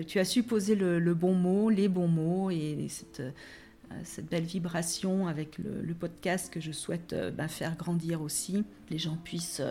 tu, 0.04 0.18
as 0.18 0.24
su 0.24 0.42
poser 0.42 0.74
le, 0.74 1.14
bon 1.14 1.34
mot, 1.34 1.70
les 1.70 1.88
bons 1.88 2.08
mots 2.08 2.50
et 2.50 2.86
cette, 2.88 3.20
euh, 3.20 3.30
cette 4.04 4.26
belle 4.26 4.44
vibration 4.44 5.28
avec 5.28 5.58
le, 5.58 5.94
podcast 5.94 6.52
que 6.52 6.60
je 6.60 6.72
souhaite 6.72 7.14
ben, 7.36 7.48
faire 7.48 7.76
grandir 7.76 8.20
aussi. 8.20 8.64
Les 8.90 8.98
gens 8.98 9.16
puissent 9.22 9.62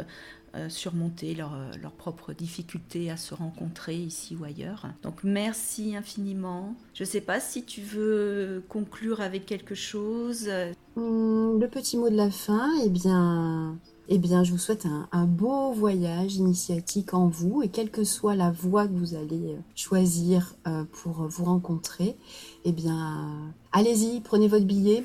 surmonter 0.69 1.35
leurs 1.35 1.91
propres 1.97 2.33
difficultés 2.33 3.09
à 3.09 3.17
se 3.17 3.33
rencontrer 3.33 3.95
ici 3.95 4.35
ou 4.39 4.43
ailleurs. 4.43 4.87
Donc 5.03 5.23
merci 5.23 5.95
infiniment. 5.95 6.75
Je 6.93 7.03
ne 7.03 7.07
sais 7.07 7.21
pas 7.21 7.39
si 7.39 7.63
tu 7.63 7.81
veux 7.81 8.63
conclure 8.69 9.21
avec 9.21 9.45
quelque 9.45 9.75
chose. 9.75 10.49
Hum, 10.95 11.59
le 11.59 11.67
petit 11.67 11.97
mot 11.97 12.09
de 12.09 12.15
la 12.15 12.29
fin, 12.29 12.69
eh 12.83 12.89
bien, 12.89 13.77
eh 14.13 14.17
bien, 14.17 14.43
je 14.43 14.51
vous 14.51 14.57
souhaite 14.57 14.85
un, 15.13 15.25
beau 15.25 15.71
voyage 15.71 16.35
initiatique 16.35 17.13
en 17.13 17.29
vous 17.29 17.61
et 17.63 17.69
quelle 17.69 17.89
que 17.89 18.03
soit 18.03 18.35
la 18.35 18.51
voie 18.51 18.85
que 18.87 18.93
vous 18.93 19.15
allez 19.15 19.53
euh, 19.53 19.59
choisir 19.73 20.55
euh, 20.67 20.83
pour 20.91 21.27
vous 21.27 21.45
rencontrer, 21.45 22.17
eh 22.65 22.71
bien, 22.71 23.53
allez-y, 23.71 24.19
prenez 24.21 24.47
votre 24.47 24.65
billet, 24.65 25.03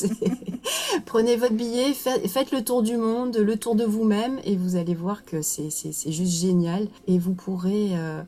prenez 1.06 1.36
votre 1.36 1.54
billet, 1.54 1.92
faites, 1.94 2.52
le 2.52 2.62
tour 2.62 2.82
du 2.82 2.96
monde, 2.96 3.36
le 3.36 3.56
tour 3.56 3.74
de 3.74 3.84
vous-même 3.84 4.38
et 4.44 4.56
vous 4.56 4.76
allez 4.76 4.94
voir 4.94 5.24
que 5.24 5.42
c'est 5.42 5.70
juste 6.06 6.40
génial 6.40 6.88
et 7.06 7.18
vous 7.18 7.34
pourrez 7.34 7.90
euh, 7.92 8.22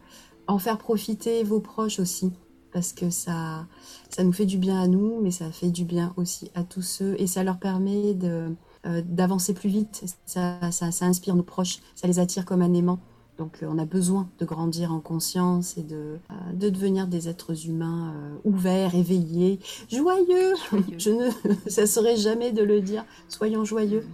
en 0.47 0.59
faire 0.59 0.78
profiter 0.78 1.45
vos 1.45 1.61
proches 1.61 1.99
aussi 1.99 2.33
parce 2.72 2.93
que 2.93 3.11
ça, 3.11 3.66
ça 4.09 4.24
nous 4.24 4.33
fait 4.33 4.47
du 4.47 4.57
bien 4.57 4.80
à 4.80 4.87
nous, 4.87 5.20
mais 5.20 5.30
ça 5.30 5.51
fait 5.51 5.70
du 5.70 5.85
bien 5.85 6.14
aussi 6.16 6.51
à 6.55 6.64
tous 6.64 6.83
ceux 6.83 7.14
et 7.20 7.26
ça 7.26 7.45
leur 7.45 7.59
permet 7.59 8.16
euh, 8.24 9.03
d'avancer 9.05 9.53
plus 9.53 9.68
vite. 9.68 10.05
Ça, 10.24 10.59
ça, 10.70 10.91
ça, 10.91 11.05
inspire 11.05 11.37
nos 11.37 11.43
proches, 11.43 11.80
ça 11.95 12.07
les 12.09 12.18
attire 12.18 12.45
comme 12.45 12.62
un 12.62 12.72
aimant. 12.72 12.99
Donc 13.43 13.62
euh, 13.62 13.66
on 13.68 13.78
a 13.78 13.84
besoin 13.84 14.28
de 14.38 14.45
grandir 14.45 14.93
en 14.93 15.01
conscience 15.01 15.76
et 15.76 15.82
de, 15.82 16.18
euh, 16.30 16.53
de 16.55 16.68
devenir 16.68 17.07
des 17.07 17.28
êtres 17.28 17.66
humains 17.66 18.14
ouverts, 18.45 18.95
éveillés, 18.95 19.59
joyeux. 19.90 20.55
Je 20.99 21.11
ne 21.11 21.30
cesserai 21.66 22.16
jamais 22.16 22.53
de 22.53 22.62
le 22.62 22.80
dire. 22.80 23.05
Soyons 23.28 23.64
joyeux. 23.64 24.07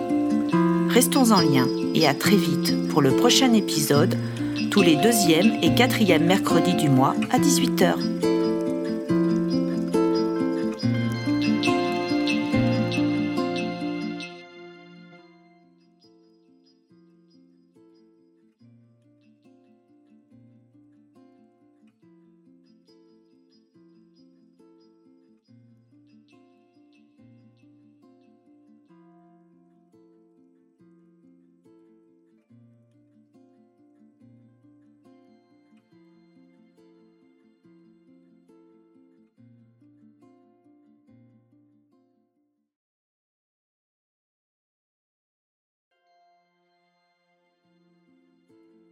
Restons 0.88 1.32
en 1.32 1.40
lien 1.40 1.66
et 1.94 2.06
à 2.06 2.14
très 2.14 2.36
vite 2.36 2.88
pour 2.88 3.02
le 3.02 3.12
prochain 3.12 3.52
épisode 3.52 4.16
tous 4.70 4.82
les 4.82 4.96
deuxième 4.96 5.52
et 5.62 5.74
quatrième 5.74 6.24
mercredis 6.24 6.74
du 6.74 6.88
mois 6.88 7.14
à 7.30 7.38
18h. 7.38 8.33